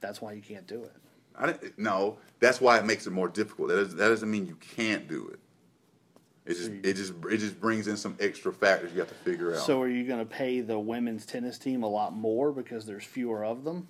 That's 0.00 0.20
why 0.20 0.32
you 0.32 0.42
can't 0.42 0.66
do 0.66 0.82
it. 0.82 0.92
I 1.38 1.46
didn't, 1.52 1.78
no, 1.78 2.18
that's 2.40 2.60
why 2.60 2.78
it 2.78 2.84
makes 2.84 3.06
it 3.06 3.10
more 3.10 3.28
difficult. 3.28 3.68
That, 3.68 3.78
is, 3.78 3.94
that 3.96 4.08
doesn't 4.08 4.30
mean 4.30 4.46
you 4.46 4.56
can't 4.56 5.06
do 5.08 5.28
it. 5.28 5.38
It 6.46 6.54
just, 6.54 6.70
it 6.70 6.92
just, 6.94 7.12
it 7.30 7.38
just 7.38 7.60
brings 7.60 7.88
in 7.88 7.96
some 7.96 8.16
extra 8.20 8.52
factors 8.52 8.92
you 8.92 9.00
have 9.00 9.08
to 9.08 9.14
figure 9.16 9.52
out. 9.52 9.60
So 9.60 9.82
are 9.82 9.88
you 9.88 10.04
going 10.06 10.20
to 10.20 10.24
pay 10.24 10.60
the 10.60 10.78
women's 10.78 11.26
tennis 11.26 11.58
team 11.58 11.82
a 11.82 11.88
lot 11.88 12.14
more 12.14 12.52
because 12.52 12.86
there's 12.86 13.04
fewer 13.04 13.44
of 13.44 13.64
them 13.64 13.88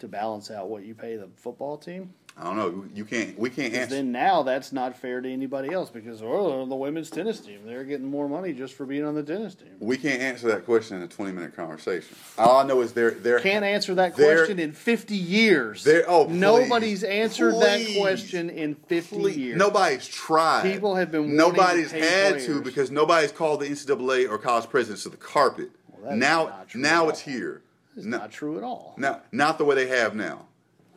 to 0.00 0.08
balance 0.08 0.50
out 0.50 0.68
what 0.68 0.84
you 0.84 0.96
pay 0.96 1.16
the 1.16 1.28
football 1.36 1.78
team? 1.78 2.12
I 2.36 2.44
don't 2.44 2.56
know. 2.56 2.84
You 2.94 3.04
can't. 3.04 3.38
We 3.38 3.50
can't 3.50 3.74
answer. 3.74 3.94
then 3.96 4.10
now 4.10 4.42
that's 4.42 4.72
not 4.72 4.96
fair 4.96 5.20
to 5.20 5.30
anybody 5.30 5.72
else 5.72 5.90
because 5.90 6.22
oh 6.22 6.64
the 6.66 6.74
women's 6.74 7.10
tennis 7.10 7.40
team 7.40 7.60
they're 7.66 7.84
getting 7.84 8.06
more 8.06 8.26
money 8.28 8.54
just 8.54 8.72
for 8.74 8.86
being 8.86 9.04
on 9.04 9.14
the 9.14 9.22
tennis 9.22 9.54
team. 9.54 9.68
we 9.80 9.98
can't 9.98 10.20
answer 10.22 10.48
that 10.48 10.64
question 10.64 10.96
in 10.96 11.02
a 11.02 11.06
twenty-minute 11.06 11.54
conversation. 11.54 12.16
All 12.38 12.56
I 12.58 12.64
know 12.64 12.80
is 12.80 12.94
there, 12.94 13.10
there 13.10 13.38
Can't 13.40 13.64
answer 13.64 13.94
that 13.96 14.14
question 14.14 14.58
in 14.58 14.72
50 14.72 15.14
years. 15.14 15.86
Oh, 16.08 16.24
please. 16.24 16.34
Nobody's 16.38 17.04
answered 17.04 17.54
that 17.60 17.86
question 18.00 18.48
in 18.50 18.74
50 18.76 19.16
Please, 19.16 19.36
years. 19.36 19.58
Nobody's 19.58 20.06
tried. 20.08 20.62
People 20.62 20.96
have 20.96 21.10
been 21.12 21.36
Nobody's 21.36 21.90
to 21.92 21.98
had 22.00 22.32
players. 22.34 22.46
to 22.46 22.62
because 22.62 22.90
nobody's 22.90 23.32
called 23.32 23.60
the 23.60 23.66
NCAA 23.66 24.28
or 24.28 24.38
college 24.38 24.68
presidents 24.70 25.02
to 25.02 25.10
the 25.10 25.16
carpet. 25.18 25.70
is 26.08 26.16
now, 26.16 26.64
now 26.74 27.08
it's 27.10 27.20
here. 27.20 27.62
It's 27.96 28.06
No- 28.06 28.18
not 28.18 28.30
true 28.32 28.56
at 28.56 28.64
all. 28.64 28.94
Now, 28.96 29.20
not 29.32 29.58
the 29.58 29.64
way 29.66 29.74
they 29.74 29.88
have 29.88 30.14
now. 30.14 30.46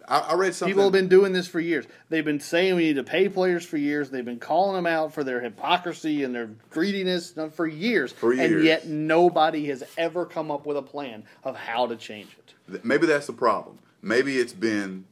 I, 0.08 0.20
I 0.20 0.34
read 0.36 0.54
something. 0.54 0.74
People 0.74 0.84
have 0.84 0.94
been 0.94 1.08
doing 1.08 1.34
this 1.34 1.48
for 1.48 1.60
years. 1.60 1.86
They've 2.10 2.26
been 2.26 2.40
saying 2.40 2.76
we 2.76 2.84
need 2.84 2.96
to 2.96 3.04
pay 3.04 3.30
players 3.30 3.66
for 3.66 3.78
years. 3.78 4.10
They've 4.10 4.26
been 4.26 4.40
calling 4.40 4.76
them 4.76 4.86
out 4.86 5.14
for 5.14 5.24
their 5.24 5.42
hypocrisy 5.42 6.24
and 6.24 6.34
their 6.34 6.48
greediness 6.70 7.34
for 7.54 7.68
years. 7.68 8.12
For 8.12 8.34
years. 8.34 8.52
And 8.52 8.64
yet 8.64 8.88
nobody 8.88 9.66
has 9.68 9.84
ever 9.98 10.26
come 10.26 10.52
up 10.52 10.66
with 10.66 10.78
a 10.78 10.82
plan 10.82 11.24
of 11.44 11.56
how 11.56 11.88
to 11.88 11.96
change 11.96 12.36
it. 12.38 12.84
Maybe 12.86 13.08
that's 13.08 13.28
the 13.28 13.34
problem. 13.34 13.80
Maybe 14.02 14.38
it's 14.38 14.54
been, 14.54 15.06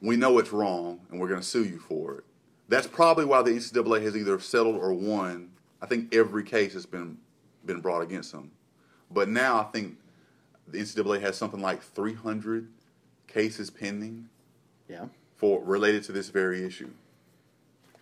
we 0.00 0.16
know 0.16 0.38
it's 0.38 0.52
wrong 0.52 1.00
and 1.10 1.20
we're 1.20 1.28
going 1.28 1.40
to 1.40 1.46
sue 1.46 1.64
you 1.64 1.78
for 1.78 2.18
it. 2.18 2.24
That's 2.68 2.86
probably 2.86 3.24
why 3.24 3.42
the 3.42 3.50
NCAA 3.50 4.02
has 4.02 4.16
either 4.16 4.38
settled 4.40 4.76
or 4.76 4.92
won. 4.92 5.50
I 5.82 5.86
think 5.86 6.14
every 6.14 6.44
case 6.44 6.72
has 6.74 6.86
been 6.86 7.18
been 7.66 7.80
brought 7.80 8.02
against 8.02 8.32
them. 8.32 8.50
But 9.10 9.28
now 9.28 9.60
I 9.60 9.64
think 9.64 9.96
the 10.68 10.78
NCAA 10.78 11.20
has 11.22 11.36
something 11.36 11.60
like 11.60 11.82
300 11.82 12.68
cases 13.34 13.68
pending 13.68 14.28
Yeah. 14.88 15.06
for 15.36 15.60
related 15.62 16.04
to 16.04 16.12
this 16.12 16.28
very 16.28 16.64
issue. 16.64 16.90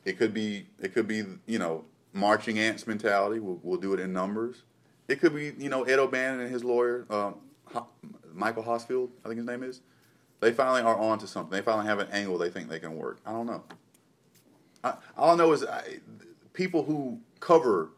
It 0.05 0.19
could 0.19 0.35
be 0.35 0.67
it 0.81 0.93
could 0.93 1.09
be 1.09 1.25
you 1.47 1.59
know 1.59 1.85
marching 2.13 2.59
ants 2.59 2.87
mentality. 2.87 3.41
We'll, 3.41 3.59
we'll 3.63 3.81
do 3.81 3.95
it 3.95 4.01
in 4.01 4.13
numbers. 4.13 4.63
It 5.09 5.19
could 5.21 5.35
be, 5.35 5.53
you 5.59 5.69
know, 5.71 5.83
Ed 5.85 5.99
O'Bannon 5.99 6.41
and 6.41 6.51
his 6.51 6.63
lawyer, 6.63 7.07
um, 7.11 7.37
Ho- 7.73 7.89
Michael 8.35 8.63
Hausfeld, 8.63 9.09
I 9.25 9.29
think 9.29 9.39
his 9.39 9.47
name 9.47 9.63
is. 9.63 9.81
They 10.41 10.53
finally 10.53 10.83
are 10.83 10.97
on 10.97 11.19
to 11.21 11.27
something. 11.27 11.51
They 11.51 11.63
finally 11.63 11.87
have 11.87 11.99
an 11.99 12.09
angle 12.13 12.37
they 12.39 12.51
think 12.51 12.69
they 12.69 12.79
can 12.79 12.97
work. 12.97 13.19
I 13.27 13.33
don't 13.33 13.47
know. 13.47 13.65
I, 14.85 14.95
all 15.17 15.31
I 15.33 15.37
know 15.37 15.53
is 15.53 15.65
I, 15.65 15.99
people 16.53 16.85
who 16.85 17.19
cover 17.41 17.91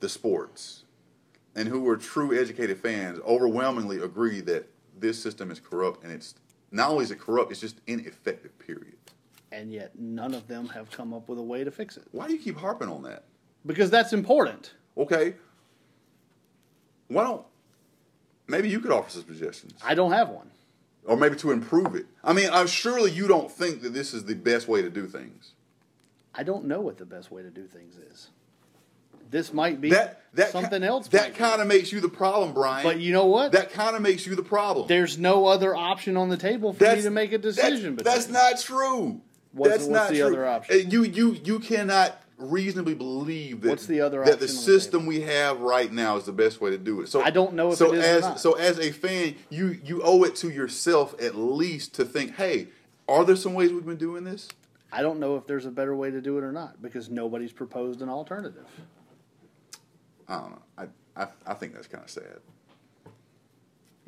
the 0.00 0.08
sports 0.08 0.84
and 1.54 1.68
who 1.68 1.86
are 1.88 1.96
true 1.96 2.38
educated 2.38 2.78
fans 2.78 3.18
overwhelmingly 3.26 3.98
agree 3.98 4.40
that 4.42 4.68
this 4.98 5.22
system 5.22 5.50
is 5.50 5.60
corrupt 5.60 6.02
and 6.04 6.12
it's 6.12 6.34
not 6.70 6.90
only 6.90 7.04
is 7.04 7.10
it 7.10 7.18
corrupt, 7.20 7.50
it's 7.50 7.60
just 7.60 7.80
ineffective. 7.86 8.58
Period. 8.58 8.94
And 9.50 9.72
yet 9.72 9.98
none 9.98 10.34
of 10.34 10.46
them 10.46 10.68
have 10.68 10.90
come 10.90 11.14
up 11.14 11.28
with 11.28 11.38
a 11.38 11.42
way 11.42 11.64
to 11.64 11.70
fix 11.70 11.96
it. 11.96 12.04
Why 12.12 12.26
do 12.26 12.34
you 12.34 12.38
keep 12.38 12.58
harping 12.58 12.88
on 12.88 13.02
that? 13.04 13.24
Because 13.64 13.90
that's 13.90 14.12
important. 14.12 14.72
Okay. 14.96 15.34
Why 17.08 17.24
don't 17.24 17.44
maybe 18.46 18.68
you 18.68 18.80
could 18.80 18.90
offer 18.90 19.10
some 19.10 19.24
suggestions, 19.24 19.72
I 19.84 19.94
don't 19.94 20.12
have 20.12 20.28
one. 20.28 20.50
or 21.06 21.16
maybe 21.16 21.36
to 21.36 21.50
improve 21.50 21.94
it? 21.94 22.06
I 22.22 22.32
mean, 22.34 22.50
I'm 22.52 22.66
surely 22.66 23.10
you 23.10 23.26
don't 23.26 23.50
think 23.50 23.80
that 23.82 23.94
this 23.94 24.12
is 24.12 24.24
the 24.26 24.34
best 24.34 24.68
way 24.68 24.82
to 24.82 24.90
do 24.90 25.06
things. 25.06 25.52
I 26.34 26.42
don't 26.42 26.66
know 26.66 26.80
what 26.80 26.98
the 26.98 27.06
best 27.06 27.30
way 27.32 27.42
to 27.42 27.50
do 27.50 27.66
things 27.66 27.96
is. 27.96 28.28
This 29.30 29.52
might 29.52 29.80
be 29.80 29.90
That 29.90 30.22
that 30.34 30.50
something 30.50 30.82
else. 30.82 31.08
That 31.08 31.34
kind 31.34 31.60
of 31.60 31.66
makes 31.66 31.92
you 31.92 32.00
the 32.00 32.08
problem, 32.08 32.52
Brian. 32.52 32.84
But 32.84 33.00
you 33.00 33.12
know 33.12 33.26
what? 33.26 33.52
that 33.52 33.72
kind 33.72 33.96
of 33.96 34.02
makes 34.02 34.26
you 34.26 34.34
the 34.34 34.42
problem. 34.42 34.86
There's 34.86 35.18
no 35.18 35.46
other 35.46 35.74
option 35.74 36.16
on 36.16 36.28
the 36.28 36.36
table 36.36 36.72
for 36.72 36.94
me 36.94 37.02
to 37.02 37.10
make 37.10 37.32
a 37.32 37.38
decision. 37.38 37.96
That's, 37.96 38.26
that's 38.26 38.28
not 38.28 38.60
true. 38.60 39.20
What's- 39.52 39.70
that's 39.70 39.84
what's 39.84 39.88
not 39.88 40.10
the 40.10 40.18
true. 40.18 40.26
other 40.26 40.46
option? 40.46 40.90
You 40.90 41.02
you 41.04 41.32
you 41.44 41.58
cannot 41.58 42.20
reasonably 42.38 42.94
believe 42.94 43.62
that 43.62 43.68
What's 43.68 43.86
the 43.86 44.00
other 44.00 44.18
that 44.24 44.38
the 44.38 44.44
option 44.44 44.48
on 44.58 44.64
the 44.64 44.70
system 44.70 45.06
we 45.06 45.22
have 45.22 45.60
right 45.60 45.92
now 45.92 46.16
is 46.16 46.24
the 46.24 46.32
best 46.32 46.60
way 46.60 46.70
to 46.70 46.78
do 46.78 47.00
it. 47.00 47.08
So 47.08 47.20
I 47.22 47.30
don't 47.30 47.54
know 47.54 47.72
if 47.72 47.78
so 47.78 47.92
it 47.92 47.98
is 47.98 48.24
or 48.24 48.28
as 48.28 48.40
so 48.42 48.52
as 48.52 48.78
a 48.78 48.92
fan, 48.92 49.34
you 49.50 49.78
you 49.84 50.02
owe 50.04 50.22
it 50.24 50.36
to 50.36 50.50
yourself 50.50 51.20
at 51.20 51.34
least 51.34 51.94
to 51.94 52.04
think, 52.04 52.36
hey, 52.36 52.68
are 53.08 53.24
there 53.24 53.36
some 53.36 53.54
ways 53.54 53.72
we've 53.72 53.84
been 53.86 53.96
doing 53.96 54.24
this? 54.24 54.48
I 54.92 55.02
don't 55.02 55.20
know 55.20 55.36
if 55.36 55.46
there's 55.46 55.66
a 55.66 55.70
better 55.70 55.94
way 55.94 56.10
to 56.10 56.20
do 56.20 56.38
it 56.38 56.44
or 56.44 56.52
not 56.52 56.80
because 56.80 57.10
nobody's 57.10 57.52
proposed 57.52 58.00
an 58.00 58.08
alternative. 58.08 58.66
I 60.28 60.36
don't 60.38 60.50
know. 60.50 60.62
I 60.76 60.86
I, 61.16 61.28
I 61.46 61.54
think 61.54 61.74
that's 61.74 61.88
kind 61.88 62.04
of 62.04 62.10
sad. 62.10 62.38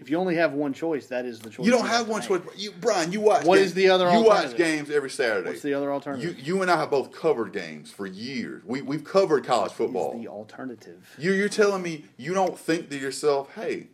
If 0.01 0.09
you 0.09 0.17
only 0.17 0.37
have 0.37 0.55
one 0.55 0.73
choice, 0.73 1.09
that 1.09 1.27
is 1.27 1.41
the 1.41 1.51
choice. 1.51 1.67
You 1.67 1.73
don't 1.73 1.87
have 1.87 2.09
one 2.09 2.23
choice. 2.23 2.41
You, 2.57 2.73
Brian, 2.81 3.13
you 3.13 3.21
watch. 3.21 3.45
What 3.45 3.57
games. 3.57 3.69
is 3.69 3.75
the 3.75 3.91
other 3.91 4.11
You 4.11 4.25
watch 4.25 4.57
games 4.57 4.89
every 4.89 5.11
Saturday. 5.11 5.51
What's 5.51 5.61
the 5.61 5.75
other 5.75 5.93
alternative? 5.93 6.39
You 6.39 6.55
you 6.55 6.63
and 6.63 6.71
I 6.71 6.79
have 6.79 6.91
both 6.91 7.13
covered 7.13 7.53
games 7.53 7.91
for 7.91 8.07
years. 8.07 8.63
We 8.65 8.81
we've 8.81 9.05
covered 9.05 9.45
college 9.45 9.73
football. 9.73 10.19
The 10.19 10.29
alternative? 10.29 11.15
You 11.19 11.33
you're 11.33 11.51
telling 11.51 11.83
me 11.83 12.07
you 12.17 12.33
don't 12.33 12.59
think 12.59 12.89
to 12.89 12.99
yourself, 12.99 13.55
hey, 13.55 13.89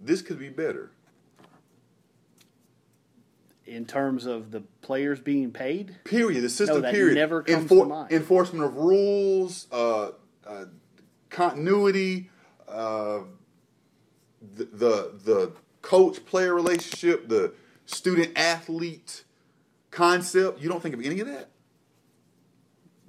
this 0.00 0.22
could 0.22 0.38
be 0.38 0.48
better. 0.48 0.92
In 3.66 3.84
terms 3.84 4.26
of 4.26 4.52
the 4.52 4.60
players 4.80 5.18
being 5.18 5.50
paid, 5.50 5.96
Period. 6.04 6.42
The 6.42 6.48
system. 6.48 6.82
that 6.82 6.94
period. 6.94 7.16
never 7.16 7.42
comes 7.42 7.68
to 7.68 7.84
mind. 7.84 8.12
Enforcement 8.12 8.64
of 8.64 8.76
rules, 8.76 9.66
uh, 9.72 10.12
uh, 10.46 10.64
continuity, 11.30 12.30
uh, 12.68 13.20
the, 14.54 14.64
the 14.64 15.12
the 15.24 15.52
coach 15.82 16.24
player 16.26 16.54
relationship, 16.54 17.28
the 17.28 17.52
student 17.86 18.36
athlete 18.36 19.24
concept. 19.90 20.60
You 20.60 20.68
don't 20.68 20.82
think 20.82 20.94
of 20.94 21.00
any 21.04 21.20
of 21.20 21.26
that 21.26 21.48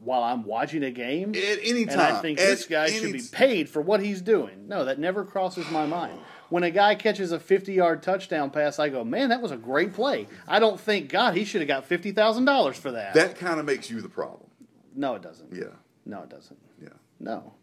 while 0.02 0.24
I'm 0.24 0.44
watching 0.44 0.84
a 0.84 0.92
game, 0.92 1.32
at 1.36 1.60
any 1.62 1.86
time. 1.86 2.00
and 2.00 2.02
I 2.18 2.22
think 2.22 2.38
this 2.40 2.66
guy 2.66 2.90
should 2.90 3.12
be 3.14 3.22
paid 3.32 3.70
for 3.70 3.82
what 3.82 4.02
he's 4.02 4.22
doing. 4.22 4.68
No, 4.68 4.86
that 4.86 4.98
never 5.00 5.26
crosses 5.26 5.70
my 5.72 5.86
mind. 5.86 6.18
When 6.50 6.64
a 6.64 6.72
guy 6.72 6.96
catches 6.96 7.32
a 7.32 7.40
50 7.40 7.74
yard 7.74 8.02
touchdown 8.02 8.50
pass, 8.50 8.80
I 8.80 8.90
go, 8.90 9.04
man, 9.04 9.30
that 9.30 9.42
was 9.42 9.52
a 9.52 9.58
great 9.58 9.94
play. 9.94 10.28
I 10.48 10.60
don't 10.60 10.80
think, 10.80 11.10
God, 11.10 11.36
he 11.36 11.46
should 11.46 11.62
have 11.62 11.68
got 11.68 11.88
$50,000 11.88 12.74
for 12.76 12.92
that. 12.92 13.14
That 13.14 13.36
kind 13.36 13.60
of 13.60 13.66
makes 13.66 13.90
you 13.90 14.02
the 14.02 14.10
problem. 14.10 14.50
no, 14.96 15.16
it 15.16 15.22
doesn't. 15.22 15.54
Yeah. 15.54 15.76
No, 16.06 16.24
it 16.24 16.30
doesn't. 16.30 16.58
Yeah. 16.82 16.90
No. 17.20 17.54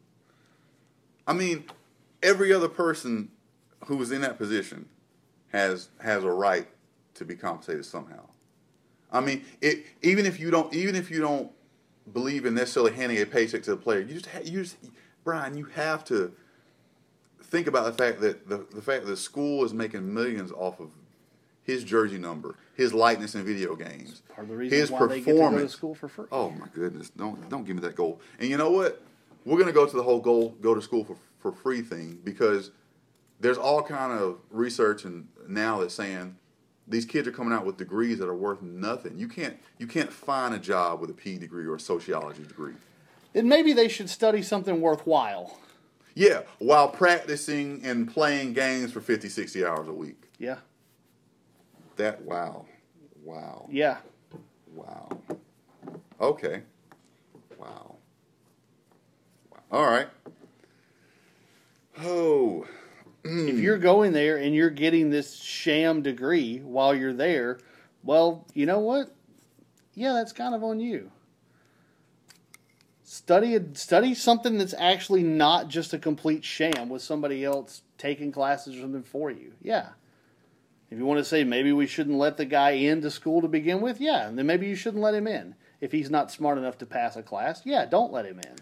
I 1.26 1.32
mean, 1.32 1.64
every 2.22 2.52
other 2.52 2.68
person 2.68 3.30
who 3.86 4.00
is 4.02 4.10
in 4.12 4.20
that 4.22 4.38
position 4.38 4.86
has 5.52 5.88
has 6.00 6.24
a 6.24 6.30
right 6.30 6.66
to 7.14 7.24
be 7.24 7.34
compensated 7.34 7.84
somehow. 7.84 8.20
I 9.12 9.20
mean, 9.20 9.44
it 9.60 9.86
even 10.02 10.26
if 10.26 10.38
you 10.40 10.50
don't 10.50 10.72
even 10.74 10.94
if 10.94 11.10
you 11.10 11.20
don't 11.20 11.50
believe 12.12 12.46
in 12.46 12.54
necessarily 12.54 12.92
handing 12.92 13.20
a 13.20 13.26
paycheck 13.26 13.62
to 13.64 13.70
the 13.70 13.76
player, 13.76 14.00
you 14.00 14.14
just 14.14 14.26
ha- 14.26 14.40
you 14.44 14.62
just 14.62 14.76
Brian, 15.24 15.56
you 15.56 15.64
have 15.66 16.04
to 16.06 16.32
think 17.42 17.66
about 17.66 17.84
the 17.84 17.92
fact 17.92 18.20
that 18.20 18.48
the 18.48 18.66
the 18.74 18.82
fact 18.82 19.04
that 19.04 19.10
the 19.10 19.16
school 19.16 19.64
is 19.64 19.72
making 19.72 20.12
millions 20.12 20.52
off 20.52 20.80
of 20.80 20.90
his 21.62 21.82
jersey 21.82 22.18
number, 22.18 22.54
his 22.74 22.94
likeness 22.94 23.34
in 23.34 23.44
video 23.44 23.74
games, 23.74 24.22
Part 24.28 24.44
of 24.44 24.48
the 24.50 24.56
reason 24.56 24.78
his 24.78 24.90
get 24.90 24.98
to 25.00 25.08
to 25.08 25.14
performance. 25.24 25.72
school 25.72 25.94
for 25.96 26.06
free. 26.08 26.26
Oh 26.30 26.50
my 26.50 26.66
goodness! 26.74 27.10
Don't 27.10 27.48
don't 27.48 27.64
give 27.64 27.76
me 27.76 27.82
that 27.82 27.96
goal. 27.96 28.20
And 28.38 28.48
you 28.48 28.56
know 28.56 28.70
what? 28.70 29.02
We're 29.46 29.58
gonna 29.58 29.72
go 29.72 29.86
to 29.86 29.96
the 29.96 30.02
whole 30.02 30.20
goal 30.20 30.50
go 30.60 30.74
to 30.74 30.82
school 30.82 31.04
for 31.04 31.16
for 31.38 31.52
free 31.52 31.80
thing 31.80 32.18
because 32.24 32.72
there's 33.40 33.58
all 33.58 33.82
kind 33.82 34.12
of 34.12 34.38
research 34.50 35.04
and 35.04 35.28
now 35.48 35.80
that's 35.80 35.94
saying 35.94 36.36
these 36.88 37.04
kids 37.04 37.26
are 37.28 37.32
coming 37.32 37.52
out 37.52 37.64
with 37.64 37.76
degrees 37.76 38.18
that 38.18 38.28
are 38.28 38.34
worth 38.34 38.60
nothing. 38.62 39.16
You 39.18 39.28
can't 39.28 39.56
you 39.78 39.86
can't 39.86 40.12
find 40.12 40.54
a 40.54 40.58
job 40.58 41.00
with 41.00 41.10
a 41.10 41.14
P 41.14 41.38
degree 41.38 41.66
or 41.66 41.76
a 41.76 41.80
sociology 41.80 42.42
degree. 42.42 42.74
Then 43.32 43.48
maybe 43.48 43.72
they 43.72 43.88
should 43.88 44.10
study 44.10 44.42
something 44.42 44.80
worthwhile. 44.80 45.58
Yeah, 46.14 46.42
while 46.58 46.88
practicing 46.88 47.84
and 47.84 48.10
playing 48.10 48.54
games 48.54 48.90
for 48.90 49.02
50, 49.02 49.28
60 49.28 49.66
hours 49.66 49.86
a 49.86 49.92
week. 49.92 50.30
Yeah. 50.38 50.56
That 51.96 52.22
wow, 52.22 52.64
wow, 53.22 53.68
Yeah. 53.70 53.98
wow. 54.74 55.08
Okay, 56.20 56.62
wow. 57.58 57.95
All 59.70 59.86
right. 59.86 60.08
Oh, 61.98 62.66
hmm. 63.24 63.48
If 63.48 63.58
you're 63.58 63.78
going 63.78 64.12
there 64.12 64.36
and 64.36 64.54
you're 64.54 64.70
getting 64.70 65.10
this 65.10 65.36
sham 65.36 66.02
degree 66.02 66.58
while 66.58 66.94
you're 66.94 67.12
there, 67.12 67.58
well, 68.04 68.46
you 68.54 68.66
know 68.66 68.80
what? 68.80 69.14
Yeah, 69.94 70.12
that's 70.12 70.32
kind 70.32 70.54
of 70.54 70.62
on 70.62 70.78
you. 70.78 71.10
Study 73.02 73.58
study 73.72 74.14
something 74.14 74.58
that's 74.58 74.74
actually 74.76 75.22
not 75.22 75.68
just 75.68 75.94
a 75.94 75.98
complete 75.98 76.44
sham 76.44 76.88
with 76.88 77.02
somebody 77.02 77.44
else 77.44 77.82
taking 77.98 78.30
classes 78.30 78.76
or 78.76 78.80
something 78.80 79.02
for 79.02 79.30
you. 79.30 79.52
Yeah. 79.62 79.90
If 80.90 80.98
you 80.98 81.06
want 81.06 81.18
to 81.18 81.24
say 81.24 81.42
maybe 81.42 81.72
we 81.72 81.86
shouldn't 81.86 82.18
let 82.18 82.36
the 82.36 82.44
guy 82.44 82.72
into 82.72 83.10
school 83.10 83.40
to 83.42 83.48
begin 83.48 83.80
with, 83.80 84.00
yeah, 84.00 84.28
and 84.28 84.38
then 84.38 84.46
maybe 84.46 84.68
you 84.68 84.76
shouldn't 84.76 85.02
let 85.02 85.14
him 85.14 85.26
in. 85.26 85.54
If 85.80 85.92
he's 85.92 86.10
not 86.10 86.30
smart 86.30 86.58
enough 86.58 86.78
to 86.78 86.86
pass 86.86 87.16
a 87.16 87.22
class, 87.22 87.62
yeah, 87.64 87.86
don't 87.86 88.12
let 88.12 88.26
him 88.26 88.38
in. 88.38 88.56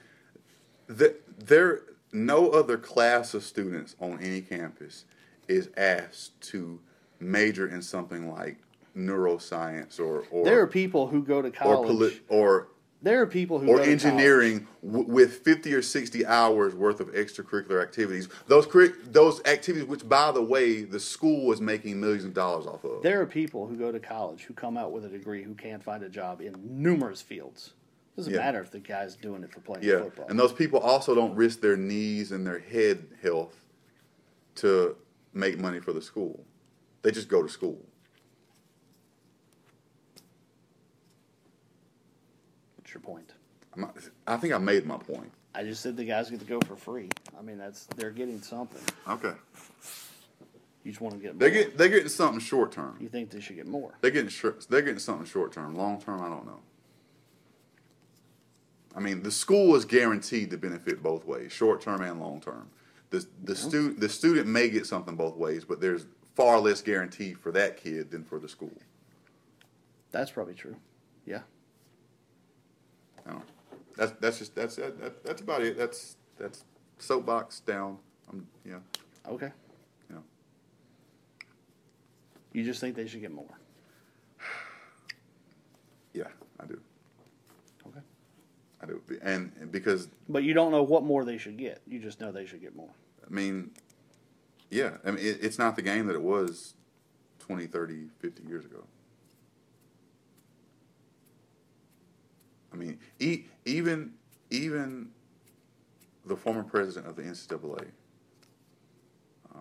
The, 0.87 1.17
there 1.39 1.83
no 2.13 2.51
other 2.51 2.77
class 2.77 3.35
of 3.35 3.43
students 3.43 3.97
on 4.01 4.19
any 4.21 4.41
campus 4.41 5.05
is 5.49 5.69
asked 5.77 6.41
to 6.41 6.81
major 7.21 7.67
in 7.69 7.83
something 7.83 8.31
like 8.31 8.57
neuroscience 8.97 9.99
or 9.99 10.25
or 10.31 10.45
There 10.45 10.61
are 10.61 10.67
people 10.67 11.09
who 11.09 11.23
go 11.23 11.43
to 11.43 11.49
or 11.49 11.53
college. 11.53 12.23
or 12.29 12.69
there 13.03 13.21
are 13.21 13.27
people 13.27 13.59
who 13.59 13.69
or 13.69 13.81
engineering 13.83 14.67
w- 14.83 15.07
with 15.07 15.39
50 15.45 15.75
or 15.75 15.83
60 15.83 16.25
hours 16.25 16.75
worth 16.75 17.01
of 17.01 17.09
extracurricular 17.13 17.83
activities 17.83 18.29
those 18.47 18.67
those 19.11 19.43
activities 19.45 19.87
which 19.87 20.09
by 20.09 20.31
the 20.33 20.41
way 20.43 20.83
the 20.85 21.01
school 21.01 21.47
was 21.47 21.61
making 21.61 22.01
millions 22.01 22.25
of 22.25 22.33
dollars 22.33 22.67
off 22.67 22.85
of 22.85 23.03
There 23.03 23.21
are 23.21 23.27
people 23.27 23.67
who 23.67 23.77
go 23.77 23.93
to 23.93 24.01
college 24.01 24.45
who 24.45 24.55
come 24.55 24.77
out 24.77 24.93
with 24.93 25.05
a 25.05 25.09
degree 25.09 25.43
who 25.43 25.55
can't 25.55 25.83
find 25.83 26.03
a 26.03 26.09
job 26.09 26.41
in 26.41 26.55
numerous 26.63 27.21
fields. 27.21 27.73
Doesn't 28.17 28.33
Yeah. 28.33 28.39
matter 28.39 28.61
if 28.61 28.71
the 28.71 28.79
guy's 28.79 29.17
doing 29.17 29.43
it 29.43 29.53
for 29.53 29.61
playing 29.61 29.85
yeah 29.85 29.99
football. 30.03 30.27
and 30.29 30.39
those 30.39 30.53
people 30.53 30.79
also 30.79 31.15
don't 31.15 31.35
risk 31.35 31.61
their 31.61 31.77
knees 31.77 32.31
and 32.33 32.47
their 32.47 32.61
head 32.61 33.07
health 33.23 33.57
to 34.57 34.97
make 35.33 35.59
money 35.59 35.81
for 35.81 35.93
the 35.93 36.01
school 36.03 36.45
they 37.03 37.11
just 37.11 37.29
go 37.29 37.43
to 37.43 37.49
school 37.49 37.85
What's 42.77 42.93
your 42.95 43.01
point? 43.01 43.33
I'm 43.75 43.81
not- 43.81 43.97
i 44.29 44.37
think 44.37 44.55
i 44.55 44.59
made 44.59 44.87
my 44.87 44.97
point 44.99 45.33
I 45.57 45.63
just 45.63 45.83
said 45.83 45.97
the 45.97 46.05
guys 46.05 46.31
get 46.31 46.41
to 46.41 46.47
go 46.47 46.59
for 46.63 46.75
free. 46.75 47.09
I 47.39 47.41
mean, 47.41 47.59
that's 47.59 47.87
they're 47.95 48.11
getting 48.11 48.43
something. 48.43 48.83
okay 49.09 49.35
You 50.83 50.91
just 50.91 51.01
want 51.01 51.15
to 51.15 51.21
get 51.21 51.35
more. 51.35 51.39
They 51.49 51.55
get 51.55 51.79
they're 51.79 51.89
getting 51.89 52.09
something 52.09 52.41
short 52.41 52.73
term. 52.73 52.97
you 53.01 53.09
think 53.09 53.31
they 53.31 53.41
should 53.41 53.55
get 53.57 53.67
more? 53.69 53.95
They're 54.01 54.11
getting 54.11 54.33
they're 54.69 54.83
getting 54.83 54.99
something 54.99 55.27
short 55.27 55.53
term. 55.53 55.77
Long 55.77 56.01
term, 56.01 56.21
I 56.21 56.29
don't 56.29 56.45
know. 56.47 56.61
I 58.97 59.01
mean, 59.01 59.23
the 59.23 59.31
school 59.31 59.75
is 59.75 59.85
guaranteed 59.85 60.51
to 60.51 60.57
benefit 60.59 61.03
both 61.03 61.27
ways, 61.27 61.53
short 61.53 61.81
term 61.81 62.01
and 62.03 62.21
long 62.21 62.41
term. 62.41 62.71
The 63.11 63.27
the 63.43 63.57
student 63.57 64.01
the 64.01 64.09
student 64.09 64.47
may 64.47 64.69
get 64.69 64.87
something 64.87 65.17
both 65.17 65.37
ways, 65.37 65.65
but 65.65 65.81
there's 65.81 66.07
far 66.35 66.59
less 66.61 66.81
guarantee 66.83 67.35
for 67.35 67.53
that 67.53 67.77
kid 67.77 68.11
than 68.11 68.25
for 68.25 68.39
the 68.39 68.49
school. 68.49 68.73
That's 70.11 70.31
probably 70.31 70.55
true. 70.55 70.77
Yeah. 71.27 71.41
I 73.27 73.31
don't 73.31 73.39
know. 73.39 73.45
That's 73.97 74.13
that's 74.21 74.39
just 74.39 74.55
that's 74.55 74.77
that, 74.77 75.01
that, 75.01 75.25
that's 75.25 75.41
about 75.41 75.63
it. 75.63 75.77
That's 75.77 76.17
that's 76.39 76.65
soapbox 76.99 77.61
down. 77.61 77.99
I'm 78.31 78.47
yeah 78.65 78.79
Okay. 79.29 79.51
yeah. 80.11 80.19
You 82.53 82.65
just 82.65 82.81
think 82.81 82.95
they 82.95 83.07
should 83.07 83.21
get 83.21 83.33
more. 83.33 83.47
Yeah, 86.13 86.29
I 86.61 86.67
do. 86.67 86.81
Okay. 88.85 88.93
I 88.93 89.15
do. 89.15 89.19
And, 89.23 89.53
and 89.61 89.73
because 89.73 90.09
But 90.29 90.43
you 90.45 90.55
don't 90.55 90.71
know 90.71 90.83
what 90.83 91.03
more 91.05 91.25
they 91.25 91.39
should 91.39 91.57
get. 91.57 91.81
You 91.87 91.99
just 91.99 92.21
know 92.21 92.33
they 92.33 92.47
should 92.47 92.61
get 92.61 92.75
more. 92.77 92.91
I 93.27 93.31
mean, 93.33 93.71
yeah, 94.71 94.93
I 95.05 95.13
mean 95.13 95.25
it, 95.25 95.39
it's 95.41 95.59
not 95.59 95.77
the 95.77 95.83
game 95.83 96.07
that 96.07 96.15
it 96.15 96.23
was 96.23 96.75
20, 97.41 97.67
30, 97.67 98.09
50 98.19 98.43
years 98.49 98.65
ago. 98.65 98.85
I 102.73 102.77
mean, 102.77 102.99
e- 103.21 103.45
even 103.65 104.15
even 104.51 105.11
the 106.27 106.37
former 106.37 106.63
president 106.65 107.07
of 107.07 107.17
the 107.17 107.23
NCAA 107.23 107.87
uh, 109.55 109.61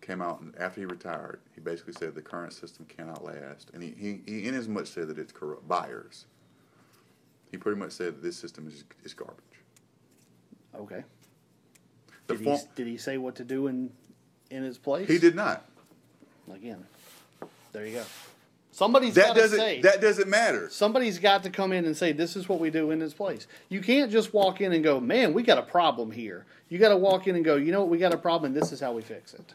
came 0.00 0.20
out 0.20 0.40
and 0.40 0.54
after 0.58 0.80
he 0.80 0.86
retired, 0.86 1.40
he 1.54 1.60
basically 1.60 1.92
said 1.92 2.14
the 2.14 2.22
current 2.22 2.52
system 2.52 2.84
cannot 2.86 3.24
last, 3.24 3.70
and 3.74 3.82
he, 3.82 3.94
he, 3.96 4.20
he 4.26 4.48
in 4.48 4.54
as 4.54 4.68
much 4.68 4.88
said 4.88 5.08
that 5.08 5.18
it's 5.18 5.32
corrupt 5.32 5.68
buyers. 5.68 6.26
He 7.50 7.56
pretty 7.58 7.78
much 7.78 7.92
said 7.92 8.16
that 8.16 8.22
this 8.22 8.36
system 8.36 8.66
is 8.66 8.84
is 9.04 9.14
garbage. 9.14 9.38
Okay. 10.74 11.04
The 12.26 12.36
Did 12.36 12.46
he, 12.46 12.56
did 12.74 12.86
he 12.86 12.96
say 12.96 13.18
what 13.18 13.36
to 13.36 13.44
do 13.44 13.66
in 13.68 13.90
in 14.50 14.62
his 14.62 14.78
place? 14.78 15.08
he 15.08 15.18
did 15.18 15.34
not. 15.34 15.64
Again. 16.52 16.84
There 17.72 17.86
you 17.86 17.96
go. 17.96 18.04
Somebody's 18.70 19.14
That 19.14 19.28
got 19.28 19.34
to 19.34 19.40
doesn't 19.40 19.58
say. 19.58 19.80
that 19.82 20.00
doesn't 20.00 20.28
matter. 20.28 20.68
Somebody's 20.68 21.18
got 21.20 21.44
to 21.44 21.50
come 21.50 21.72
in 21.72 21.84
and 21.84 21.96
say, 21.96 22.10
this 22.12 22.34
is 22.34 22.48
what 22.48 22.58
we 22.58 22.70
do 22.70 22.90
in 22.90 22.98
this 22.98 23.14
place. 23.14 23.46
You 23.68 23.80
can't 23.80 24.10
just 24.10 24.34
walk 24.34 24.60
in 24.60 24.72
and 24.72 24.82
go, 24.82 24.98
man, 24.98 25.32
we 25.32 25.44
got 25.44 25.58
a 25.58 25.62
problem 25.62 26.10
here. 26.10 26.44
You 26.68 26.78
got 26.78 26.88
to 26.88 26.96
walk 26.96 27.28
in 27.28 27.36
and 27.36 27.44
go, 27.44 27.54
you 27.54 27.70
know 27.70 27.80
what, 27.80 27.88
we 27.88 27.98
got 27.98 28.12
a 28.12 28.18
problem, 28.18 28.52
and 28.52 28.60
this 28.60 28.72
is 28.72 28.80
how 28.80 28.92
we 28.92 29.02
fix 29.02 29.32
it. 29.32 29.54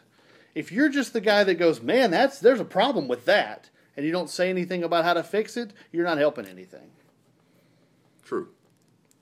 If 0.54 0.72
you're 0.72 0.88
just 0.88 1.12
the 1.12 1.20
guy 1.20 1.44
that 1.44 1.56
goes, 1.56 1.82
man, 1.82 2.10
that's 2.10 2.38
there's 2.40 2.60
a 2.60 2.64
problem 2.64 3.08
with 3.08 3.26
that, 3.26 3.68
and 3.94 4.06
you 4.06 4.12
don't 4.12 4.30
say 4.30 4.48
anything 4.48 4.82
about 4.84 5.04
how 5.04 5.12
to 5.12 5.22
fix 5.22 5.56
it, 5.58 5.72
you're 5.92 6.04
not 6.04 6.16
helping 6.18 6.46
anything. 6.46 6.90
True. 8.30 8.46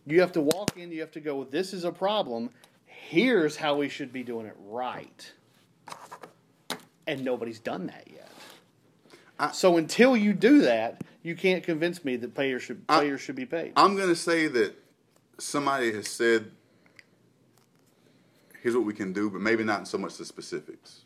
You 0.04 0.20
have 0.20 0.32
to 0.32 0.42
walk 0.42 0.76
in, 0.76 0.92
you 0.92 1.00
have 1.00 1.12
to 1.12 1.20
go, 1.20 1.42
this 1.44 1.72
is 1.72 1.84
a 1.84 1.90
problem. 1.90 2.50
Here's 2.84 3.56
how 3.56 3.74
we 3.74 3.88
should 3.88 4.12
be 4.12 4.22
doing 4.22 4.44
it 4.44 4.54
right. 4.66 5.32
And 7.06 7.24
nobody's 7.24 7.58
done 7.58 7.86
that 7.86 8.06
yet. 8.12 8.30
I- 9.38 9.52
so 9.52 9.78
until 9.78 10.14
you 10.14 10.34
do 10.34 10.60
that, 10.60 11.04
you 11.22 11.34
can't 11.34 11.64
convince 11.64 12.04
me 12.04 12.16
that 12.16 12.34
players 12.34 12.62
should 12.62 12.84
I- 12.86 12.98
players 12.98 13.22
should 13.22 13.34
be 13.36 13.46
paid. 13.46 13.72
I'm 13.76 13.96
going 13.96 14.10
to 14.10 14.14
say 14.14 14.46
that 14.46 14.74
somebody 15.38 15.90
has 15.92 16.06
said, 16.06 16.50
here's 18.62 18.74
what 18.76 18.84
we 18.84 18.92
can 18.92 19.14
do, 19.14 19.30
but 19.30 19.40
maybe 19.40 19.64
not 19.64 19.80
in 19.80 19.86
so 19.86 19.96
much 19.96 20.18
the 20.18 20.26
specifics. 20.26 21.04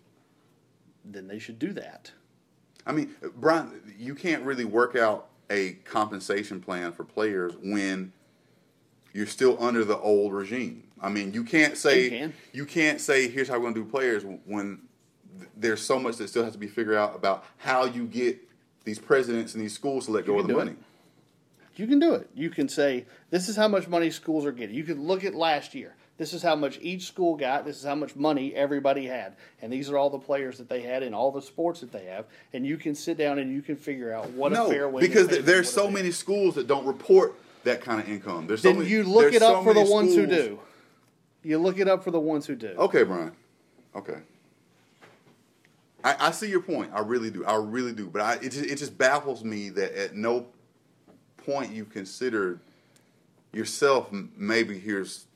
then 1.05 1.29
they 1.29 1.39
should 1.39 1.61
do 1.61 1.73
that. 1.73 2.11
I 2.85 2.91
mean, 2.91 3.15
Brian, 3.37 3.95
you 3.97 4.17
can't 4.17 4.43
really 4.43 4.65
work 4.65 4.97
out 4.97 5.29
a 5.53 5.73
compensation 5.85 6.61
plan 6.61 6.93
for 6.93 7.05
players 7.05 7.53
when 7.63 8.13
you're 9.13 9.27
still 9.27 9.63
under 9.63 9.85
the 9.85 9.99
old 9.99 10.33
regime. 10.33 10.85
I 11.01 11.11
mean, 11.11 11.35
you 11.35 11.45
can't 11.45 11.77
say 11.77 12.05
You 12.05 12.11
can. 12.11 12.35
you 12.53 12.67
can't 12.67 13.01
say 13.01 13.29
here's 13.29 13.49
how 13.49 13.55
we're 13.55 13.71
going 13.71 13.75
to 13.75 13.85
do 13.85 13.91
players 13.91 14.25
when 14.47 14.81
th- 15.39 15.51
there's 15.57 15.83
so 15.83 15.99
much 15.99 16.17
that 16.17 16.29
still 16.29 16.45
has 16.45 16.55
to 16.55 16.59
be 16.59 16.69
figured 16.69 16.97
out 16.97 17.15
about 17.15 17.45
how 17.59 17.85
you 17.85 18.07
get 18.07 18.39
these 18.85 18.99
presidents 18.99 19.55
and 19.55 19.63
these 19.63 19.75
schools 19.75 20.07
to 20.07 20.13
let 20.13 20.25
go 20.27 20.39
of 20.39 20.47
the 20.47 20.55
money. 20.55 20.75
You 21.77 21.87
can 21.87 21.99
do 21.99 22.15
it. 22.15 22.29
You 22.35 22.51
can 22.51 22.69
say, 22.69 23.07
this 23.31 23.49
is 23.49 23.57
how 23.57 23.69
much 23.69 23.89
money 23.89 24.11
schools 24.11 24.45
are 24.47 24.53
getting. 24.53 24.75
You 24.75 24.85
can 24.85 25.03
look 25.03 25.25
at 25.25 25.35
last 25.35 25.75
year. 25.75 25.95
This 26.19 26.33
is 26.33 26.43
how 26.43 26.55
much 26.55 26.79
each 26.83 27.07
school 27.07 27.37
got. 27.37 27.65
This 27.65 27.79
is 27.79 27.85
how 27.85 27.95
much 27.95 28.15
money 28.15 28.55
everybody 28.55 29.07
had. 29.07 29.35
And 29.61 29.73
these 29.73 29.91
are 29.91 29.97
all 29.97 30.11
the 30.11 30.19
players 30.19 30.59
that 30.59 30.69
they 30.69 30.83
had 30.83 31.03
in 31.03 31.15
all 31.15 31.33
the 31.33 31.41
sports 31.41 31.81
that 31.81 31.91
they 31.91 32.05
have. 32.05 32.27
And 32.53 32.67
you 32.67 32.77
can 32.77 32.95
sit 32.95 33.17
down 33.17 33.39
and 33.39 33.53
you 33.53 33.63
can 33.63 33.77
figure 33.77 34.13
out 34.13 34.31
what 34.31 34.53
a 34.53 34.67
fair 34.67 34.83
No, 34.83 34.89
way 34.91 35.03
because 35.03 35.29
there's 35.29 35.73
so 35.73 35.91
many 35.91 36.11
schools 36.11 36.55
that 36.57 36.67
don't 36.67 36.85
report 36.85 37.35
that 37.65 37.81
kind 37.81 38.01
of 38.01 38.09
income. 38.09 38.47
There's 38.47 38.63
so 38.63 38.69
Then 38.69 38.81
many, 38.81 38.91
you 38.91 39.05
look 39.05 39.33
it 39.33 39.43
up 39.43 39.57
so 39.57 39.63
for 39.63 39.75
the 39.75 39.85
ones 39.85 40.15
who 40.15 40.27
do. 40.27 40.59
You 41.43 41.59
look 41.59 41.79
it 41.79 41.89
up 41.89 42.05
for 42.05 42.11
the 42.11 42.21
ones 42.21 42.47
who 42.47 42.55
do. 42.55 42.75
Okay, 42.79 43.03
Brian. 43.03 43.33
Okay. 43.97 44.19
I, 46.05 46.29
I 46.29 46.31
see 46.31 46.49
your 46.49 46.63
point. 46.63 46.91
I 46.95 47.01
really 47.01 47.31
do. 47.31 47.45
I 47.45 47.57
really 47.57 47.93
do. 47.93 48.09
But 48.09 48.23
I, 48.23 48.35
it, 48.35 48.51
just, 48.51 48.65
it 48.65 48.77
just 48.77 48.99
baffles 48.99 49.45
me 49.45 49.71
that 49.71 49.93
at 49.95 50.15
no 50.15 50.47
point 51.37 51.73
you 51.73 51.85
considered 51.85 52.61
yourself 53.53 54.09
maybe 54.37 54.79
here's 54.79 55.27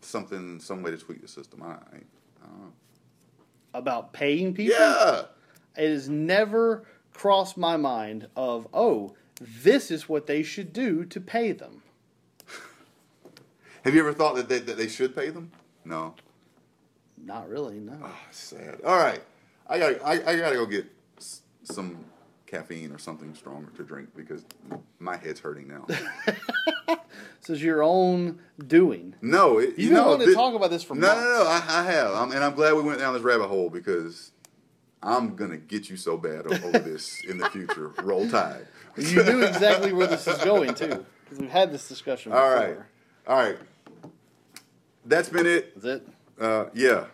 something, 0.00 0.60
some 0.60 0.82
way 0.82 0.90
to 0.90 0.96
tweak 0.96 1.20
the 1.22 1.28
system. 1.28 1.62
I, 1.62 1.66
I, 1.66 1.70
I 1.72 2.46
don't 2.46 2.60
know. 2.60 2.72
About 3.74 4.12
paying 4.12 4.54
people? 4.54 4.76
Yeah. 4.78 5.22
It 5.76 5.90
has 5.90 6.08
never 6.08 6.84
crossed 7.12 7.56
my 7.56 7.76
mind 7.76 8.28
of, 8.36 8.66
oh, 8.72 9.14
this 9.40 9.90
is 9.90 10.08
what 10.08 10.26
they 10.26 10.42
should 10.42 10.72
do 10.72 11.04
to 11.06 11.20
pay 11.20 11.52
them. 11.52 11.82
Have 13.84 13.94
you 13.94 14.00
ever 14.00 14.12
thought 14.12 14.36
that 14.36 14.48
they, 14.48 14.58
that 14.60 14.76
they 14.76 14.88
should 14.88 15.14
pay 15.14 15.30
them? 15.30 15.50
No. 15.84 16.14
Not 17.16 17.48
really, 17.48 17.78
no. 17.78 17.98
Oh, 18.02 18.18
sad. 18.30 18.80
All 18.84 18.96
right. 18.96 19.22
I 19.66 19.78
got 19.78 20.02
I, 20.04 20.12
I 20.12 20.36
got 20.38 20.50
to 20.50 20.54
go 20.56 20.66
get 20.66 20.86
s- 21.18 21.42
some 21.62 22.04
caffeine 22.48 22.90
or 22.90 22.98
something 22.98 23.34
stronger 23.34 23.70
to 23.76 23.84
drink 23.84 24.08
because 24.16 24.44
my 24.98 25.16
head's 25.16 25.40
hurting 25.40 25.68
now. 25.68 25.86
This 27.40 27.50
is 27.50 27.62
your 27.62 27.82
own 27.82 28.40
doing. 28.66 29.14
No, 29.22 29.58
it, 29.58 29.70
You've 29.70 29.78
you 29.78 29.86
been 29.88 29.94
know, 29.94 30.08
wanting 30.10 30.28
to 30.28 30.34
talk 30.34 30.54
about 30.54 30.70
this 30.70 30.82
for 30.82 30.94
no, 30.94 31.06
months. 31.06 31.22
no, 31.22 31.44
no. 31.44 31.48
I, 31.48 31.62
I 31.68 31.82
have, 31.84 32.12
I'm, 32.12 32.32
and 32.32 32.42
I'm 32.42 32.54
glad 32.54 32.74
we 32.74 32.82
went 32.82 32.98
down 32.98 33.14
this 33.14 33.22
rabbit 33.22 33.46
hole 33.46 33.70
because 33.70 34.32
I'm 35.02 35.36
gonna 35.36 35.56
get 35.56 35.88
you 35.88 35.96
so 35.96 36.16
bad 36.16 36.46
over 36.46 36.78
this 36.78 37.24
in 37.24 37.38
the 37.38 37.48
future. 37.50 37.88
Roll 38.02 38.28
Tide. 38.28 38.66
You 38.96 39.22
knew 39.22 39.42
exactly 39.42 39.92
where 39.92 40.06
this 40.06 40.26
is 40.26 40.38
going 40.38 40.74
too, 40.74 41.06
because 41.24 41.38
we've 41.38 41.50
had 41.50 41.72
this 41.72 41.88
discussion. 41.88 42.32
Before. 42.32 42.54
right, 42.54 42.76
all 43.26 43.36
right. 43.36 43.58
That's 45.06 45.28
been 45.28 45.46
it. 45.46 45.72
Is 45.76 45.84
it? 45.84 46.08
Uh, 46.38 46.66
yeah. 46.74 47.06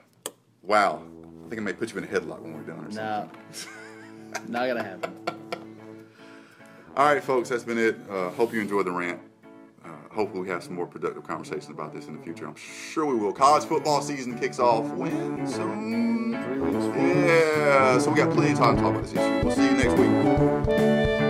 Wow. 0.63 1.03
I 1.47 1.49
think 1.49 1.61
I 1.61 1.65
may 1.65 1.75
put 1.75 1.93
you 1.93 1.99
in 1.99 2.05
a 2.05 2.07
headlock 2.07 2.41
when 2.41 2.55
we're 2.55 2.63
done 2.63 2.87
or 2.87 2.91
something. 2.91 3.31
Nah, 4.49 4.61
not 4.61 4.67
gonna 4.69 4.83
happen. 4.83 5.13
All 6.97 7.07
right, 7.07 7.23
folks, 7.23 7.49
that's 7.49 7.65
been 7.65 7.79
it. 7.79 7.97
Uh, 8.09 8.31
hope 8.31 8.53
you 8.53 8.61
enjoyed 8.61 8.87
the 8.87 8.93
rant. 8.93 9.21
Uh, 9.85 9.89
hopefully, 10.13 10.43
we 10.43 10.49
have 10.49 10.63
some 10.63 10.75
more 10.75 10.87
productive 10.87 11.25
conversations 11.25 11.71
about 11.71 11.93
this 11.93 12.07
in 12.07 12.17
the 12.17 12.23
future. 12.23 12.47
I'm 12.47 12.55
sure 12.55 13.05
we 13.05 13.17
will. 13.17 13.33
College 13.33 13.65
football 13.65 14.01
season 14.01 14.39
kicks 14.39 14.59
off 14.61 14.87
when? 14.93 15.47
Soon? 15.47 16.41
Three 16.45 16.61
weeks. 16.61 16.97
Yeah, 16.97 17.99
so 17.99 18.11
we 18.11 18.17
got 18.17 18.33
plenty 18.33 18.53
of 18.53 18.59
time 18.59 18.77
to 18.77 18.83
talk 18.83 18.93
about 18.93 19.03
this 19.03 19.13
issue. 19.13 19.45
We'll 19.45 19.55
see 19.55 19.65
you 19.65 19.73
next 19.73 19.99
week. 19.99 21.24